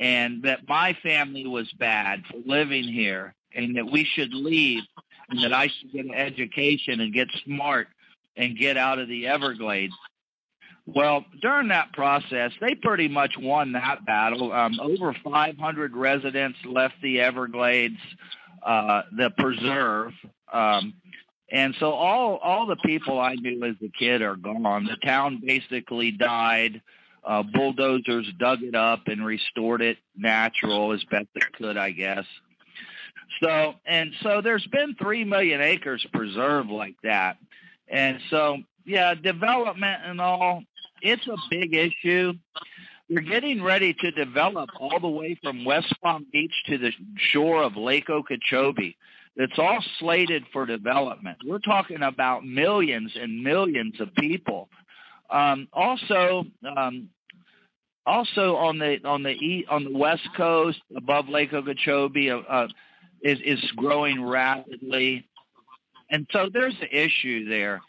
and 0.00 0.44
that 0.44 0.66
my 0.66 0.94
family 1.02 1.46
was 1.46 1.70
bad 1.74 2.24
for 2.28 2.38
living 2.44 2.84
here 2.84 3.34
and 3.54 3.76
that 3.76 3.84
we 3.84 4.04
should 4.04 4.32
leave 4.32 4.82
and 5.28 5.44
that 5.44 5.52
I 5.52 5.68
should 5.68 5.92
get 5.92 6.06
an 6.06 6.14
education 6.14 7.00
and 7.00 7.12
get 7.12 7.28
smart 7.44 7.88
and 8.34 8.58
get 8.58 8.78
out 8.78 8.98
of 8.98 9.08
the 9.08 9.26
Everglades. 9.28 9.94
Well, 10.86 11.24
during 11.42 11.68
that 11.68 11.92
process, 11.92 12.52
they 12.60 12.74
pretty 12.74 13.08
much 13.08 13.36
won 13.38 13.72
that 13.72 14.04
battle. 14.06 14.52
Um, 14.52 14.80
over 14.80 15.14
500 15.22 15.94
residents 15.94 16.58
left 16.64 16.94
the 17.02 17.20
Everglades, 17.20 18.00
uh, 18.62 19.02
the 19.16 19.30
preserve. 19.30 20.12
Um, 20.50 20.94
and 21.52 21.74
so 21.78 21.92
all 21.92 22.36
all 22.36 22.66
the 22.66 22.76
people 22.76 23.20
I 23.20 23.34
knew 23.34 23.64
as 23.64 23.76
a 23.84 23.88
kid 23.88 24.22
are 24.22 24.36
gone. 24.36 24.84
The 24.86 24.96
town 25.04 25.42
basically 25.44 26.12
died. 26.12 26.80
Uh, 27.24 27.42
bulldozers 27.42 28.26
dug 28.38 28.62
it 28.62 28.74
up 28.74 29.06
and 29.06 29.24
restored 29.24 29.82
it 29.82 29.98
natural 30.16 30.92
as 30.92 31.04
best 31.04 31.26
they 31.34 31.40
could, 31.52 31.76
I 31.76 31.90
guess. 31.90 32.24
So 33.42 33.74
and 33.86 34.12
so 34.22 34.40
there's 34.40 34.66
been 34.66 34.94
three 34.96 35.24
million 35.24 35.60
acres 35.60 36.04
preserved 36.12 36.70
like 36.70 36.96
that. 37.02 37.36
And 37.88 38.20
so 38.30 38.58
yeah, 38.84 39.14
development 39.14 40.00
and 40.04 40.20
all, 40.20 40.64
it's 41.02 41.26
a 41.26 41.36
big 41.50 41.74
issue. 41.74 42.32
We're 43.08 43.20
getting 43.20 43.62
ready 43.62 43.94
to 43.94 44.10
develop 44.12 44.70
all 44.78 45.00
the 45.00 45.08
way 45.08 45.38
from 45.42 45.64
West 45.64 45.92
Palm 46.02 46.26
Beach 46.32 46.54
to 46.66 46.78
the 46.78 46.92
shore 47.16 47.62
of 47.62 47.76
Lake 47.76 48.08
Okeechobee. 48.08 48.96
It's 49.36 49.58
all 49.58 49.82
slated 49.98 50.44
for 50.52 50.66
development. 50.66 51.38
We're 51.44 51.58
talking 51.58 52.02
about 52.02 52.44
millions 52.44 53.12
and 53.16 53.42
millions 53.42 54.00
of 54.00 54.14
people. 54.14 54.68
Um, 55.30 55.68
also, 55.72 56.44
um, 56.76 57.10
also 58.06 58.56
on 58.56 58.78
the 58.78 58.98
on 59.04 59.22
the 59.22 59.66
on 59.68 59.84
the 59.84 59.96
west 59.96 60.28
coast 60.36 60.80
above 60.96 61.28
Lake 61.28 61.52
Okeechobee 61.52 62.30
uh, 62.30 62.38
uh, 62.38 62.68
is 63.22 63.38
is 63.40 63.70
growing 63.76 64.24
rapidly, 64.24 65.26
and 66.10 66.26
so 66.32 66.48
there's 66.52 66.74
an 66.80 66.88
issue 66.90 67.48
there. 67.48 67.80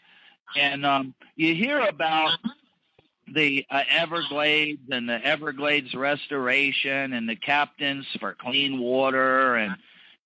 And 0.56 0.84
um, 0.84 1.14
you 1.34 1.54
hear 1.54 1.80
about 1.80 2.38
the 3.32 3.64
uh, 3.70 3.82
Everglades 3.88 4.82
and 4.90 5.08
the 5.08 5.24
Everglades 5.24 5.94
restoration 5.94 7.12
and 7.14 7.28
the 7.28 7.36
captains 7.36 8.06
for 8.20 8.34
clean 8.34 8.78
water 8.78 9.56
and 9.56 9.76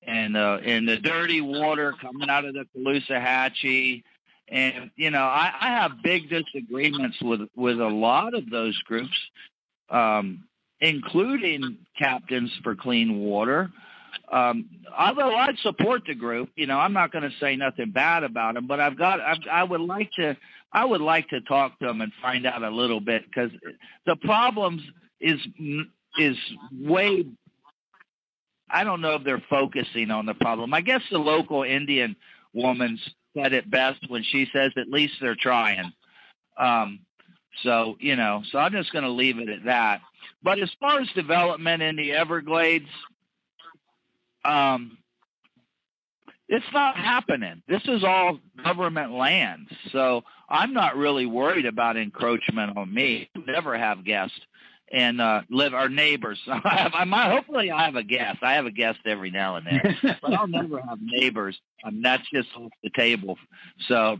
and 0.03 0.37
uh, 0.37 0.59
and 0.65 0.89
the 0.89 0.97
dirty 0.97 1.41
water 1.41 1.95
coming 2.01 2.29
out 2.29 2.45
of 2.45 2.55
the 2.55 2.67
Caloosahatchee. 2.77 4.03
And 4.49 4.91
you 4.97 5.11
know, 5.11 5.23
I, 5.23 5.53
I 5.61 5.69
have 5.69 6.03
big 6.03 6.29
disagreements 6.29 7.17
with 7.21 7.41
with 7.57 7.81
a 7.81 7.89
lot 7.89 8.35
of 8.35 8.49
those 8.49 8.77
groups, 8.83 9.17
um, 9.91 10.45
including 10.81 11.79
Captains 11.99 12.53
for 12.63 12.77
Clean 12.77 13.19
Water. 13.21 13.71
Um, 14.33 14.69
although 14.97 15.35
I 15.35 15.51
support 15.63 16.03
the 16.07 16.15
group, 16.15 16.51
you 16.57 16.67
know, 16.67 16.79
I'm 16.79 16.93
not 16.93 17.13
going 17.13 17.25
to 17.25 17.37
say 17.39 17.55
nothing 17.57 17.91
bad 17.91 18.25
about 18.25 18.55
them, 18.55 18.67
but 18.67 18.81
I've 18.81 18.99
got, 18.99 19.21
I've, 19.21 19.39
I 19.51 19.63
would 19.63 19.81
like 19.81 20.11
to, 20.19 20.37
I 20.73 20.85
would 20.85 21.01
like 21.01 21.29
to 21.29 21.41
talk 21.43 21.79
to 21.79 21.87
them 21.87 22.01
and 22.01 22.13
find 22.23 22.47
out 22.47 22.63
a 22.63 22.71
little 22.71 23.01
bit 23.01 23.25
because 23.27 23.51
the 24.07 24.17
problems 24.17 24.83
is 25.21 25.39
is 26.19 26.37
way 26.73 27.25
I 28.69 28.85
don't 28.85 29.01
know 29.01 29.15
if 29.15 29.25
they're 29.25 29.43
focusing 29.49 30.11
on 30.11 30.27
the 30.27 30.35
problem. 30.35 30.75
I 30.75 30.81
guess 30.81 31.03
the 31.11 31.19
local 31.19 31.63
Indian 31.63 32.17
woman 32.53 32.99
said 33.37 33.53
it 33.53 33.71
best 33.71 34.09
when 34.09 34.23
she 34.23 34.49
says 34.53 34.73
at 34.77 34.89
least 34.89 35.15
they're 35.21 35.37
trying. 35.37 35.93
Um, 36.59 37.01
so, 37.63 37.97
you 38.01 38.17
know, 38.17 38.43
so 38.51 38.59
I'm 38.59 38.73
just 38.73 38.93
going 38.93 39.05
to 39.05 39.11
leave 39.11 39.39
it 39.39 39.49
at 39.49 39.65
that. 39.65 40.01
But 40.43 40.61
as 40.61 40.71
far 40.81 41.01
as 41.01 41.09
development 41.15 41.83
in 41.83 41.97
the 41.97 42.13
Everglades, 42.13 42.89
um, 44.45 44.99
it's 46.49 46.67
not 46.73 46.97
happening. 46.97 47.63
This 47.67 47.83
is 47.87 48.05
all 48.05 48.39
government 48.63 49.13
land. 49.13 49.69
So 49.91 50.23
I'm 50.49 50.73
not 50.73 50.97
really 50.97 51.27
worried 51.27 51.67
about 51.67 51.97
encroachment 51.97 52.77
on 52.77 52.93
me. 52.93 53.29
Never 53.47 53.77
have 53.77 54.05
guests 54.05 54.39
and 54.93 55.21
uh, 55.21 55.43
live 55.51 55.75
our 55.75 55.89
neighbors. 55.89 56.41
I 56.49 56.77
have, 56.77 56.93
I 56.95 57.05
might, 57.05 57.31
hopefully, 57.31 57.71
I 57.71 57.85
have 57.85 57.97
a 57.97 58.03
guest. 58.03 58.39
I 58.43 58.55
have 58.55 58.67
a 58.67 58.71
guest 58.71 59.01
every 59.05 59.31
now 59.31 59.57
and 59.57 59.67
then, 59.67 59.97
but 60.23 60.33
I'll 60.33 60.47
never 60.47 60.81
have 60.81 60.99
neighbors. 61.01 61.59
I 61.85 61.91
mean, 61.91 62.03
that's 62.03 62.29
just 62.33 62.49
off 62.57 62.73
the 62.83 62.91
table. 62.91 63.39
So, 63.89 64.19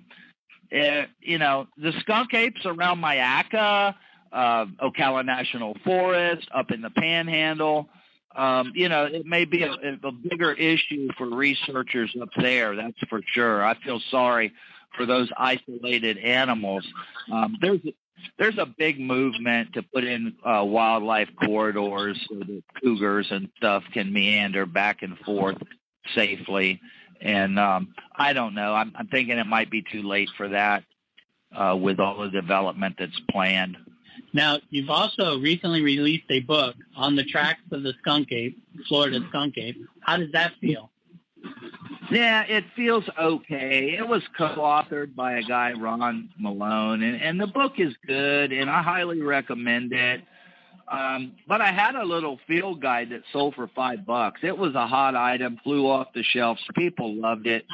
uh, 0.73 1.03
you 1.21 1.39
know, 1.39 1.69
the 1.77 1.93
skunk 2.01 2.35
apes 2.35 2.65
around 2.65 3.01
Myakka, 3.01 3.95
uh, 4.33 4.67
Ocala 4.83 5.25
National 5.25 5.77
Forest, 5.85 6.49
up 6.55 6.71
in 6.71 6.83
the 6.83 6.91
Panhandle. 6.91 7.89
Um, 8.35 8.73
you 8.75 8.89
know, 8.89 9.05
it 9.05 9.25
may 9.25 9.47
be 9.47 9.63
a, 9.63 9.73
a 9.73 10.13
bigger 10.13 10.53
issue 10.53 11.09
for 11.17 11.27
researchers 11.27 12.15
up 12.21 12.29
there. 12.37 12.77
That's 12.77 12.99
for 13.09 13.21
sure. 13.33 13.65
I 13.65 13.75
feel 13.83 14.01
sorry 14.11 14.53
for 14.95 15.07
those 15.07 15.31
isolated 15.37 16.19
animals. 16.19 16.87
Um, 17.33 17.57
there's 17.61 17.81
there's 18.39 18.59
a 18.59 18.67
big 18.67 19.01
movement 19.01 19.75
to 19.75 19.83
put 19.83 20.05
in 20.05 20.35
uh, 20.45 20.65
wildlife 20.65 21.29
corridors 21.45 22.19
so 22.29 22.39
that 22.39 22.63
cougars 22.83 23.27
and 23.31 23.49
stuff 23.57 23.83
can 23.93 24.13
meander 24.13 24.67
back 24.67 25.03
and 25.03 25.19
forth 25.19 25.57
safely. 26.15 26.81
And 27.21 27.59
um, 27.59 27.95
I 28.15 28.33
don't 28.33 28.55
know. 28.55 28.75
I'm, 28.75 28.93
I'm 28.97 29.09
thinking 29.09 29.39
it 29.39 29.47
might 29.47 29.71
be 29.71 29.83
too 29.91 30.03
late 30.03 30.29
for 30.37 30.49
that 30.49 30.85
uh, 31.55 31.77
with 31.81 32.01
all 32.01 32.19
the 32.19 32.31
development 32.31 32.97
that's 32.99 33.19
planned. 33.31 33.77
Now, 34.33 34.59
you've 34.71 34.91
also 34.91 35.39
recently 35.39 35.83
released 35.83 36.31
a 36.31 36.41
book 36.41 36.75
on 36.95 37.17
the 37.17 37.25
tracks 37.25 37.63
of 37.73 37.83
the 37.83 37.95
skunk 38.01 38.33
ape, 38.33 38.59
Florida 38.89 39.21
skunk 39.29 39.57
ape. 39.57 39.77
How 40.01 40.17
does 40.17 40.33
that 40.33 40.53
feel? 40.61 40.91
Yeah, 42.11 42.43
it 42.43 42.65
feels 42.75 43.05
okay. 43.19 43.97
It 43.99 44.07
was 44.07 44.23
co-authored 44.37 45.15
by 45.15 45.35
a 45.35 45.43
guy, 45.43 45.73
Ron 45.73 46.31
Malone, 46.39 47.03
and, 47.03 47.21
and 47.21 47.41
the 47.41 47.47
book 47.47 47.75
is 47.79 47.95
good, 48.07 48.53
and 48.53 48.71
I 48.71 48.83
highly 48.83 49.21
recommend 49.23 49.93
it. 49.93 50.23
Um, 50.89 51.33
but 51.49 51.61
I 51.61 51.73
had 51.73 51.97
a 51.97 52.05
little 52.05 52.39
field 52.47 52.81
guide 52.81 53.11
that 53.11 53.23
sold 53.33 53.55
for 53.55 53.69
five 53.75 54.07
bucks. 54.07 54.41
It 54.43 54.57
was 54.57 54.75
a 54.75 54.87
hot 54.87 55.17
item, 55.17 55.59
flew 55.65 55.89
off 55.89 56.09
the 56.15 56.23
shelves. 56.23 56.63
People 56.77 57.15
loved 57.15 57.47
it. 57.47 57.65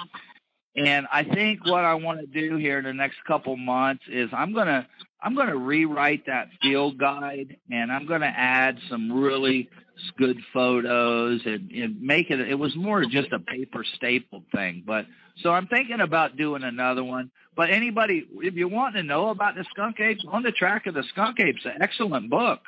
And 0.77 1.07
I 1.13 1.23
think 1.23 1.67
what 1.67 1.85
I 1.85 1.95
want 1.95 2.21
to 2.21 2.27
do 2.27 2.57
here 2.57 2.79
in 2.79 2.85
the 2.85 2.95
next 2.95 3.23
couple 3.27 3.57
months 3.57 4.05
is 4.09 4.31
I'm 4.33 4.55
gonna 4.55 4.89
I'm 5.21 5.35
gonna 5.35 5.57
rewrite 5.57 6.25
that 6.27 6.49
field 6.63 6.97
guide 6.97 7.59
and 7.71 7.93
I'm 7.93 8.07
gonna 8.07 8.33
add 8.35 8.79
some 8.89 9.13
really 9.13 9.69
good 10.17 10.39
photos 10.53 11.43
and, 11.45 11.71
and 11.71 12.01
make 12.01 12.31
it. 12.31 12.41
It 12.41 12.59
was 12.59 12.75
more 12.77 13.05
just 13.05 13.33
a 13.33 13.39
paper 13.39 13.85
stapled 13.97 14.45
thing, 14.55 14.83
but 14.87 15.07
so 15.37 15.51
I'm 15.51 15.67
thinking 15.67 16.01
about 16.01 16.37
doing 16.37 16.63
another 16.63 17.05
one. 17.05 17.31
But 17.55 17.71
anybody, 17.71 18.27
if 18.39 18.55
you 18.55 18.69
want 18.69 18.97
to 18.97 19.03
know 19.03 19.29
about 19.29 19.55
the 19.55 19.65
skunk 19.71 20.01
apes, 20.01 20.25
on 20.29 20.43
the 20.43 20.53
track 20.53 20.87
of 20.87 20.95
the 20.95 21.03
skunk 21.05 21.41
apes, 21.41 21.65
an 21.65 21.81
excellent 21.81 22.31
book. 22.31 22.61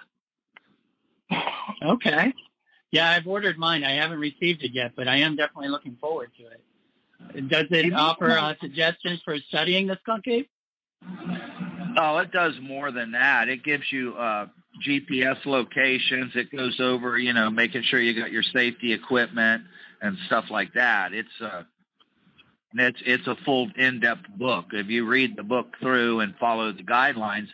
Okay. 1.83 2.33
Yeah, 2.93 3.11
I've 3.11 3.27
ordered 3.27 3.59
mine. 3.59 3.83
I 3.83 3.95
haven't 3.95 4.21
received 4.21 4.63
it 4.63 4.73
yet, 4.73 4.93
but 4.95 5.09
I 5.09 5.17
am 5.17 5.35
definitely 5.35 5.69
looking 5.69 5.97
forward 6.01 6.31
to 6.39 6.47
it. 6.47 7.49
Does 7.49 7.67
it 7.71 7.93
offer 7.93 8.31
uh, 8.31 8.55
suggestions 8.61 9.21
for 9.25 9.37
studying 9.49 9.89
the 9.89 9.99
skunk 10.03 10.29
ape? 10.29 10.49
Oh, 11.97 12.19
it 12.19 12.31
does 12.31 12.55
more 12.63 12.93
than 12.93 13.13
that. 13.13 13.49
It 13.49 13.65
gives 13.65 13.91
you 13.91 14.15
uh, 14.15 14.47
GPS 14.87 15.45
locations. 15.45 16.33
It 16.35 16.51
goes 16.51 16.81
over, 16.81 17.19
you 17.19 17.33
know, 17.33 17.51
making 17.51 17.83
sure 17.83 18.01
you 18.01 18.19
got 18.19 18.33
your 18.33 18.43
safety 18.43 18.93
equipment 18.93 19.65
and 20.01 20.17
stuff 20.27 20.47
like 20.51 20.75
that. 20.75 21.13
It's 21.13 21.41
a 21.41 21.67
it's 22.75 22.99
it's 23.05 23.27
a 23.27 23.37
full 23.45 23.71
in-depth 23.77 24.29
book. 24.37 24.67
If 24.73 24.89
you 24.89 25.07
read 25.07 25.37
the 25.37 25.43
book 25.43 25.77
through 25.81 26.21
and 26.21 26.35
follow 26.37 26.73
the 26.73 26.83
guidelines, 26.83 27.49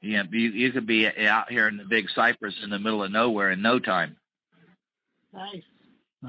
you 0.00 0.18
know, 0.18 0.24
you, 0.30 0.50
you 0.50 0.72
could 0.72 0.86
be 0.86 1.06
out 1.06 1.50
here 1.50 1.68
in 1.68 1.78
the 1.78 1.84
big 1.84 2.06
cypress 2.14 2.54
in 2.62 2.70
the 2.70 2.78
middle 2.78 3.02
of 3.02 3.10
nowhere 3.10 3.50
in 3.50 3.62
no 3.62 3.78
time. 3.78 4.16
Nice. 5.32 5.62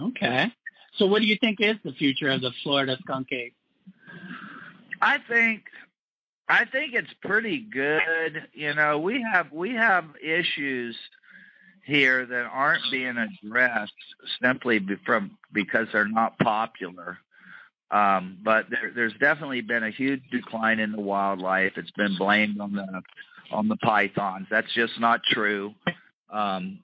Okay. 0.01 0.51
So 0.97 1.05
what 1.05 1.21
do 1.21 1.27
you 1.27 1.37
think 1.39 1.59
is 1.59 1.75
the 1.83 1.93
future 1.93 2.29
of 2.29 2.41
the 2.41 2.51
Florida 2.63 2.97
skunk 3.01 3.31
ape? 3.31 3.53
I 5.01 5.19
think 5.29 5.63
I 6.49 6.65
think 6.65 6.93
it's 6.93 7.13
pretty 7.21 7.59
good. 7.59 8.47
You 8.53 8.73
know, 8.73 8.99
we 8.99 9.21
have 9.21 9.51
we 9.51 9.73
have 9.75 10.05
issues 10.23 10.95
here 11.85 12.25
that 12.25 12.49
aren't 12.51 12.83
being 12.91 13.15
addressed 13.17 13.93
simply 14.41 14.79
from 15.05 15.37
because 15.53 15.87
they're 15.91 16.07
not 16.07 16.37
popular. 16.39 17.17
Um, 17.89 18.37
but 18.43 18.69
there, 18.69 18.91
there's 18.93 19.13
definitely 19.19 19.61
been 19.61 19.83
a 19.83 19.91
huge 19.91 20.21
decline 20.29 20.79
in 20.79 20.91
the 20.91 21.01
wildlife. 21.01 21.73
It's 21.77 21.91
been 21.91 22.17
blamed 22.17 22.59
on 22.59 22.73
the 22.73 23.01
on 23.51 23.67
the 23.67 23.77
pythons. 23.77 24.47
That's 24.49 24.71
just 24.73 24.99
not 24.99 25.21
true. 25.23 25.73
Um, 26.29 26.79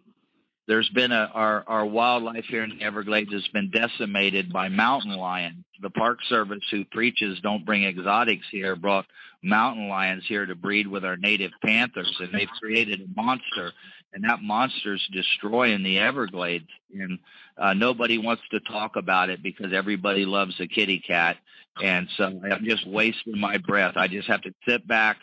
there's 0.67 0.89
been 0.89 1.11
a 1.11 1.29
our 1.33 1.63
our 1.67 1.85
wildlife 1.85 2.45
here 2.45 2.63
in 2.63 2.77
the 2.77 2.85
Everglades 2.85 3.33
has 3.33 3.47
been 3.49 3.69
decimated 3.69 4.51
by 4.51 4.69
mountain 4.69 5.15
lions. 5.15 5.65
The 5.81 5.89
Park 5.89 6.19
Service, 6.29 6.63
who 6.71 6.85
preaches 6.85 7.39
don't 7.41 7.65
bring 7.65 7.83
exotics 7.83 8.45
here, 8.49 8.75
brought 8.75 9.05
mountain 9.41 9.89
lions 9.89 10.23
here 10.25 10.45
to 10.45 10.55
breed 10.55 10.87
with 10.87 11.03
our 11.03 11.17
native 11.17 11.51
panthers, 11.63 12.15
and 12.19 12.31
they've 12.31 12.47
created 12.61 13.01
a 13.01 13.21
monster, 13.21 13.73
and 14.13 14.23
that 14.23 14.41
monster's 14.41 15.05
destroying 15.11 15.83
the 15.83 15.99
Everglades. 15.99 16.69
And 16.97 17.19
uh, 17.57 17.73
nobody 17.73 18.17
wants 18.17 18.43
to 18.51 18.61
talk 18.61 18.95
about 18.95 19.29
it 19.29 19.43
because 19.43 19.73
everybody 19.73 20.25
loves 20.25 20.59
a 20.61 20.67
kitty 20.67 20.99
cat, 20.99 21.37
and 21.81 22.07
so 22.15 22.25
I'm 22.25 22.63
just 22.63 22.87
wasting 22.87 23.37
my 23.37 23.57
breath. 23.57 23.97
I 23.97 24.07
just 24.07 24.29
have 24.29 24.43
to 24.43 24.53
sit 24.65 24.87
back, 24.87 25.17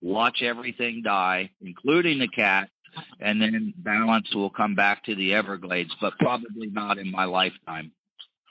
watch 0.00 0.42
everything 0.42 1.02
die, 1.04 1.50
including 1.60 2.18
the 2.18 2.28
cat, 2.28 2.70
and 3.20 3.40
then 3.40 3.74
balance 3.78 4.34
will 4.34 4.50
come 4.50 4.74
back 4.74 5.04
to 5.04 5.14
the 5.14 5.34
Everglades, 5.34 5.94
but 6.00 6.18
probably 6.18 6.68
not 6.68 6.98
in 6.98 7.10
my 7.10 7.24
lifetime. 7.24 7.92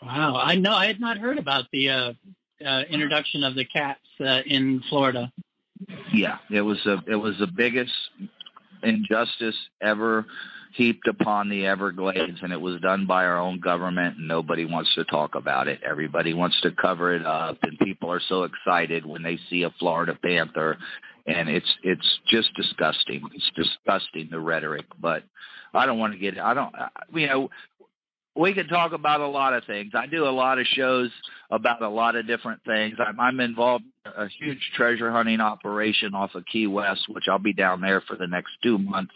Wow, 0.02 0.36
I 0.36 0.56
know 0.56 0.74
I 0.74 0.86
had 0.88 1.00
not 1.00 1.18
heard 1.18 1.38
about 1.38 1.66
the 1.72 1.90
uh, 1.90 2.14
uh, 2.66 2.82
introduction 2.90 3.44
of 3.44 3.56
the 3.56 3.66
cats 3.66 4.00
uh, 4.20 4.42
in 4.46 4.84
Florida. 4.90 5.32
Yeah, 6.14 6.38
it 6.52 6.62
was 6.62 6.86
a 6.86 7.04
it 7.08 7.16
was 7.16 7.38
the 7.40 7.48
biggest 7.48 7.92
injustice 8.84 9.56
ever 9.82 10.26
heaped 10.74 11.08
upon 11.08 11.50
the 11.50 11.66
Everglades, 11.66 12.40
and 12.42 12.52
it 12.52 12.60
was 12.60 12.80
done 12.82 13.06
by 13.06 13.26
our 13.26 13.40
own 13.40 13.60
government, 13.60 14.18
and 14.18 14.28
nobody 14.28 14.66
wants 14.66 14.94
to 14.96 15.06
talk 15.06 15.36
about 15.36 15.68
it. 15.68 15.80
Everybody 15.84 16.34
wants 16.34 16.60
to 16.62 16.72
cover 16.72 17.16
it 17.16 17.26
up, 17.26 17.58
and 17.64 17.80
people 17.80 18.12
are 18.12 18.22
so 18.28 18.44
excited 18.44 19.06
when 19.06 19.24
they 19.24 19.40
see 19.50 19.64
a 19.64 19.70
Florida 19.80 20.18
panther 20.22 20.78
and 21.26 21.50
it's 21.50 21.74
it's 21.84 22.20
just 22.30 22.54
disgusting. 22.56 23.22
It's 23.34 23.52
disgusting 23.56 24.30
the 24.30 24.40
rhetoric, 24.40 24.86
but 25.00 25.24
I 25.74 25.86
don't 25.86 26.00
want 26.00 26.14
to 26.14 26.20
get. 26.20 26.38
I 26.40 26.54
don't. 26.54 26.74
You 27.14 27.28
know, 27.28 27.50
we 28.36 28.54
can 28.54 28.68
talk 28.68 28.92
about 28.92 29.22
a 29.22 29.28
lot 29.28 29.54
of 29.54 29.64
things. 29.66 29.94
I 29.96 30.08
do 30.08 30.28
a 30.28 30.30
lot 30.30 30.60
of 30.60 30.68
shows 30.68 31.10
about 31.50 31.82
a 31.82 31.90
lot 31.90 32.16
of 32.16 32.28
different 32.28 32.62
things. 32.66 32.96
I'm, 33.00 33.20
I'm 33.20 33.40
involved 33.40 33.86
in 34.06 34.12
a 34.12 34.28
huge 34.28 34.72
treasure 34.76 35.12
hunting 35.12 35.40
operation 35.40 36.14
off 36.14 36.36
of 36.36 36.46
Key 36.46 36.68
West, 36.68 37.06
which 37.10 37.26
I'll 37.30 37.40
be 37.40 37.54
down 37.54 37.82
there 37.82 38.02
for 38.02 38.16
the 38.16 38.28
next 38.28 38.52
two 38.62 38.78
months. 38.78 39.14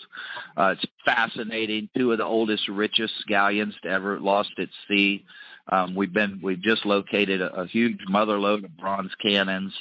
Uh, 0.55 0.76
it's 0.78 0.86
fascinating. 1.05 1.89
Two 1.97 2.12
of 2.12 2.18
the 2.18 2.26
oldest, 2.26 2.68
richest 2.70 3.14
galleons 3.28 3.76
to 3.84 3.89
ever 3.89 4.20
lost 4.20 4.51
at 4.57 4.70
sea. 4.88 5.26
Um, 5.72 5.95
we've 5.95 6.14
been 6.14 6.39
we've 6.41 6.62
just 6.62 6.86
located 6.86 7.41
a, 7.41 7.62
a 7.62 7.68
huge 7.68 7.99
mother 8.07 8.39
lode 8.39 8.64
of 8.64 8.76
bronze 8.78 9.12
cannons 9.22 9.74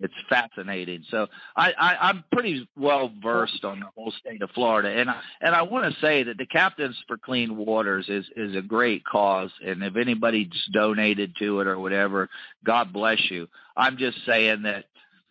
it's 0.00 0.14
fascinating. 0.28 1.04
So 1.10 1.26
I, 1.56 1.72
I 1.72 1.96
I'm 2.08 2.24
pretty 2.32 2.68
well 2.76 3.12
versed 3.22 3.64
on 3.64 3.80
the 3.80 3.86
whole 3.94 4.12
state 4.12 4.42
of 4.42 4.50
Florida, 4.50 4.88
and 4.88 5.10
I, 5.10 5.20
and 5.40 5.54
I 5.54 5.62
want 5.62 5.92
to 5.92 6.00
say 6.00 6.22
that 6.22 6.38
the 6.38 6.46
Captains 6.46 6.96
for 7.06 7.16
Clean 7.16 7.56
Waters 7.56 8.06
is 8.08 8.26
is 8.36 8.56
a 8.56 8.62
great 8.62 9.04
cause, 9.04 9.50
and 9.64 9.82
if 9.82 9.96
anybody's 9.96 10.48
donated 10.72 11.36
to 11.38 11.60
it 11.60 11.66
or 11.66 11.78
whatever, 11.78 12.28
God 12.64 12.92
bless 12.92 13.30
you. 13.30 13.48
I'm 13.76 13.96
just 13.98 14.18
saying 14.26 14.62
that 14.62 14.86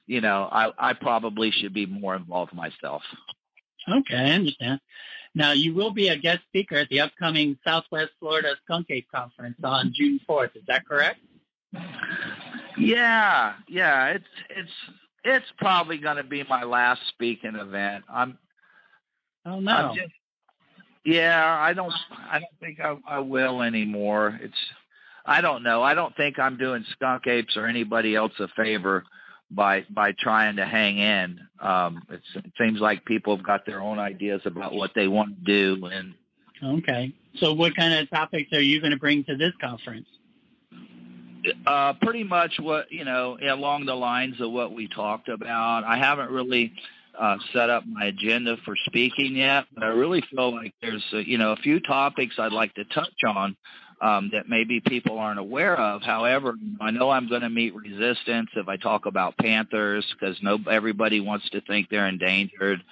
you 0.07 0.21
know 0.21 0.47
I 0.51 0.71
I 0.77 0.93
probably 0.93 1.51
should 1.51 1.73
be 1.73 1.85
more 1.85 2.15
involved 2.15 2.53
myself. 2.53 3.01
Okay, 3.87 4.15
I 4.15 4.31
understand. 4.31 4.79
Now, 5.35 5.51
you 5.51 5.73
will 5.73 5.91
be 5.91 6.07
a 6.07 6.17
guest 6.17 6.41
speaker 6.47 6.75
at 6.75 6.89
the 6.89 7.01
upcoming 7.01 7.57
Southwest 7.63 8.11
Florida 8.19 8.55
Skunk 8.63 8.87
Ape 8.89 9.07
Conference 9.13 9.57
on 9.63 9.93
June 9.95 10.19
4th. 10.27 10.55
Is 10.55 10.63
that 10.67 10.87
correct? 10.87 11.19
Yeah, 12.79 13.53
yeah, 13.67 14.07
it's 14.07 14.25
it's 14.49 14.71
it's 15.23 15.45
probably 15.57 15.97
going 15.97 16.17
to 16.17 16.23
be 16.23 16.43
my 16.49 16.63
last 16.63 17.01
speaking 17.09 17.55
event. 17.55 18.05
I'm. 18.11 18.37
Oh 19.45 19.59
no. 19.59 19.71
I'm 19.71 19.95
just, 19.95 20.11
yeah, 21.05 21.57
I 21.59 21.73
don't. 21.73 21.93
I 22.11 22.39
don't 22.39 22.59
think 22.59 22.79
I, 22.79 22.97
I 23.07 23.19
will 23.19 23.61
anymore. 23.61 24.39
It's. 24.41 24.57
I 25.25 25.41
don't 25.41 25.63
know. 25.63 25.83
I 25.83 25.93
don't 25.93 26.15
think 26.15 26.39
I'm 26.39 26.57
doing 26.57 26.83
skunk 26.91 27.27
apes 27.27 27.55
or 27.55 27.67
anybody 27.67 28.15
else 28.15 28.33
a 28.39 28.47
favor 28.55 29.03
by 29.51 29.85
by 29.89 30.13
trying 30.17 30.55
to 30.57 30.65
hang 30.65 30.97
in. 30.97 31.39
Um, 31.59 32.03
it 32.09 32.21
seems 32.57 32.79
like 32.79 33.05
people 33.05 33.35
have 33.35 33.45
got 33.45 33.65
their 33.65 33.81
own 33.81 33.99
ideas 33.99 34.41
about 34.45 34.73
what 34.73 34.91
they 34.95 35.07
want 35.07 35.37
to 35.37 35.43
do. 35.43 35.85
And 35.85 36.13
okay, 36.63 37.13
so 37.37 37.53
what 37.53 37.75
kind 37.75 37.93
of 37.93 38.09
topics 38.09 38.51
are 38.53 38.61
you 38.61 38.79
going 38.79 38.91
to 38.91 38.97
bring 38.97 39.23
to 39.25 39.35
this 39.35 39.53
conference? 39.61 40.07
Uh, 41.65 41.93
pretty 42.01 42.23
much 42.23 42.59
what 42.59 42.91
you 42.91 43.05
know 43.05 43.37
along 43.41 43.85
the 43.85 43.95
lines 43.95 44.39
of 44.41 44.51
what 44.51 44.73
we 44.73 44.87
talked 44.87 45.29
about. 45.29 45.83
I 45.83 45.97
haven't 45.97 46.31
really 46.31 46.73
uh, 47.17 47.37
set 47.53 47.69
up 47.69 47.85
my 47.85 48.05
agenda 48.05 48.57
for 48.65 48.75
speaking 48.85 49.35
yet, 49.35 49.65
but 49.73 49.83
I 49.83 49.87
really 49.87 50.21
feel 50.21 50.53
like 50.53 50.73
there's 50.81 51.05
a, 51.13 51.27
you 51.27 51.37
know 51.37 51.51
a 51.51 51.57
few 51.57 51.79
topics 51.79 52.35
I'd 52.37 52.51
like 52.51 52.73
to 52.75 52.83
touch 52.85 53.23
on 53.25 53.55
um, 54.01 54.29
that 54.33 54.47
maybe 54.47 54.79
people 54.79 55.17
aren't 55.17 55.39
aware 55.39 55.77
of. 55.77 56.01
However, 56.01 56.55
I 56.79 56.91
know 56.91 57.09
I'm 57.09 57.27
going 57.27 57.41
to 57.41 57.49
meet 57.49 57.75
resistance 57.75 58.49
if 58.55 58.67
I 58.67 58.77
talk 58.77 59.05
about 59.05 59.37
panthers 59.37 60.05
because 60.13 60.41
no 60.41 60.59
everybody 60.69 61.19
wants 61.19 61.49
to 61.51 61.61
think 61.61 61.89
they're 61.89 62.07
endangered. 62.07 62.83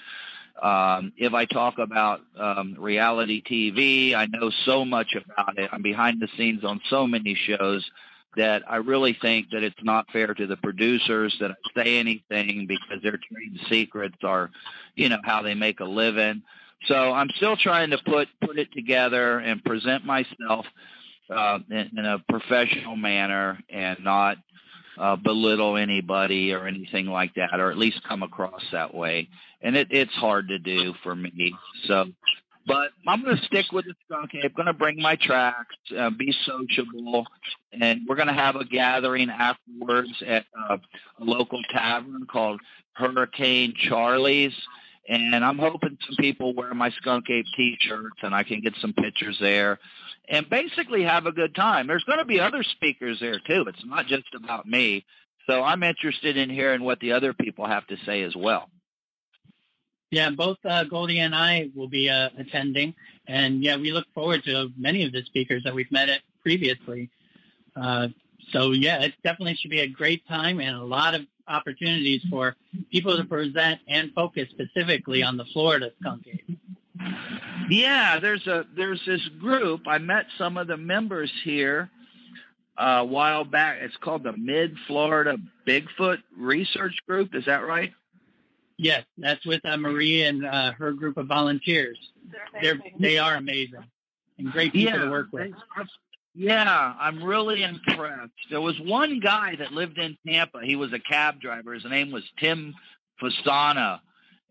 Um, 0.62 1.14
if 1.18 1.34
I 1.34 1.45
talk 1.45 1.78
about 1.78 2.22
um, 2.38 2.76
reality 2.80 3.43
TV, 3.43 4.16
I 4.16 4.26
know 4.26 4.52
so 4.66 4.86
much 4.86 5.16
about 5.16 5.58
it. 5.60 5.70
I'm 5.72 5.84
behind 5.84 6.20
the 6.20 6.28
scenes 6.36 6.64
on 6.64 6.82
so 6.89 7.06
many 7.06 7.36
shows 7.36 7.89
that 8.38 8.63
I 8.67 8.77
really 8.77 9.17
think 9.21 9.49
that 9.51 9.63
it's 9.63 9.83
not 9.83 10.09
fair 10.11 10.33
to 10.33 10.47
the 10.47 10.57
producers 10.57 11.35
that 11.39 11.51
I 11.51 11.83
say 11.83 11.97
anything 11.97 12.67
because 12.67 13.01
their 13.03 13.17
trade 13.17 13.59
secrets 13.69 14.17
are, 14.23 14.49
you 14.95 15.09
know, 15.09 15.19
how 15.23 15.41
they 15.41 15.55
make 15.55 15.79
a 15.79 15.85
living. 15.85 16.43
So 16.85 16.95
I'm 17.11 17.29
still 17.35 17.57
trying 17.57 17.89
to 17.89 17.97
put 17.97 18.29
put 18.41 18.57
it 18.57 18.71
together 18.71 19.39
and 19.39 19.63
present 19.63 20.05
myself 20.05 20.65
uh, 21.29 21.59
in, 21.69 21.91
in 21.97 22.05
a 22.05 22.19
professional 22.29 22.95
manner 22.95 23.59
and 23.69 23.97
not 24.03 24.38
uh, 24.97 25.15
belittle 25.15 25.77
anybody 25.77 26.53
or 26.53 26.67
anything 26.67 27.07
like 27.07 27.33
that, 27.35 27.59
or 27.59 27.71
at 27.71 27.77
least 27.77 28.03
come 28.07 28.23
across 28.23 28.63
that 28.71 28.93
way. 28.93 29.29
And 29.61 29.75
it, 29.75 29.88
it's 29.91 30.13
hard 30.13 30.49
to 30.49 30.59
do 30.59 30.93
for 31.03 31.15
me. 31.15 31.55
So 31.85 32.05
but 32.68 32.91
I'm 33.07 33.24
going 33.24 33.38
to 33.38 33.45
stick 33.45 33.72
with 33.72 33.86
the 33.86 33.93
skunk 34.05 34.36
ape. 34.36 34.53
Going 34.53 34.65
to 34.65 34.74
bring 34.74 35.01
my 35.01 35.15
tracks, 35.15 35.76
uh, 35.97 36.09
be 36.09 36.36
sociable, 36.45 37.26
and 37.72 38.01
we're 38.07 38.18
going 38.18 38.28
to 38.28 38.34
have 38.34 38.57
a 38.57 38.65
gathering 38.65 39.30
afterwards 39.30 40.11
at 40.26 40.45
uh, 40.70 40.78
a 41.20 41.24
local 41.24 41.63
tavern 41.72 42.26
called 42.30 42.59
Hurricane 42.93 43.74
Charlie's. 43.76 44.53
And 45.07 45.45
I'm 45.45 45.57
hoping 45.57 45.97
some 46.05 46.18
people 46.18 46.53
wear 46.53 46.74
my 46.74 46.89
skunk 46.89 47.30
ape 47.30 47.45
T-shirts, 47.55 48.18
and 48.22 48.36
I 48.36 48.43
can 48.43 48.59
get 48.59 48.76
some 48.82 48.91
pictures 48.91 49.38
there, 49.39 49.80
and 50.28 50.49
basically 50.49 51.03
have 51.03 51.26
a 51.26 51.32
good 51.32 51.55
time. 51.55 51.88
There's 51.88 52.03
going 52.03 52.20
to 52.20 52.26
be 52.26 52.41
other 52.41 52.63
speakers 52.63 53.22
there 53.22 53.39
too. 53.39 53.63
It's 53.68 53.86
not 53.86 54.07
just 54.07 54.36
about 54.36 54.68
me. 54.68 55.05
So 55.49 55.63
I'm 55.63 55.84
interested 55.84 56.36
in 56.36 56.49
hearing 56.49 56.84
what 56.84 56.99
the 56.99 57.13
other 57.13 57.34
people 57.34 57.65
have 57.65 57.88
to 57.88 57.95
say 58.05 58.24
as 58.24 58.36
well. 58.36 58.70
Yeah, 60.10 60.30
both 60.30 60.58
uh, 60.64 60.86
Goldie 60.86 61.20
and 61.20 61.36
I 61.36 61.70
will 61.76 61.89
be 61.89 62.10
uh, 62.10 62.30
attending, 62.38 62.95
and 63.28 63.62
yeah, 63.62 63.76
we 63.76 63.91
look 63.91 64.05
forward 64.14 64.43
to 64.45 64.70
many 64.78 65.03
of 65.03 65.12
the 65.12 65.24
speakers 65.24 65.64
that 65.64 65.76
we've 65.76 65.91
met 65.91 66.08
at 66.08 66.22
previously. 66.41 67.10
Uh, 67.76 68.08
so 68.51 68.72
yeah, 68.72 69.01
it 69.01 69.14
definitely 69.24 69.55
should 69.55 69.72
be 69.72 69.82
a 69.82 69.88
great 69.88 70.26
time 70.28 70.60
and 70.62 70.76
a 70.78 70.84
lot 70.84 71.14
of 71.14 71.22
opportunities 71.47 72.22
for 72.30 72.55
people 72.91 73.18
to 73.18 73.24
present 73.26 73.80
and 73.88 74.12
focus 74.14 74.47
specifically 74.49 75.24
on 75.24 75.38
the 75.38 75.45
Florida 75.53 75.91
skunk 75.99 76.28
ape. 76.28 76.58
Yeah, 77.70 78.20
there's 78.20 78.47
a 78.47 78.66
there's 78.76 79.01
this 79.05 79.22
group. 79.39 79.88
I 79.88 79.97
met 79.97 80.26
some 80.38 80.58
of 80.58 80.68
the 80.68 80.78
members 80.78 81.32
here 81.43 81.89
uh, 82.78 82.99
a 82.99 83.05
while 83.05 83.43
back. 83.43 83.80
It's 83.82 83.97
called 83.97 84.24
the 84.24 84.34
Mid 84.34 84.76
Florida 84.88 85.38
Bigfoot 85.68 86.20
Research 86.38 86.95
Group. 87.08 87.36
Is 87.36 87.45
that 87.45 87.68
right? 87.68 87.91
Yes, 88.78 89.05
that's 89.17 89.43
with 89.45 89.65
uh, 89.65 89.78
Marie 89.78 90.23
and 90.23 90.45
uh, 90.45 90.71
her 90.73 90.93
group 90.93 91.17
of 91.17 91.28
volunteers. 91.28 91.97
They're, 92.61 92.80
they 92.99 93.17
are 93.17 93.36
amazing 93.36 93.84
and 94.38 94.51
great 94.51 94.73
people 94.73 94.93
yeah, 94.93 95.05
to 95.05 95.11
work 95.11 95.28
with. 95.32 95.51
Yeah, 96.36 96.93
I'm 96.99 97.23
really 97.23 97.63
impressed. 97.63 98.32
There 98.51 98.61
was 98.61 98.80
one 98.80 99.19
guy 99.19 99.55
that 99.55 99.71
lived 99.71 99.97
in 99.97 100.17
Tampa. 100.28 100.59
He 100.63 100.75
was 100.75 100.93
a 100.93 100.99
cab 100.99 101.41
driver. 101.41 101.73
His 101.73 101.86
name 101.86 102.11
was 102.11 102.23
Tim 102.39 102.75
Fasana. 103.21 103.99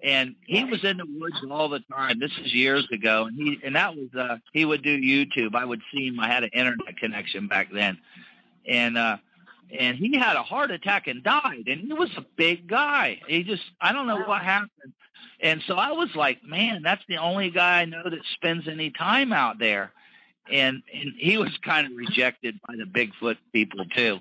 And 0.02 0.34
he 0.46 0.64
was 0.64 0.84
in 0.84 0.98
the 0.98 1.06
woods 1.08 1.36
all 1.50 1.68
the 1.68 1.80
time. 1.90 2.18
This 2.18 2.32
is 2.44 2.52
years 2.52 2.86
ago, 2.92 3.26
and 3.26 3.36
he 3.36 3.58
and 3.64 3.76
that 3.76 3.96
was 3.96 4.08
uh 4.14 4.36
he 4.52 4.66
would 4.66 4.82
do 4.82 5.00
YouTube. 5.00 5.54
I 5.54 5.64
would 5.64 5.80
see 5.92 6.08
him. 6.08 6.20
I 6.20 6.28
had 6.28 6.44
an 6.44 6.50
internet 6.52 6.98
connection 6.98 7.48
back 7.48 7.68
then, 7.72 7.96
and 8.68 8.98
uh 8.98 9.16
and 9.76 9.96
he 9.96 10.16
had 10.16 10.36
a 10.36 10.42
heart 10.42 10.70
attack 10.70 11.06
and 11.06 11.22
died. 11.22 11.64
And 11.66 11.80
he 11.80 11.92
was 11.92 12.10
a 12.16 12.24
big 12.36 12.66
guy. 12.66 13.20
He 13.26 13.42
just, 13.42 13.62
I 13.80 13.92
don't 13.92 14.06
know 14.06 14.20
what 14.20 14.42
happened. 14.42 14.92
And 15.40 15.62
so 15.66 15.74
I 15.74 15.92
was 15.92 16.14
like, 16.14 16.42
man, 16.44 16.82
that's 16.82 17.02
the 17.08 17.18
only 17.18 17.50
guy 17.50 17.80
I 17.80 17.84
know 17.84 18.02
that 18.04 18.20
spends 18.34 18.68
any 18.68 18.90
time 18.90 19.32
out 19.32 19.58
there. 19.58 19.92
And, 20.50 20.82
and 20.92 21.12
he 21.18 21.36
was 21.36 21.50
kind 21.62 21.86
of 21.86 21.96
rejected 21.96 22.60
by 22.66 22.76
the 22.76 22.84
Bigfoot 22.84 23.36
people 23.52 23.84
too. 23.86 24.20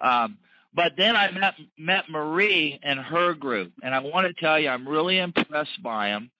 Um, 0.00 0.38
But 0.74 0.96
then 0.96 1.16
I 1.16 1.30
met 1.30 1.54
met 1.76 2.08
Marie 2.08 2.80
and 2.82 2.98
her 2.98 3.34
group, 3.34 3.72
and 3.82 3.94
I 3.94 4.00
want 4.00 4.26
to 4.26 4.32
tell 4.32 4.58
you, 4.58 4.70
I'm 4.70 4.88
really 4.88 5.18
impressed 5.18 5.82
by 5.82 6.08
them, 6.08 6.30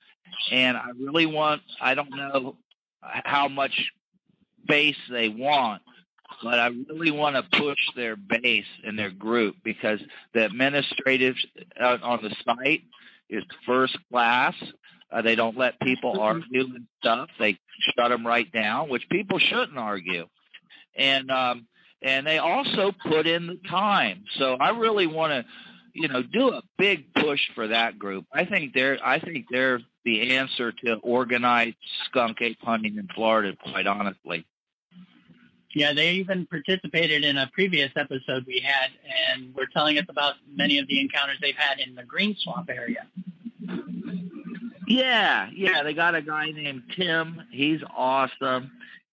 and 0.50 0.76
I 0.76 0.90
really 0.98 1.26
want. 1.26 1.60
I 1.80 1.94
don't 1.94 2.10
know 2.16 2.56
how 3.02 3.48
much 3.48 3.92
base 4.66 4.96
they 5.10 5.28
want, 5.28 5.82
but 6.42 6.58
I 6.58 6.68
really 6.88 7.10
want 7.10 7.36
to 7.36 7.58
push 7.58 7.78
their 7.96 8.16
base 8.16 8.66
and 8.84 8.98
their 8.98 9.10
group 9.10 9.56
because 9.64 10.00
the 10.34 10.44
administrative 10.44 11.36
uh, 11.80 11.98
on 12.02 12.20
the 12.22 12.34
site 12.44 12.82
is 13.28 13.44
first 13.66 13.96
class. 14.10 14.54
Uh, 15.10 15.22
they 15.22 15.34
don't 15.34 15.56
let 15.56 15.78
people 15.80 16.20
argue 16.20 16.64
and 16.64 16.86
stuff. 17.00 17.28
They 17.38 17.58
shut 17.96 18.10
them 18.10 18.26
right 18.26 18.50
down, 18.50 18.88
which 18.88 19.08
people 19.10 19.38
shouldn't 19.38 19.78
argue. 19.78 20.26
And 20.96 21.30
um, 21.30 21.66
and 22.02 22.26
they 22.26 22.38
also 22.38 22.92
put 23.06 23.26
in 23.26 23.46
the 23.46 23.58
time. 23.68 24.24
So 24.38 24.54
I 24.54 24.70
really 24.70 25.06
want 25.06 25.32
to, 25.32 25.44
you 25.94 26.08
know, 26.08 26.22
do 26.22 26.48
a 26.48 26.62
big 26.78 27.12
push 27.14 27.40
for 27.54 27.68
that 27.68 27.98
group. 27.98 28.26
I 28.32 28.44
think 28.44 28.74
they're 28.74 28.98
I 29.04 29.20
think 29.20 29.46
they're 29.50 29.80
the 30.04 30.36
answer 30.36 30.72
to 30.72 30.94
organized 30.96 31.76
skunk 32.06 32.38
ape 32.40 32.58
hunting 32.60 32.96
in 32.96 33.08
Florida. 33.14 33.56
Quite 33.70 33.86
honestly. 33.86 34.44
Yeah, 35.74 35.92
they 35.92 36.12
even 36.12 36.46
participated 36.46 37.24
in 37.24 37.38
a 37.38 37.46
previous 37.52 37.90
episode 37.96 38.44
we 38.46 38.60
had, 38.60 38.90
and 39.30 39.54
were 39.54 39.66
telling 39.72 39.98
us 39.98 40.04
about 40.08 40.34
many 40.54 40.78
of 40.78 40.86
the 40.88 41.00
encounters 41.00 41.38
they've 41.40 41.56
had 41.56 41.80
in 41.80 41.94
the 41.94 42.02
Green 42.04 42.36
Swamp 42.38 42.68
area. 42.70 43.06
Yeah, 44.86 45.48
yeah, 45.54 45.82
they 45.82 45.94
got 45.94 46.14
a 46.14 46.22
guy 46.22 46.50
named 46.50 46.82
Tim. 46.96 47.42
He's 47.50 47.80
awesome. 47.96 48.70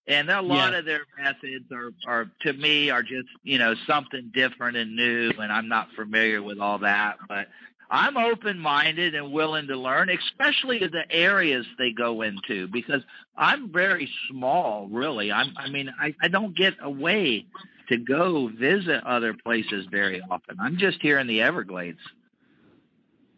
And 0.07 0.29
a 0.29 0.41
lot 0.41 0.73
Yeah. 0.73 0.79
of 0.79 0.85
their 0.85 1.05
methods 1.21 1.71
are, 1.71 1.91
are, 2.07 2.31
to 2.41 2.53
me, 2.53 2.89
are 2.89 3.03
just, 3.03 3.29
you 3.43 3.59
know, 3.59 3.75
something 3.85 4.31
different 4.33 4.75
and 4.75 4.95
new. 4.95 5.31
And 5.39 5.51
I'm 5.53 5.67
not 5.67 5.91
familiar 5.95 6.41
with 6.41 6.59
all 6.59 6.79
that, 6.79 7.17
but 7.27 7.47
I'm 7.91 8.17
open 8.17 8.59
minded 8.59 9.15
and 9.15 9.31
willing 9.31 9.67
to 9.67 9.75
learn, 9.75 10.09
especially 10.09 10.79
the 10.79 11.03
areas 11.09 11.65
they 11.77 11.91
go 11.91 12.21
into, 12.21 12.67
because 12.67 13.01
I'm 13.35 13.71
very 13.71 14.09
small, 14.29 14.87
really. 14.91 15.31
I'm, 15.31 15.53
I 15.57 15.69
mean, 15.69 15.89
I, 15.99 16.13
I 16.21 16.27
don't 16.27 16.55
get 16.55 16.75
away 16.81 17.47
to 17.89 17.97
go 17.97 18.47
visit 18.47 19.03
other 19.03 19.33
places 19.33 19.87
very 19.89 20.21
often. 20.29 20.57
I'm 20.59 20.77
just 20.77 21.01
here 21.01 21.17
in 21.19 21.27
the 21.27 21.41
Everglades. 21.41 21.99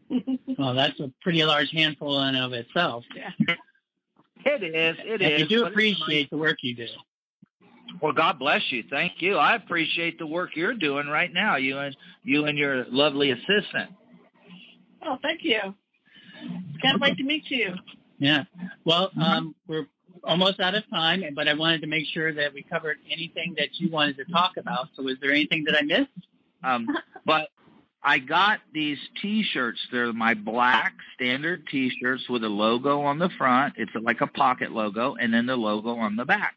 Well, 0.59 0.73
that's 0.73 0.99
a 0.99 1.09
pretty 1.21 1.43
large 1.45 1.71
handful 1.71 2.21
in 2.23 2.35
of 2.35 2.51
itself. 2.51 3.05
It 4.45 4.63
is. 4.63 4.97
It 5.05 5.21
and 5.21 5.33
is. 5.33 5.39
you 5.39 5.47
do 5.47 5.65
appreciate 5.65 6.29
the 6.29 6.37
work 6.37 6.57
you 6.61 6.75
do. 6.75 6.87
Well, 8.01 8.11
God 8.11 8.39
bless 8.39 8.61
you. 8.71 8.83
Thank 8.89 9.13
you. 9.21 9.37
I 9.37 9.55
appreciate 9.55 10.19
the 10.19 10.27
work 10.27 10.51
you're 10.55 10.73
doing 10.73 11.07
right 11.07 11.31
now. 11.31 11.55
You 11.55 11.77
and 11.77 11.95
you 12.23 12.45
and 12.45 12.57
your 12.57 12.85
lovely 12.89 13.31
assistant. 13.31 13.91
Oh, 15.05 15.17
thank 15.21 15.43
you. 15.43 15.59
Can't 16.81 16.99
wait 16.99 17.17
to 17.17 17.23
meet 17.23 17.49
you. 17.49 17.73
Yeah. 18.19 18.43
Well, 18.85 19.11
um, 19.21 19.55
we're 19.67 19.87
almost 20.23 20.59
out 20.59 20.75
of 20.75 20.87
time, 20.89 21.23
but 21.35 21.47
I 21.47 21.53
wanted 21.53 21.81
to 21.81 21.87
make 21.87 22.05
sure 22.13 22.33
that 22.33 22.53
we 22.53 22.63
covered 22.63 22.97
anything 23.09 23.55
that 23.57 23.69
you 23.73 23.89
wanted 23.89 24.17
to 24.17 24.25
talk 24.25 24.57
about. 24.57 24.89
So, 24.95 25.07
is 25.07 25.17
there 25.21 25.31
anything 25.31 25.63
that 25.65 25.75
I 25.75 25.81
missed? 25.81 26.09
Um, 26.63 26.87
but 27.25 27.49
I 28.03 28.19
got 28.19 28.59
these 28.73 28.97
T-shirts. 29.21 29.79
They're 29.91 30.13
my 30.13 30.33
black 30.33 30.93
standard 31.15 31.67
T-shirts 31.67 32.29
with 32.29 32.43
a 32.43 32.49
logo 32.49 33.01
on 33.01 33.19
the 33.19 33.29
front. 33.37 33.75
It's 33.77 33.91
like 34.01 34.21
a 34.21 34.27
pocket 34.27 34.71
logo, 34.71 35.15
and 35.15 35.33
then 35.33 35.45
the 35.45 35.55
logo 35.55 35.95
on 35.95 36.15
the 36.15 36.25
back. 36.25 36.55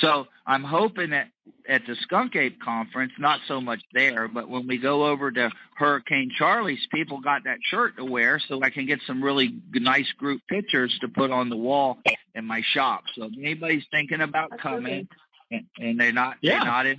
So 0.00 0.26
I'm 0.46 0.64
hoping 0.64 1.10
that 1.10 1.28
at 1.68 1.82
the 1.86 1.94
Skunk 1.96 2.34
Ape 2.34 2.60
conference, 2.60 3.12
not 3.18 3.40
so 3.46 3.60
much 3.60 3.80
there, 3.92 4.26
but 4.26 4.48
when 4.48 4.66
we 4.66 4.78
go 4.78 5.06
over 5.06 5.30
to 5.30 5.50
Hurricane 5.76 6.30
Charlie's, 6.36 6.84
people 6.92 7.20
got 7.20 7.44
that 7.44 7.58
shirt 7.62 7.96
to 7.98 8.04
wear, 8.04 8.40
so 8.48 8.60
I 8.62 8.70
can 8.70 8.86
get 8.86 9.00
some 9.06 9.22
really 9.22 9.54
nice 9.72 10.10
group 10.12 10.40
pictures 10.48 10.96
to 11.02 11.08
put 11.08 11.30
on 11.30 11.50
the 11.50 11.56
wall 11.56 11.98
in 12.34 12.44
my 12.46 12.62
shop. 12.62 13.04
So 13.14 13.24
if 13.24 13.32
anybody's 13.38 13.84
thinking 13.90 14.20
about 14.20 14.58
coming, 14.58 15.08
and, 15.50 15.66
and 15.78 16.00
they're 16.00 16.12
not, 16.12 16.36
Yeah. 16.40 16.58
they're 16.58 16.64
not 16.64 16.86
in. 16.86 16.98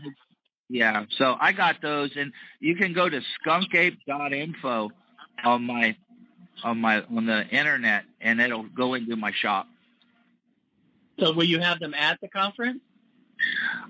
Yeah, 0.70 1.06
so 1.18 1.36
I 1.40 1.52
got 1.52 1.82
those, 1.82 2.12
and 2.16 2.32
you 2.60 2.76
can 2.76 2.94
go 2.94 3.08
to 3.10 3.22
skunkape.info 3.46 4.92
on 5.44 5.64
my 5.66 5.96
on 6.64 6.80
my 6.80 7.04
on 7.04 7.26
the 7.26 7.46
internet, 7.50 8.06
and 8.22 8.40
it'll 8.40 8.64
go 8.64 8.94
into 8.94 9.16
my 9.16 9.32
shop. 9.34 9.68
So, 11.20 11.34
will 11.34 11.44
you 11.44 11.60
have 11.60 11.80
them 11.80 11.94
at 11.94 12.20
the 12.22 12.28
conference? 12.28 12.80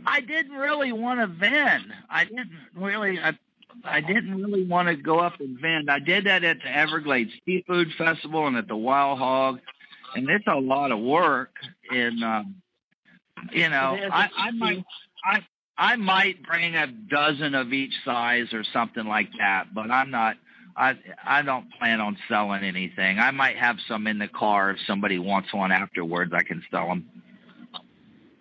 I 0.05 0.21
didn't 0.21 0.53
really 0.53 0.91
want 0.91 1.19
to 1.19 1.28
vend. 1.28 1.86
I 2.09 2.26
didn't 2.26 2.51
really. 2.76 3.19
I, 3.19 3.38
I 3.84 4.01
didn't 4.01 4.41
really 4.41 4.63
want 4.63 4.88
to 4.88 4.95
go 4.95 5.19
up 5.19 5.39
and 5.39 5.59
vend. 5.59 5.89
I 5.89 5.99
did 5.99 6.26
that 6.26 6.43
at 6.43 6.59
the 6.59 6.76
Everglades 6.76 7.32
Seafood 7.45 7.89
Festival 7.97 8.47
and 8.47 8.55
at 8.55 8.67
the 8.67 8.76
Wild 8.76 9.19
Hog, 9.19 9.59
and 10.15 10.30
it's 10.30 10.45
a 10.47 10.55
lot 10.55 10.91
of 10.91 10.99
work. 10.99 11.51
And 11.89 12.24
um, 12.24 12.55
you 13.51 13.69
know, 13.69 13.97
I, 14.11 14.30
I 14.36 14.51
might, 14.51 14.84
I, 15.26 15.39
I 15.78 15.95
might 15.95 16.43
bring 16.43 16.76
a 16.76 16.88
dozen 16.88 17.55
of 17.55 17.74
each 17.74 17.93
size 18.05 18.53
or 18.53 18.63
something 18.71 19.05
like 19.05 19.30
that, 19.39 19.74
but 19.74 19.91
I'm 19.91 20.11
not. 20.11 20.38
I 20.76 20.97
I 21.24 21.41
don't 21.41 21.71
plan 21.78 22.01
on 22.01 22.17
selling 22.28 22.63
anything. 22.63 23.19
I 23.19 23.32
might 23.32 23.57
have 23.57 23.78
some 23.88 24.07
in 24.07 24.19
the 24.19 24.28
car 24.28 24.71
if 24.71 24.78
somebody 24.88 25.19
wants 25.19 25.53
one 25.53 25.71
afterwards. 25.71 26.34
I 26.34 26.43
can 26.43 26.63
sell 26.71 26.88
them. 26.88 27.09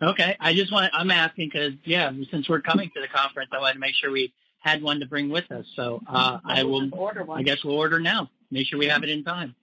Okay. 0.02 0.36
I 0.40 0.54
just 0.54 0.72
want. 0.72 0.90
I'm 0.94 1.10
asking 1.10 1.50
because 1.52 1.74
yeah, 1.84 2.10
since 2.30 2.48
we're 2.48 2.60
coming 2.60 2.90
to 2.94 3.00
the 3.00 3.08
conference, 3.08 3.50
I 3.52 3.60
wanted 3.60 3.74
to 3.74 3.80
make 3.80 3.94
sure 3.94 4.10
we 4.10 4.32
had 4.60 4.82
one 4.82 5.00
to 5.00 5.06
bring 5.06 5.28
with 5.28 5.50
us. 5.50 5.66
So, 5.74 6.00
uh, 6.06 6.38
I 6.44 6.62
will. 6.62 6.88
order 6.94 7.24
one. 7.24 7.40
I 7.40 7.42
guess 7.42 7.64
we'll 7.64 7.76
order 7.76 7.98
now. 8.00 8.30
Make 8.50 8.66
sure 8.66 8.78
we 8.78 8.86
have 8.86 9.02
it 9.02 9.08
in 9.08 9.24
time. 9.24 9.54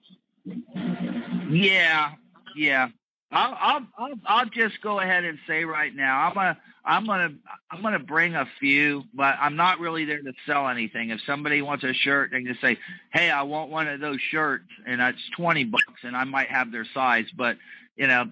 Yeah, 1.50 2.12
yeah. 2.56 2.88
I'll, 3.32 3.56
I'll 3.60 3.86
I'll 3.98 4.14
I'll 4.26 4.46
just 4.46 4.80
go 4.82 4.98
ahead 5.00 5.24
and 5.24 5.38
say 5.46 5.64
right 5.64 5.94
now 5.94 6.26
I'm 6.26 6.34
gonna 6.34 6.58
I'm 6.84 7.06
gonna 7.06 7.34
I'm 7.70 7.82
gonna 7.82 7.98
bring 7.98 8.34
a 8.34 8.46
few, 8.58 9.04
but 9.14 9.36
I'm 9.40 9.56
not 9.56 9.78
really 9.78 10.04
there 10.04 10.22
to 10.22 10.32
sell 10.46 10.68
anything. 10.68 11.10
If 11.10 11.20
somebody 11.26 11.62
wants 11.62 11.84
a 11.84 11.92
shirt, 11.92 12.30
they 12.32 12.42
can 12.42 12.58
say, 12.60 12.78
"Hey, 13.12 13.30
I 13.30 13.42
want 13.42 13.70
one 13.70 13.86
of 13.86 14.00
those 14.00 14.20
shirts," 14.20 14.64
and 14.86 15.00
that's 15.00 15.18
twenty 15.36 15.64
bucks, 15.64 16.02
and 16.02 16.16
I 16.16 16.24
might 16.24 16.48
have 16.48 16.72
their 16.72 16.86
size. 16.92 17.26
But 17.36 17.56
you 17.96 18.06
know, 18.08 18.26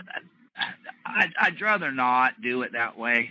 I'd, 1.06 1.32
I'd 1.40 1.60
rather 1.60 1.92
not 1.92 2.40
do 2.40 2.62
it 2.62 2.72
that 2.72 2.98
way. 2.98 3.30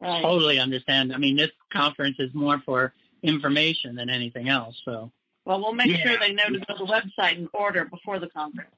Right. 0.00 0.22
Totally 0.22 0.58
understand. 0.58 1.12
I 1.12 1.18
mean, 1.18 1.36
this 1.36 1.50
conference 1.72 2.16
is 2.18 2.32
more 2.34 2.62
for 2.64 2.92
information 3.22 3.96
than 3.96 4.10
anything 4.10 4.48
else. 4.48 4.80
So, 4.84 5.10
Well, 5.44 5.60
we'll 5.60 5.72
make 5.72 5.88
Yeah. 5.88 6.04
sure 6.04 6.18
they 6.18 6.32
know 6.32 6.44
to 6.50 6.58
go 6.60 6.76
to 6.76 6.84
the 6.84 6.86
website 6.86 7.36
and 7.36 7.48
order 7.52 7.84
before 7.84 8.20
the 8.20 8.28
conference. 8.28 8.70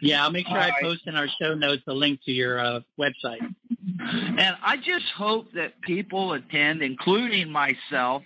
Yeah, 0.00 0.22
I'll 0.24 0.30
make 0.30 0.46
sure 0.46 0.56
All 0.56 0.62
I 0.62 0.68
right. 0.68 0.82
post 0.82 1.06
in 1.06 1.16
our 1.16 1.28
show 1.40 1.54
notes 1.54 1.82
a 1.86 1.92
link 1.92 2.22
to 2.24 2.32
your 2.32 2.58
uh, 2.58 2.80
website. 2.98 3.40
And 3.98 4.56
I 4.62 4.76
just 4.76 5.06
hope 5.16 5.52
that 5.52 5.80
people 5.80 6.32
attend, 6.34 6.82
including 6.82 7.50
myself, 7.50 8.22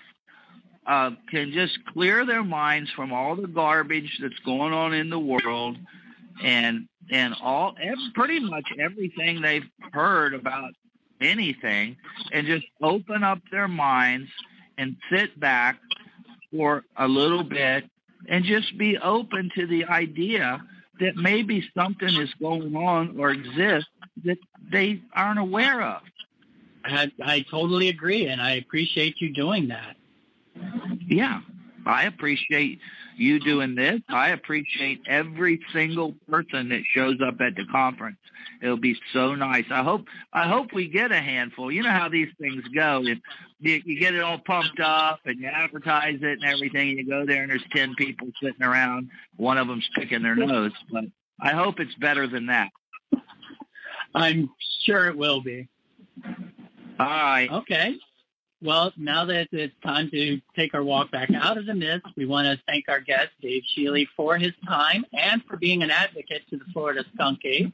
uh, 0.86 1.12
can 1.30 1.52
just 1.52 1.78
clear 1.92 2.26
their 2.26 2.42
minds 2.42 2.90
from 2.90 3.12
all 3.12 3.36
the 3.36 3.46
garbage 3.46 4.18
that's 4.20 4.38
going 4.44 4.72
on 4.72 4.92
in 4.92 5.10
the 5.10 5.18
world, 5.18 5.76
and 6.42 6.88
and 7.10 7.34
all 7.40 7.74
pretty 8.14 8.40
much 8.40 8.66
everything 8.78 9.40
they've 9.40 9.68
heard 9.92 10.34
about 10.34 10.72
anything, 11.20 11.96
and 12.32 12.46
just 12.46 12.66
open 12.82 13.22
up 13.22 13.40
their 13.52 13.68
minds 13.68 14.28
and 14.78 14.96
sit 15.12 15.38
back 15.38 15.78
for 16.50 16.84
a 16.96 17.06
little 17.06 17.44
bit 17.44 17.84
and 18.28 18.44
just 18.44 18.76
be 18.76 18.98
open 18.98 19.50
to 19.54 19.66
the 19.66 19.84
idea 19.84 20.62
that 21.00 21.16
maybe 21.16 21.68
something 21.74 22.14
is 22.14 22.32
going 22.34 22.74
on 22.76 23.18
or 23.18 23.30
exists 23.30 23.90
that 24.24 24.38
they 24.70 25.02
aren't 25.14 25.38
aware 25.38 25.82
of. 25.82 26.02
I, 26.84 27.10
I 27.22 27.40
totally 27.50 27.88
agree, 27.88 28.26
and 28.26 28.40
I 28.40 28.52
appreciate 28.52 29.20
you 29.20 29.32
doing 29.32 29.68
that. 29.68 29.96
Yeah, 31.06 31.40
I 31.86 32.04
appreciate 32.04 32.78
you 33.16 33.40
doing 33.40 33.74
this. 33.74 34.00
I 34.08 34.30
appreciate 34.30 35.00
every 35.06 35.60
single 35.72 36.14
person 36.28 36.68
that 36.70 36.82
shows 36.94 37.18
up 37.26 37.40
at 37.40 37.56
the 37.56 37.64
conference. 37.70 38.18
It'll 38.62 38.76
be 38.76 38.96
so 39.12 39.34
nice. 39.34 39.64
I 39.70 39.82
hope 39.82 40.06
I 40.32 40.48
hope 40.48 40.72
we 40.72 40.88
get 40.88 41.12
a 41.12 41.20
handful. 41.20 41.72
You 41.72 41.82
know 41.82 41.90
how 41.90 42.08
these 42.08 42.28
things 42.38 42.62
go. 42.74 43.02
If 43.04 43.18
you, 43.60 43.82
you 43.84 43.98
get 43.98 44.14
it 44.14 44.20
all 44.20 44.38
pumped 44.38 44.80
up 44.80 45.20
and 45.24 45.38
you 45.38 45.46
advertise 45.46 46.18
it 46.22 46.38
and 46.40 46.44
everything, 46.44 46.90
and 46.90 46.98
you 46.98 47.08
go 47.08 47.24
there 47.24 47.42
and 47.42 47.50
there's 47.50 47.64
ten 47.72 47.94
people 47.94 48.28
sitting 48.42 48.62
around, 48.62 49.08
one 49.36 49.58
of 49.58 49.68
them's 49.68 49.88
picking 49.94 50.22
their 50.22 50.36
nose. 50.36 50.72
But 50.90 51.04
I 51.40 51.52
hope 51.52 51.80
it's 51.80 51.94
better 51.94 52.26
than 52.26 52.46
that. 52.46 52.70
I'm 54.14 54.50
sure 54.84 55.08
it 55.08 55.16
will 55.16 55.40
be. 55.40 55.68
All 56.98 57.06
right. 57.06 57.48
Okay. 57.50 57.96
Well, 58.62 58.92
now 58.96 59.24
that 59.24 59.48
it's 59.52 59.74
time 59.82 60.10
to 60.10 60.38
take 60.54 60.74
our 60.74 60.82
walk 60.82 61.10
back 61.10 61.30
out 61.34 61.56
of 61.56 61.64
the 61.64 61.74
mist, 61.74 62.04
we 62.14 62.26
want 62.26 62.46
to 62.46 62.62
thank 62.66 62.88
our 62.88 63.00
guest, 63.00 63.30
Dave 63.40 63.62
Shealy, 63.74 64.06
for 64.14 64.36
his 64.36 64.52
time 64.68 65.06
and 65.14 65.42
for 65.48 65.56
being 65.56 65.82
an 65.82 65.90
advocate 65.90 66.42
to 66.50 66.58
the 66.58 66.64
Florida 66.72 67.02
Skunk 67.14 67.40
Ape. 67.44 67.72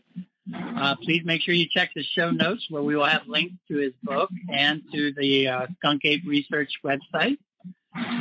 Uh, 0.54 0.94
please 1.02 1.22
make 1.24 1.42
sure 1.42 1.54
you 1.54 1.66
check 1.68 1.90
the 1.96 2.04
show 2.04 2.30
notes 2.30 2.66
where 2.70 2.84
we 2.84 2.94
will 2.94 3.04
have 3.04 3.22
links 3.26 3.56
to 3.66 3.78
his 3.78 3.92
book 4.04 4.30
and 4.48 4.80
to 4.92 5.12
the 5.14 5.48
uh, 5.48 5.66
Skunk 5.78 6.04
Ape 6.04 6.22
Research 6.24 6.70
website. 6.84 7.36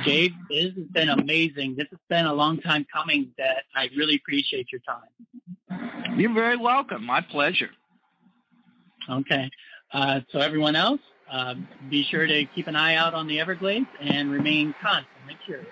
Dave, 0.04 0.32
this 0.50 0.74
has 0.76 0.88
been 0.92 1.10
amazing. 1.10 1.76
This 1.76 1.88
has 1.92 2.00
been 2.10 2.26
a 2.26 2.34
long 2.34 2.62
time 2.62 2.86
coming 2.92 3.32
that 3.38 3.66
I 3.76 3.90
really 3.96 4.16
appreciate 4.16 4.70
your 4.72 4.82
time. 4.88 6.18
You're 6.18 6.34
very 6.34 6.58
welcome. 6.58 7.06
My 7.06 7.22
pleasure. 7.22 7.70
Okay. 9.08 9.52
Uh, 9.94 10.22
so 10.32 10.40
everyone 10.40 10.76
else, 10.76 11.02
uh, 11.32 11.56
be 11.90 12.04
sure 12.04 12.26
to 12.26 12.46
keep 12.54 12.68
an 12.68 12.76
eye 12.76 12.96
out 12.96 13.14
on 13.14 13.28
the 13.28 13.40
Everglades 13.40 13.88
and 14.00 14.32
remain 14.32 14.74
constantly 14.82 15.38
curious. 15.46 15.68